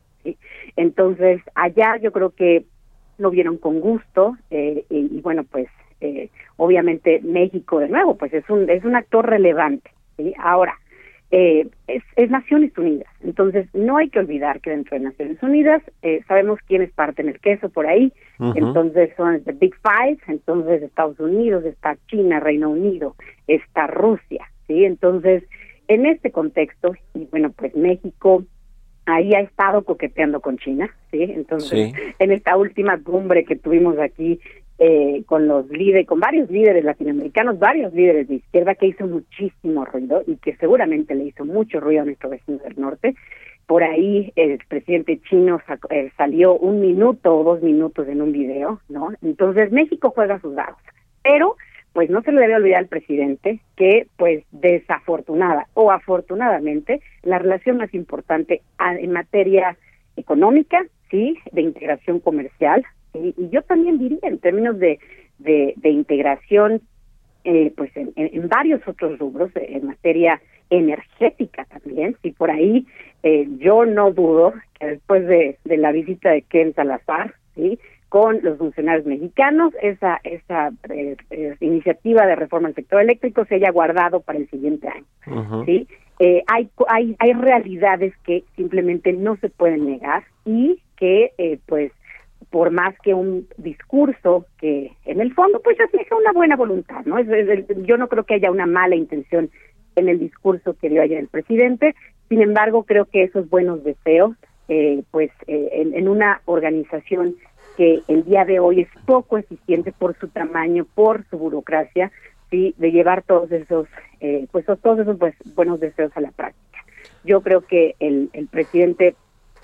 Entonces, 0.76 1.40
allá 1.54 1.96
yo 1.96 2.12
creo 2.12 2.30
que 2.30 2.64
lo 3.18 3.30
vieron 3.30 3.56
con 3.56 3.80
gusto 3.80 4.36
eh, 4.50 4.84
y, 4.90 5.20
bueno, 5.20 5.44
pues 5.44 5.68
eh, 6.00 6.28
obviamente 6.56 7.20
México 7.22 7.78
de 7.78 7.88
nuevo, 7.88 8.16
pues 8.16 8.32
es 8.34 8.48
un 8.50 8.68
es 8.68 8.84
un 8.84 8.96
actor 8.96 9.28
relevante. 9.28 9.90
¿sí? 10.16 10.34
Ahora, 10.38 10.74
eh, 11.32 11.66
es, 11.86 12.30
Naciones 12.30 12.76
Unidas. 12.76 13.10
Entonces, 13.22 13.66
no 13.72 13.96
hay 13.96 14.10
que 14.10 14.18
olvidar 14.18 14.60
que 14.60 14.70
dentro 14.70 14.98
de 14.98 15.04
Naciones 15.04 15.42
Unidas 15.42 15.82
eh, 16.02 16.22
sabemos 16.28 16.60
quiénes 16.68 16.92
parten 16.92 17.28
el 17.28 17.40
queso 17.40 17.70
por 17.70 17.86
ahí. 17.86 18.12
Entonces, 18.54 19.10
son 19.16 19.42
the 19.44 19.52
Big 19.52 19.74
Five. 19.76 20.18
Entonces, 20.28 20.82
Estados 20.82 21.18
Unidos, 21.18 21.64
está 21.64 21.96
China, 22.08 22.38
Reino 22.38 22.68
Unido, 22.70 23.16
está 23.46 23.86
Rusia. 23.86 24.46
¿sí? 24.66 24.84
Entonces, 24.84 25.42
en 25.88 26.04
este 26.06 26.30
contexto, 26.30 26.94
y 27.14 27.24
bueno, 27.30 27.50
pues 27.50 27.74
México 27.74 28.44
ahí 29.06 29.34
ha 29.34 29.40
estado 29.40 29.84
coqueteando 29.84 30.40
con 30.40 30.58
China, 30.58 30.94
¿sí? 31.10 31.22
Entonces, 31.22 31.92
en 32.18 32.30
esta 32.30 32.56
última 32.56 33.02
cumbre 33.02 33.44
que 33.44 33.56
tuvimos 33.56 33.98
aquí 33.98 34.38
eh, 34.84 35.22
con 35.26 35.46
los 35.46 35.68
líderes, 35.70 36.08
con 36.08 36.18
varios 36.18 36.50
líderes 36.50 36.84
latinoamericanos, 36.84 37.56
varios 37.56 37.94
líderes 37.94 38.26
de 38.26 38.34
izquierda 38.34 38.74
que 38.74 38.88
hizo 38.88 39.06
muchísimo 39.06 39.84
ruido 39.84 40.24
y 40.26 40.34
que 40.38 40.56
seguramente 40.56 41.14
le 41.14 41.26
hizo 41.26 41.44
mucho 41.44 41.78
ruido 41.78 42.02
a 42.02 42.04
nuestro 42.04 42.30
vecino 42.30 42.58
del 42.58 42.80
norte, 42.80 43.14
por 43.68 43.84
ahí 43.84 44.32
el 44.34 44.58
presidente 44.66 45.20
chino 45.20 45.60
eh, 45.90 46.10
salió 46.16 46.56
un 46.56 46.80
minuto 46.80 47.32
o 47.32 47.44
dos 47.44 47.62
minutos 47.62 48.08
en 48.08 48.22
un 48.22 48.32
video, 48.32 48.80
¿no? 48.88 49.10
Entonces 49.22 49.70
México 49.70 50.10
juega 50.10 50.40
sus 50.40 50.56
dados, 50.56 50.78
pero 51.22 51.54
pues 51.92 52.10
no 52.10 52.20
se 52.22 52.32
le 52.32 52.40
debe 52.40 52.56
olvidar 52.56 52.80
al 52.80 52.88
presidente 52.88 53.60
que 53.76 54.08
pues 54.16 54.42
desafortunada 54.50 55.68
o 55.74 55.92
afortunadamente 55.92 57.00
la 57.22 57.38
relación 57.38 57.76
más 57.76 57.94
importante 57.94 58.62
en 58.80 59.12
materia 59.12 59.76
económica, 60.16 60.84
sí, 61.08 61.38
de 61.52 61.62
integración 61.62 62.18
comercial 62.18 62.84
y, 63.14 63.34
yo 63.50 63.62
también 63.62 63.98
diría 63.98 64.18
en 64.22 64.38
términos 64.38 64.78
de 64.78 64.98
de, 65.38 65.74
integración 65.84 66.80
eh, 67.44 67.72
pues 67.76 67.90
en, 67.96 68.12
en, 68.14 68.48
varios 68.48 68.86
otros 68.86 69.18
rubros 69.18 69.50
en 69.56 69.86
materia 69.86 70.40
energética 70.70 71.64
también 71.64 72.16
si 72.22 72.30
por 72.30 72.50
ahí 72.50 72.86
eh, 73.24 73.48
yo 73.58 73.84
no 73.84 74.12
dudo 74.12 74.54
que 74.78 74.86
después 74.86 75.26
de, 75.26 75.58
de 75.64 75.76
la 75.76 75.90
visita 75.90 76.30
de 76.30 76.42
Ken 76.42 76.74
Salazar 76.74 77.34
sí 77.56 77.78
con 78.12 78.40
los 78.42 78.58
funcionarios 78.58 79.06
mexicanos, 79.06 79.72
esa, 79.80 80.20
esa 80.22 80.70
eh, 80.90 81.16
eh, 81.30 81.56
iniciativa 81.60 82.26
de 82.26 82.36
reforma 82.36 82.68
del 82.68 82.74
sector 82.74 83.00
eléctrico 83.00 83.46
se 83.46 83.54
haya 83.54 83.70
guardado 83.70 84.20
para 84.20 84.38
el 84.38 84.50
siguiente 84.50 84.86
año. 84.86 85.64
¿sí? 85.64 85.88
Eh, 86.18 86.44
hay, 86.46 86.68
hay, 86.88 87.16
hay 87.20 87.32
realidades 87.32 88.12
que 88.18 88.44
simplemente 88.54 89.14
no 89.14 89.36
se 89.36 89.48
pueden 89.48 89.86
negar 89.86 90.24
y 90.44 90.78
que, 90.98 91.58
pues, 91.64 91.90
por 92.52 92.70
más 92.70 92.94
que 93.00 93.14
un 93.14 93.48
discurso 93.56 94.46
que 94.58 94.92
en 95.06 95.20
el 95.20 95.32
fondo 95.34 95.60
pues 95.60 95.78
refleja 95.78 96.14
una 96.14 96.32
buena 96.32 96.54
voluntad, 96.54 97.04
¿no? 97.06 97.18
Yo 97.18 97.96
no 97.96 98.08
creo 98.08 98.24
que 98.24 98.34
haya 98.34 98.50
una 98.50 98.66
mala 98.66 98.94
intención 98.94 99.50
en 99.96 100.08
el 100.08 100.18
discurso 100.20 100.76
que 100.80 100.90
dio 100.90 101.02
ayer 101.02 101.18
el 101.18 101.28
presidente, 101.28 101.96
sin 102.28 102.42
embargo 102.42 102.84
creo 102.84 103.06
que 103.06 103.24
esos 103.24 103.48
buenos 103.48 103.82
deseos, 103.82 104.36
pues 105.10 105.30
en, 105.46 105.94
en, 105.94 106.08
una 106.08 106.40
organización 106.44 107.36
que 107.76 108.02
el 108.08 108.24
día 108.24 108.44
de 108.44 108.60
hoy 108.60 108.82
es 108.82 108.88
poco 109.06 109.38
eficiente 109.38 109.92
por 109.92 110.16
su 110.18 110.28
tamaño, 110.28 110.86
por 110.94 111.24
su 111.28 111.38
burocracia, 111.38 112.12
sí, 112.50 112.74
de 112.76 112.92
llevar 112.92 113.22
todos 113.22 113.50
esos, 113.50 113.88
eh, 114.20 114.46
pues 114.52 114.66
todos 114.66 114.98
esos 115.00 115.18
pues, 115.18 115.34
buenos 115.54 115.80
deseos 115.80 116.12
a 116.14 116.20
la 116.20 116.30
práctica. 116.30 116.78
Yo 117.24 117.40
creo 117.40 117.62
que 117.62 117.96
el, 117.98 118.30
el 118.34 118.46
presidente, 118.46 119.16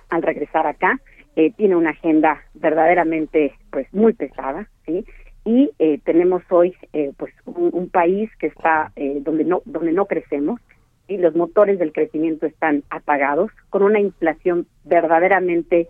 al 0.08 0.22
regresar 0.22 0.66
acá, 0.66 1.00
eh, 1.38 1.52
tiene 1.56 1.76
una 1.76 1.90
agenda 1.90 2.42
verdaderamente, 2.54 3.54
pues, 3.70 3.86
muy 3.94 4.12
pesada, 4.12 4.68
sí, 4.84 5.04
y 5.44 5.70
eh, 5.78 6.00
tenemos 6.04 6.42
hoy, 6.50 6.74
eh, 6.92 7.12
pues, 7.16 7.32
un, 7.46 7.70
un, 7.72 7.88
país 7.88 8.28
que 8.40 8.48
está 8.48 8.90
eh, 8.96 9.20
donde 9.20 9.44
no 9.44 9.62
donde 9.64 9.92
no 9.92 10.06
crecemos 10.06 10.60
y 11.06 11.16
los 11.16 11.36
motores 11.36 11.78
del 11.78 11.92
crecimiento 11.92 12.44
están 12.44 12.82
apagados, 12.90 13.52
con 13.70 13.84
una 13.84 14.00
inflación 14.00 14.66
verdaderamente 14.84 15.88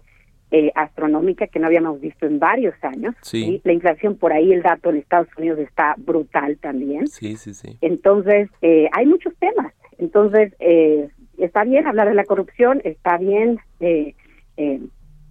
eh, 0.51 0.71
astronómica 0.75 1.47
que 1.47 1.59
no 1.59 1.67
habíamos 1.67 1.99
visto 1.99 2.27
en 2.27 2.39
varios 2.39 2.75
años. 2.83 3.15
Sí. 3.23 3.63
La 3.65 3.73
inflación 3.73 4.17
por 4.17 4.35
ahí, 4.35 4.53
el 4.53 4.61
dato 4.61 4.91
en 4.91 4.97
Estados 4.99 5.29
Unidos 5.39 5.61
está 5.61 5.95
brutal 5.97 6.59
también. 6.59 7.07
Sí, 7.07 7.37
sí, 7.37 7.55
sí. 7.55 7.79
Entonces, 7.81 8.51
eh, 8.61 8.91
hay 8.93 9.07
muchos 9.07 9.35
temas. 9.39 9.73
Entonces, 9.97 10.53
está 11.39 11.65
bien 11.65 11.87
hablar 11.87 12.07
de 12.07 12.15
la 12.15 12.25
corrupción, 12.25 12.83
está 12.85 13.17
bien 13.17 13.59
eh, 13.81 14.81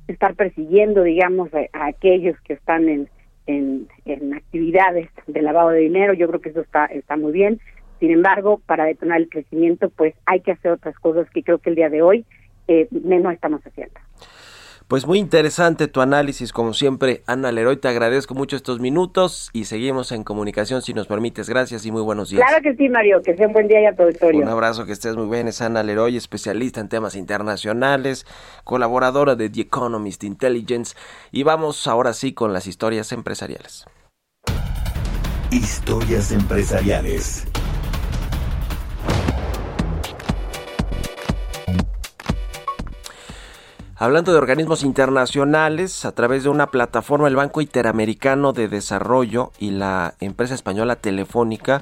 estar 0.08 0.36
persiguiendo, 0.36 1.04
digamos, 1.04 1.50
a, 1.54 1.86
aquellos 1.86 2.40
que 2.42 2.54
están 2.54 2.90
en, 2.90 3.10
en, 3.46 3.88
en, 4.06 4.34
actividades 4.34 5.10
de 5.28 5.42
lavado 5.42 5.70
de 5.70 5.80
dinero. 5.80 6.14
Yo 6.14 6.28
creo 6.28 6.42
que 6.42 6.50
eso 6.50 6.62
está, 6.62 6.86
está 6.86 7.18
muy 7.18 7.32
bien. 7.32 7.60
Sin 8.00 8.12
embargo, 8.12 8.62
para 8.66 8.86
detonar 8.86 9.20
el 9.20 9.30
crecimiento, 9.30 9.90
pues 9.90 10.14
hay 10.26 10.42
que 10.42 10.52
hacer 10.52 10.72
otras 10.72 10.96
cosas 11.00 11.30
que 11.32 11.44
creo 11.44 11.58
que 11.58 11.70
el 11.70 11.76
día 11.76 11.90
de 11.90 12.02
hoy 12.02 12.26
eh, 12.68 12.88
no 12.92 13.32
estamos 13.32 13.62
haciendo. 13.66 14.00
Pues 14.88 15.06
muy 15.06 15.20
interesante 15.20 15.90
tu 15.90 16.00
análisis, 16.00 16.54
como 16.54 16.74
siempre, 16.74 17.22
Ana 17.26 17.52
Leroy. 17.52 17.76
Te 17.76 17.90
agradezco 17.90 18.34
mucho 18.36 18.56
estos 18.56 18.80
minutos 18.80 19.50
y 19.52 19.66
seguimos 19.66 20.14
en 20.14 20.24
comunicación 20.24 20.82
si 20.82 20.94
nos 20.94 21.08
permites. 21.08 21.50
Gracias 21.50 21.86
y 21.86 21.92
muy 21.92 22.02
buenos 22.02 22.30
días. 22.30 22.42
Claro 22.48 22.64
que 22.64 22.74
sí, 22.74 22.88
Mario. 22.88 23.22
Que 23.22 23.36
sea 23.36 23.48
un 23.48 23.54
buen 23.54 23.68
día 23.68 23.82
y 23.82 23.86
a 23.86 23.94
tu 23.94 24.04
auditorio. 24.04 24.44
Un 24.44 24.48
abrazo, 24.48 24.86
que 24.86 24.94
estés 24.94 25.18
muy 25.18 25.28
bien. 25.30 25.50
Es 25.50 25.60
Ana 25.60 25.84
Leroy, 25.84 26.16
especialista 26.16 26.80
en 26.80 26.88
temas 26.88 27.16
internacionales, 27.16 28.26
colaboradora 28.64 29.36
de 29.36 29.50
The 29.50 29.60
Economist 29.60 30.24
Intelligence. 30.24 30.96
Y 31.34 31.44
vamos 31.44 31.86
ahora 31.86 32.14
sí 32.14 32.32
con 32.32 32.54
las 32.54 32.66
historias 32.66 33.12
empresariales. 33.12 33.86
Historias 35.52 36.32
empresariales. 36.32 37.46
Hablando 44.00 44.32
de 44.32 44.38
organismos 44.38 44.84
internacionales, 44.84 46.06
a 46.06 46.12
través 46.12 46.44
de 46.44 46.50
una 46.50 46.68
plataforma, 46.68 47.28
el 47.28 47.36
Banco 47.36 47.62
Interamericano 47.62 48.54
de 48.54 48.68
Desarrollo 48.68 49.52
y 49.58 49.72
la 49.72 50.14
empresa 50.20 50.54
española 50.54 50.98
Telefónica 50.98 51.82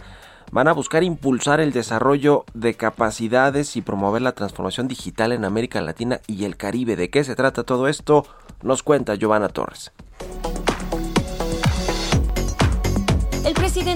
van 0.50 0.70
a 0.70 0.74
buscar 0.74 1.04
impulsar 1.04 1.60
el 1.60 1.74
desarrollo 1.74 2.46
de 2.54 2.76
capacidades 2.76 3.76
y 3.76 3.82
promover 3.82 4.22
la 4.22 4.32
transformación 4.32 4.88
digital 4.88 5.34
en 5.34 5.44
América 5.44 5.82
Latina 5.82 6.22
y 6.26 6.46
el 6.46 6.56
Caribe. 6.56 6.96
¿De 6.96 7.10
qué 7.10 7.26
se 7.26 7.36
trata 7.36 7.64
todo 7.64 7.90
esto? 7.90 8.26
Nos 8.64 8.82
cuenta 8.82 9.16
Giovanna 9.16 9.50
Torres. 9.50 9.92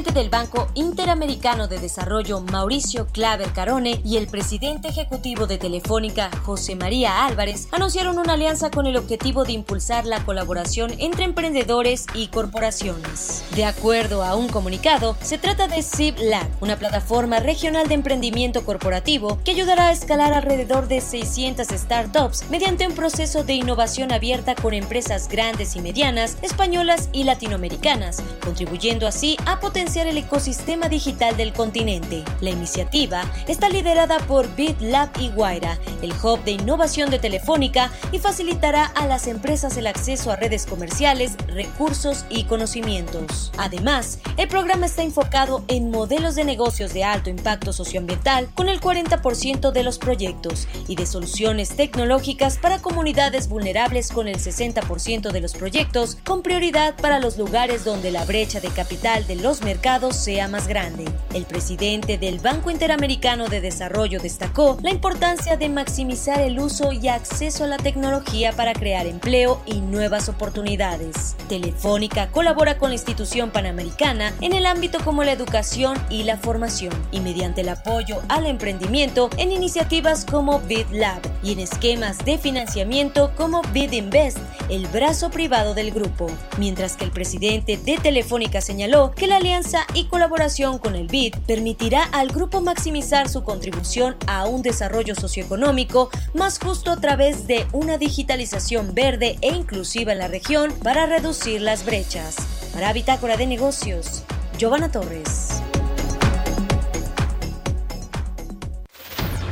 Presidente 0.09 0.19
del 0.19 0.29
Banco 0.29 0.67
Interamericano 0.73 1.67
de 1.67 1.77
Desarrollo, 1.77 2.41
Mauricio 2.41 3.07
Claver 3.07 3.51
Carone, 3.53 4.01
y 4.03 4.17
el 4.17 4.27
presidente 4.27 4.87
ejecutivo 4.87 5.45
de 5.45 5.57
Telefónica, 5.57 6.31
José 6.43 6.75
María 6.75 7.25
Álvarez, 7.25 7.67
anunciaron 7.71 8.17
una 8.17 8.33
alianza 8.33 8.71
con 8.71 8.87
el 8.87 8.97
objetivo 8.97 9.43
de 9.43 9.51
impulsar 9.51 10.05
la 10.05 10.23
colaboración 10.25 10.93
entre 10.97 11.25
emprendedores 11.25 12.05
y 12.15 12.27
corporaciones. 12.27 13.43
De 13.55 13.65
acuerdo 13.65 14.23
a 14.23 14.35
un 14.35 14.47
comunicado, 14.47 15.15
se 15.21 15.37
trata 15.37 15.67
de 15.67 15.83
Lab, 16.23 16.47
una 16.61 16.77
plataforma 16.77 17.39
regional 17.39 17.87
de 17.87 17.95
emprendimiento 17.95 18.63
corporativo 18.63 19.39
que 19.43 19.51
ayudará 19.51 19.87
a 19.87 19.91
escalar 19.91 20.33
alrededor 20.33 20.87
de 20.87 21.01
600 21.01 21.67
startups 21.67 22.49
mediante 22.49 22.87
un 22.87 22.95
proceso 22.95 23.43
de 23.43 23.53
innovación 23.53 24.11
abierta 24.11 24.55
con 24.55 24.73
empresas 24.73 25.27
grandes 25.27 25.75
y 25.75 25.81
medianas, 25.81 26.37
españolas 26.41 27.09
y 27.11 27.25
latinoamericanas, 27.25 28.23
contribuyendo 28.43 29.07
así 29.07 29.37
a 29.45 29.59
potenciar 29.59 29.98
el 30.07 30.17
ecosistema 30.17 30.87
digital 30.87 31.35
del 31.35 31.51
continente. 31.51 32.23
La 32.41 32.51
iniciativa 32.51 33.23
está 33.47 33.69
liderada 33.69 34.19
por 34.19 34.47
BitLab 34.55 35.09
y 35.19 35.29
Guaira, 35.29 35.77
el 36.01 36.13
hub 36.13 36.43
de 36.43 36.51
innovación 36.51 37.09
de 37.09 37.19
Telefónica, 37.19 37.91
y 38.11 38.19
facilitará 38.19 38.85
a 38.85 39.07
las 39.07 39.27
empresas 39.27 39.75
el 39.77 39.87
acceso 39.87 40.31
a 40.31 40.35
redes 40.35 40.65
comerciales, 40.65 41.35
recursos 41.47 42.25
y 42.29 42.43
conocimientos. 42.43 43.51
Además, 43.57 44.19
el 44.37 44.47
programa 44.47 44.85
está 44.85 45.03
enfocado 45.03 45.63
en 45.67 45.91
modelos 45.91 46.35
de 46.35 46.45
negocios 46.45 46.93
de 46.93 47.03
alto 47.03 47.29
impacto 47.29 47.73
socioambiental 47.73 48.49
con 48.55 48.69
el 48.69 48.79
40% 48.79 49.71
de 49.71 49.83
los 49.83 49.97
proyectos 49.97 50.67
y 50.87 50.95
de 50.95 51.05
soluciones 51.05 51.69
tecnológicas 51.75 52.57
para 52.57 52.79
comunidades 52.79 53.49
vulnerables 53.49 54.11
con 54.11 54.27
el 54.27 54.37
60% 54.37 55.31
de 55.31 55.41
los 55.41 55.53
proyectos, 55.53 56.17
con 56.23 56.41
prioridad 56.41 56.95
para 56.95 57.19
los 57.19 57.37
lugares 57.37 57.83
donde 57.83 58.11
la 58.11 58.25
brecha 58.25 58.59
de 58.59 58.69
capital 58.69 59.27
de 59.27 59.35
los 59.35 59.61
mercados 59.61 59.88
sea 59.89 60.47
más 60.47 60.67
grande. 60.67 61.05
El 61.33 61.45
presidente 61.45 62.19
del 62.19 62.37
Banco 62.37 62.69
Interamericano 62.69 63.47
de 63.47 63.59
Desarrollo 63.59 64.19
destacó 64.19 64.77
la 64.83 64.91
importancia 64.91 65.57
de 65.57 65.67
maximizar 65.67 66.39
el 66.41 66.59
uso 66.59 66.91
y 66.91 67.07
acceso 67.07 67.63
a 67.63 67.67
la 67.67 67.77
tecnología 67.77 68.51
para 68.51 68.73
crear 68.73 69.07
empleo 69.07 69.63
y 69.65 69.81
nuevas 69.81 70.29
oportunidades. 70.29 71.35
Telefónica 71.47 72.29
colabora 72.29 72.77
con 72.77 72.91
la 72.91 72.95
institución 72.95 73.49
panamericana 73.49 74.31
en 74.41 74.53
el 74.53 74.67
ámbito 74.67 74.99
como 75.03 75.23
la 75.23 75.31
educación 75.31 75.97
y 76.11 76.21
la 76.21 76.37
formación 76.37 76.93
y 77.11 77.19
mediante 77.19 77.61
el 77.61 77.69
apoyo 77.69 78.21
al 78.27 78.45
emprendimiento 78.45 79.31
en 79.37 79.51
iniciativas 79.51 80.23
como 80.23 80.59
BitLab 80.59 81.19
y 81.41 81.53
en 81.53 81.61
esquemas 81.61 82.23
de 82.25 82.37
financiamiento 82.37 83.31
como 83.35 83.63
BitInvest, 83.73 84.37
el 84.69 84.85
brazo 84.87 85.31
privado 85.31 85.73
del 85.73 85.89
grupo. 85.89 86.27
Mientras 86.59 86.95
que 86.95 87.05
el 87.05 87.11
presidente 87.11 87.75
de 87.77 87.97
Telefónica 87.97 88.61
señaló 88.61 89.11
que 89.15 89.25
la 89.25 89.37
alianza 89.37 89.78
y 89.93 90.05
colaboración 90.05 90.79
con 90.79 90.95
el 90.95 91.07
BID 91.07 91.35
permitirá 91.45 92.03
al 92.11 92.29
grupo 92.29 92.61
maximizar 92.61 93.29
su 93.29 93.43
contribución 93.43 94.15
a 94.27 94.45
un 94.45 94.61
desarrollo 94.61 95.15
socioeconómico 95.15 96.09
más 96.33 96.59
justo 96.59 96.91
a 96.91 96.97
través 96.99 97.47
de 97.47 97.67
una 97.71 97.97
digitalización 97.97 98.93
verde 98.93 99.37
e 99.41 99.49
inclusiva 99.49 100.11
en 100.11 100.19
la 100.19 100.27
región 100.27 100.73
para 100.83 101.05
reducir 101.05 101.61
las 101.61 101.85
brechas. 101.85 102.35
Para 102.73 102.93
Bitácora 102.93 103.37
de 103.37 103.47
Negocios, 103.47 104.23
Giovanna 104.57 104.91
Torres. 104.91 105.61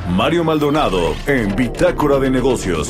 Mario 0.09 0.43
Maldonado 0.43 1.15
en 1.27 1.55
Bitácora 1.55 2.17
de 2.17 2.31
Negocios. 2.31 2.89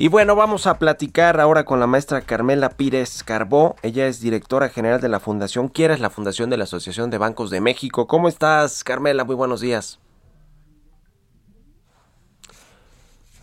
Y 0.00 0.06
bueno, 0.06 0.36
vamos 0.36 0.68
a 0.68 0.78
platicar 0.78 1.40
ahora 1.40 1.64
con 1.64 1.80
la 1.80 1.88
maestra 1.88 2.20
Carmela 2.20 2.68
Pírez 2.68 3.24
Carbó. 3.24 3.74
Ella 3.82 4.06
es 4.06 4.20
directora 4.20 4.68
general 4.68 5.00
de 5.00 5.08
la 5.08 5.18
Fundación 5.18 5.66
Quieras, 5.66 5.98
la 5.98 6.08
Fundación 6.08 6.50
de 6.50 6.56
la 6.56 6.64
Asociación 6.64 7.10
de 7.10 7.18
Bancos 7.18 7.50
de 7.50 7.60
México. 7.60 8.06
¿Cómo 8.06 8.28
estás, 8.28 8.84
Carmela? 8.84 9.24
Muy 9.24 9.34
buenos 9.34 9.60
días. 9.60 9.98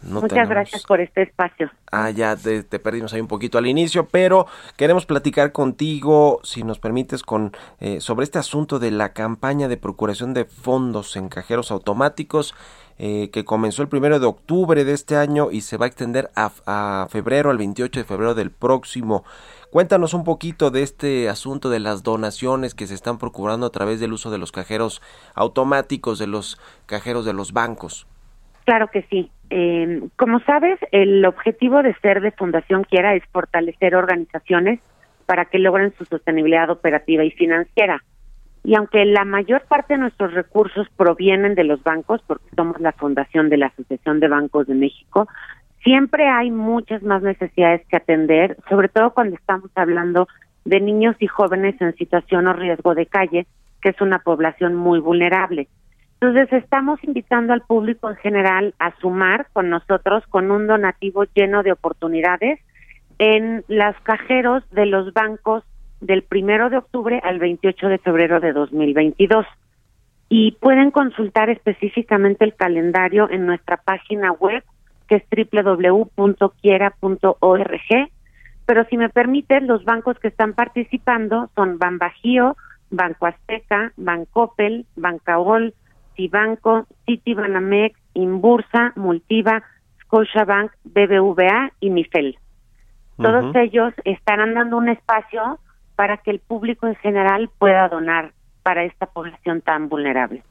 Muchas 0.01 0.47
gracias 0.47 0.83
por 0.83 1.01
este 1.01 1.23
espacio. 1.23 1.69
Ah, 1.91 2.09
ya 2.11 2.37
te, 2.37 2.63
perdimos 2.63 3.11
ahí 3.13 3.19
un 3.19 3.27
poquito 3.27 3.57
al 3.57 3.67
inicio, 3.67 4.07
pero 4.07 4.47
queremos 4.77 5.05
platicar 5.05 5.51
contigo, 5.51 6.39
si 6.43 6.63
nos 6.63 6.79
permites, 6.79 7.23
con 7.23 7.51
eh, 7.81 7.99
sobre 7.99 8.23
este 8.23 8.39
asunto 8.39 8.79
de 8.79 8.91
la 8.91 9.11
campaña 9.11 9.67
de 9.67 9.75
procuración 9.75 10.33
de 10.33 10.45
fondos 10.45 11.17
en 11.17 11.27
cajeros 11.27 11.69
automáticos 11.71 12.55
eh, 12.97 13.29
que 13.31 13.43
comenzó 13.43 13.81
el 13.81 13.89
primero 13.89 14.19
de 14.19 14.25
octubre 14.25 14.85
de 14.85 14.93
este 14.93 15.17
año 15.17 15.51
y 15.51 15.61
se 15.61 15.77
va 15.77 15.85
a 15.85 15.87
extender 15.87 16.29
a, 16.35 17.07
febrero, 17.09 17.49
al 17.49 17.57
28 17.57 17.99
de 17.99 18.05
febrero 18.05 18.35
del 18.35 18.51
próximo. 18.51 19.25
Cuéntanos 19.69 20.13
un 20.13 20.23
poquito 20.23 20.71
de 20.71 20.83
este 20.83 21.27
asunto 21.27 21.69
de 21.69 21.79
las 21.79 22.03
donaciones 22.03 22.73
que 22.73 22.87
se 22.87 22.93
están 22.93 23.17
procurando 23.17 23.65
a 23.65 23.71
través 23.71 23.99
del 23.99 24.13
uso 24.13 24.31
de 24.31 24.37
los 24.37 24.53
cajeros 24.53 25.01
automáticos, 25.33 26.19
de 26.19 26.27
los 26.27 26.57
cajeros 26.85 27.25
de 27.25 27.33
los 27.33 27.51
bancos. 27.51 28.07
Claro 28.63 28.87
que 28.87 29.03
sí. 29.09 29.29
Eh, 29.49 30.07
como 30.15 30.39
sabes, 30.39 30.79
el 30.91 31.25
objetivo 31.25 31.83
de 31.83 31.93
ser 31.95 32.21
de 32.21 32.31
Fundación 32.31 32.83
Quiera 32.83 33.13
es 33.13 33.23
fortalecer 33.31 33.95
organizaciones 33.95 34.79
para 35.25 35.45
que 35.45 35.59
logren 35.59 35.93
su 35.97 36.05
sostenibilidad 36.05 36.69
operativa 36.69 37.23
y 37.23 37.31
financiera. 37.31 38.03
Y 38.65 38.73
aunque 38.73 39.05
la 39.05 39.25
mayor 39.25 39.61
parte 39.67 39.93
de 39.93 39.99
nuestros 39.99 40.33
recursos 40.33 40.87
provienen 40.97 41.53
de 41.53 41.63
los 41.63 41.83
bancos, 41.83 42.19
porque 42.25 42.49
somos 42.55 42.81
la 42.81 42.93
fundación 42.93 43.47
de 43.49 43.57
la 43.57 43.67
Asociación 43.67 44.19
de 44.19 44.27
Bancos 44.27 44.65
de 44.65 44.73
México, 44.73 45.27
siempre 45.83 46.27
hay 46.27 46.49
muchas 46.49 47.03
más 47.03 47.21
necesidades 47.21 47.85
que 47.87 47.97
atender, 47.97 48.57
sobre 48.67 48.89
todo 48.89 49.11
cuando 49.11 49.35
estamos 49.35 49.69
hablando 49.75 50.27
de 50.65 50.81
niños 50.81 51.15
y 51.19 51.27
jóvenes 51.27 51.79
en 51.79 51.95
situación 51.95 52.47
o 52.47 52.53
riesgo 52.53 52.95
de 52.95 53.05
calle, 53.05 53.45
que 53.83 53.89
es 53.89 54.01
una 54.01 54.17
población 54.17 54.73
muy 54.73 54.99
vulnerable. 54.99 55.67
Entonces, 56.19 56.51
estamos 56.63 57.03
invitando 57.03 57.53
al 57.53 57.61
público 57.61 58.09
en 58.09 58.15
general 58.15 58.73
a 58.79 58.97
sumar 58.99 59.45
con 59.53 59.69
nosotros 59.69 60.23
con 60.29 60.49
un 60.49 60.65
donativo 60.65 61.25
lleno 61.35 61.61
de 61.61 61.71
oportunidades 61.71 62.59
en 63.19 63.63
los 63.67 63.95
cajeros 64.01 64.67
de 64.71 64.87
los 64.87 65.13
bancos 65.13 65.63
del 66.05 66.23
primero 66.23 66.69
de 66.69 66.77
octubre 66.77 67.19
al 67.23 67.39
28 67.39 67.87
de 67.87 67.97
febrero 67.97 68.39
de 68.39 68.53
2022. 68.53 69.45
Y 70.29 70.53
pueden 70.53 70.91
consultar 70.91 71.49
específicamente 71.49 72.45
el 72.45 72.55
calendario 72.55 73.29
en 73.29 73.45
nuestra 73.45 73.77
página 73.77 74.31
web, 74.31 74.63
que 75.07 75.15
es 75.15 75.23
www.quiera.org. 75.51 76.49
Pero 78.65 78.85
si 78.85 78.97
me 78.97 79.09
permiten, 79.09 79.67
los 79.67 79.83
bancos 79.83 80.17
que 80.19 80.29
están 80.29 80.53
participando 80.53 81.49
son 81.55 81.77
Banbajío, 81.77 82.55
Banco 82.89 83.27
Azteca, 83.27 83.91
Bancopel, 83.97 84.85
Bancaol, 84.95 85.73
Cibanco, 86.15 86.87
Citibanamex, 87.05 87.99
Inbursa, 88.13 88.93
Multiva, 88.95 89.63
Scotiabank, 90.01 90.71
BBVA 90.83 91.71
y 91.79 91.89
Mifel. 91.89 92.37
Todos 93.17 93.55
ellos 93.55 93.93
estarán 94.03 94.55
dando 94.55 94.77
un 94.77 94.89
espacio 94.89 95.59
para 95.95 96.17
que 96.17 96.31
el 96.31 96.39
público 96.39 96.87
en 96.87 96.95
general 96.95 97.49
pueda 97.57 97.87
donar 97.89 98.33
para 98.63 98.83
esta 98.83 99.05
población 99.05 99.61
tan 99.61 99.89
vulnerable. 99.89 100.43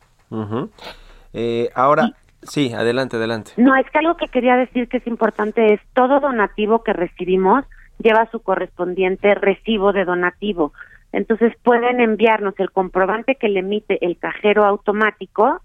Eh, 1.33 1.71
ahora, 1.75 2.13
sí, 2.43 2.73
adelante, 2.73 3.17
adelante. 3.17 3.53
No, 3.57 3.75
es 3.77 3.89
que 3.91 3.99
algo 3.99 4.17
que 4.17 4.29
quería 4.29 4.57
decir 4.57 4.89
que 4.89 4.99
es 4.99 5.07
importante 5.07 5.75
es 5.75 5.81
todo 5.95 6.21
donativo 6.21 6.83
que 6.83 6.93
recibimos 6.93 7.65
lleva 7.99 8.29
su 8.31 8.41
correspondiente 8.41 9.35
recibo 9.35 9.93
de 9.93 10.05
donativo. 10.05 10.73
Entonces 11.13 11.53
pueden 11.63 12.01
enviarnos 12.01 12.55
el 12.59 12.73
comprobante 12.73 13.37
que 13.37 13.49
le 13.49 13.61
emite 13.61 14.05
el 14.05 14.19
cajero 14.19 14.65
automático 14.65 15.61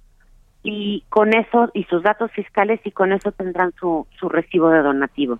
y 0.61 1.03
con 1.09 1.33
eso 1.33 1.71
y 1.73 1.85
sus 1.85 2.03
datos 2.03 2.31
fiscales 2.31 2.79
y 2.83 2.91
con 2.91 3.13
eso 3.13 3.31
tendrán 3.31 3.73
su, 3.79 4.05
su 4.19 4.29
recibo 4.29 4.69
de 4.69 4.81
donativo. 4.83 5.39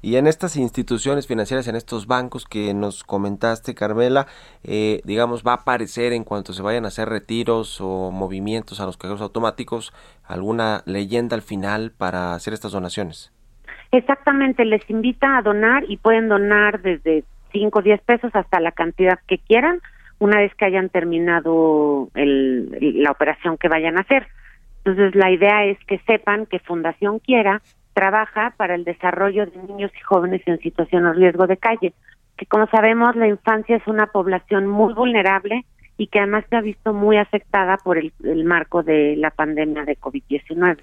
Y 0.00 0.16
en 0.16 0.26
estas 0.26 0.56
instituciones 0.56 1.26
financieras, 1.26 1.66
en 1.66 1.74
estos 1.74 2.06
bancos 2.06 2.46
que 2.46 2.72
nos 2.72 3.02
comentaste, 3.02 3.74
Carmela, 3.74 4.26
eh, 4.62 5.00
digamos, 5.04 5.42
va 5.42 5.52
a 5.52 5.56
aparecer 5.56 6.12
en 6.12 6.24
cuanto 6.24 6.52
se 6.52 6.62
vayan 6.62 6.84
a 6.84 6.88
hacer 6.88 7.08
retiros 7.08 7.80
o 7.80 8.10
movimientos 8.12 8.80
a 8.80 8.86
los 8.86 8.96
cajeros 8.96 9.20
automáticos 9.20 9.92
alguna 10.24 10.82
leyenda 10.86 11.34
al 11.34 11.42
final 11.42 11.92
para 11.96 12.34
hacer 12.34 12.54
estas 12.54 12.72
donaciones. 12.72 13.32
Exactamente, 13.90 14.64
les 14.64 14.88
invita 14.88 15.36
a 15.36 15.42
donar 15.42 15.84
y 15.88 15.96
pueden 15.96 16.28
donar 16.28 16.80
desde 16.82 17.24
5 17.52 17.78
o 17.78 17.82
10 17.82 18.00
pesos 18.02 18.30
hasta 18.34 18.60
la 18.60 18.72
cantidad 18.72 19.18
que 19.26 19.38
quieran 19.38 19.80
una 20.18 20.38
vez 20.38 20.54
que 20.54 20.64
hayan 20.64 20.88
terminado 20.88 22.08
el, 22.14 23.02
la 23.02 23.10
operación 23.10 23.58
que 23.58 23.68
vayan 23.68 23.98
a 23.98 24.02
hacer. 24.02 24.26
Entonces, 24.84 25.14
la 25.14 25.30
idea 25.30 25.64
es 25.64 25.78
que 25.86 25.98
sepan 26.06 26.46
que 26.46 26.58
Fundación 26.60 27.18
Quiera 27.18 27.62
trabaja 27.94 28.52
para 28.56 28.74
el 28.74 28.84
desarrollo 28.84 29.46
de 29.46 29.62
niños 29.62 29.90
y 29.96 30.00
jóvenes 30.02 30.42
en 30.46 30.58
situación 30.58 31.04
de 31.04 31.12
riesgo 31.14 31.46
de 31.46 31.56
calle, 31.56 31.94
que 32.36 32.46
como 32.46 32.66
sabemos 32.66 33.16
la 33.16 33.28
infancia 33.28 33.76
es 33.76 33.86
una 33.86 34.06
población 34.08 34.66
muy 34.66 34.92
vulnerable 34.92 35.64
y 35.96 36.08
que 36.08 36.18
además 36.18 36.44
se 36.50 36.56
ha 36.56 36.60
visto 36.60 36.92
muy 36.92 37.16
afectada 37.16 37.76
por 37.78 37.98
el, 37.98 38.12
marco 38.44 38.82
de 38.82 39.14
la 39.16 39.30
pandemia 39.30 39.84
de 39.84 39.96
COVID-19. 39.98 40.78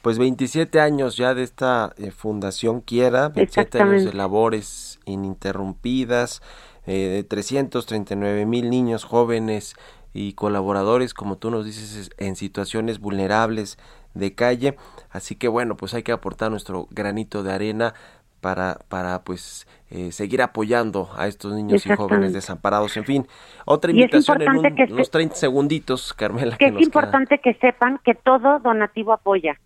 Pues 0.00 0.18
27 0.18 0.80
años 0.80 1.16
ya 1.16 1.34
de 1.34 1.44
esta 1.44 1.92
eh, 1.96 2.10
Fundación 2.10 2.80
Quiera, 2.80 3.28
27 3.28 3.80
años 3.80 4.04
de 4.04 4.12
labores 4.12 4.98
ininterrumpidas, 5.04 6.42
eh, 6.86 7.08
de 7.08 7.22
339 7.22 8.44
mil 8.46 8.68
niños 8.68 9.04
jóvenes 9.04 9.76
y 10.12 10.32
colaboradores, 10.32 11.14
como 11.14 11.36
tú 11.36 11.50
nos 11.50 11.64
dices, 11.64 12.10
en 12.18 12.34
situaciones 12.34 12.98
vulnerables 12.98 13.78
de 14.14 14.34
calle. 14.34 14.76
Así 15.10 15.36
que 15.36 15.48
bueno, 15.48 15.76
pues 15.76 15.94
hay 15.94 16.02
que 16.02 16.12
aportar 16.12 16.50
nuestro 16.50 16.88
granito 16.90 17.42
de 17.42 17.52
arena 17.52 17.94
para, 18.42 18.78
para 18.88 19.22
pues 19.22 19.66
eh, 19.88 20.10
seguir 20.10 20.42
apoyando 20.42 21.08
a 21.16 21.28
estos 21.28 21.54
niños 21.54 21.86
y 21.86 21.94
jóvenes 21.94 22.32
desamparados. 22.32 22.96
En 22.96 23.04
fin, 23.04 23.26
otra 23.64 23.92
invitación 23.92 24.42
en 24.42 24.92
unos 24.92 25.10
30 25.10 25.36
segunditos, 25.36 26.12
Carmela. 26.12 26.56
Que, 26.56 26.66
es 26.66 26.80
importante 26.80 27.38
que 27.38 27.54
sepan 27.54 28.00
que 28.04 28.14
todo 28.14 28.58
donativo 28.58 29.12
apoya, 29.12 29.58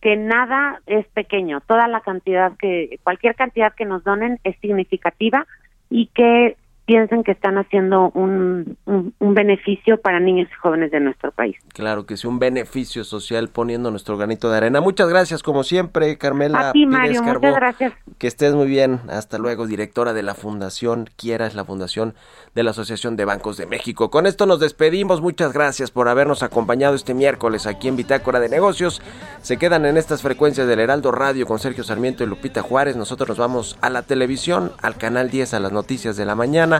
que 0.00 0.16
nada 0.16 0.82
es 0.86 1.06
pequeño, 1.08 1.60
toda 1.60 1.86
la 1.86 2.00
cantidad 2.00 2.52
que, 2.58 2.98
cualquier 3.04 3.36
cantidad 3.36 3.72
que 3.72 3.84
nos 3.84 4.02
donen 4.02 4.40
es 4.42 4.58
significativa 4.60 5.46
y 5.88 6.08
que 6.08 6.56
piensen 6.86 7.24
que 7.24 7.32
están 7.32 7.58
haciendo 7.58 8.10
un, 8.14 8.78
un, 8.86 9.34
beneficio 9.34 10.00
para 10.00 10.20
niños 10.20 10.48
y 10.50 10.54
jóvenes 10.54 10.92
de 10.92 11.00
nuestro 11.00 11.32
país. 11.32 11.56
Claro 11.74 12.06
que 12.06 12.16
sí, 12.16 12.28
un 12.28 12.38
beneficio 12.38 13.02
social 13.02 13.48
poniendo 13.48 13.90
nuestro 13.90 14.16
granito 14.16 14.48
de 14.50 14.56
arena. 14.56 14.80
Muchas 14.80 15.08
gracias, 15.08 15.42
como 15.42 15.64
siempre, 15.64 16.16
Carmela. 16.16 16.70
A 16.70 16.72
ti, 16.72 16.86
Mario, 16.86 17.22
muchas 17.24 17.54
gracias. 17.56 17.92
Que 18.18 18.28
estés 18.28 18.54
muy 18.54 18.68
bien. 18.68 19.00
Hasta 19.08 19.38
luego, 19.38 19.66
directora 19.66 20.12
de 20.12 20.22
la 20.22 20.34
Fundación 20.34 21.10
Quieras, 21.16 21.56
la 21.56 21.64
Fundación 21.64 22.14
de 22.54 22.62
la 22.62 22.70
Asociación 22.70 23.16
de 23.16 23.24
Bancos 23.24 23.56
de 23.56 23.66
México. 23.66 24.10
Con 24.10 24.26
esto 24.26 24.46
nos 24.46 24.60
despedimos. 24.60 25.20
Muchas 25.20 25.52
gracias 25.52 25.90
por 25.90 26.08
habernos 26.08 26.44
acompañado 26.44 26.94
este 26.94 27.14
miércoles 27.14 27.66
aquí 27.66 27.88
en 27.88 27.96
Bitácora 27.96 28.38
de 28.38 28.48
Negocios. 28.48 29.02
Se 29.42 29.56
quedan 29.56 29.86
en 29.86 29.96
estas 29.96 30.22
frecuencias 30.22 30.68
del 30.68 30.78
Heraldo 30.78 31.10
Radio 31.10 31.46
con 31.46 31.58
Sergio 31.58 31.82
Sarmiento 31.82 32.22
y 32.22 32.28
Lupita 32.28 32.62
Juárez. 32.62 32.94
Nosotros 32.96 33.30
nos 33.30 33.38
vamos 33.38 33.76
a 33.80 33.90
la 33.90 34.02
televisión, 34.02 34.70
al 34.80 34.96
canal 34.96 35.30
10, 35.30 35.54
a 35.54 35.60
las 35.60 35.72
noticias 35.72 36.16
de 36.16 36.24
la 36.24 36.36
mañana 36.36 36.75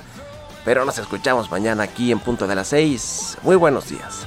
pero 0.65 0.85
nos 0.85 0.99
escuchamos 0.99 1.51
mañana 1.51 1.85
aquí 1.85 2.11
en 2.11 2.19
punto 2.19 2.47
de 2.47 2.55
las 2.55 2.69
6. 2.69 3.39
Muy 3.43 3.57
buenos 3.57 3.89
días. 3.89 4.27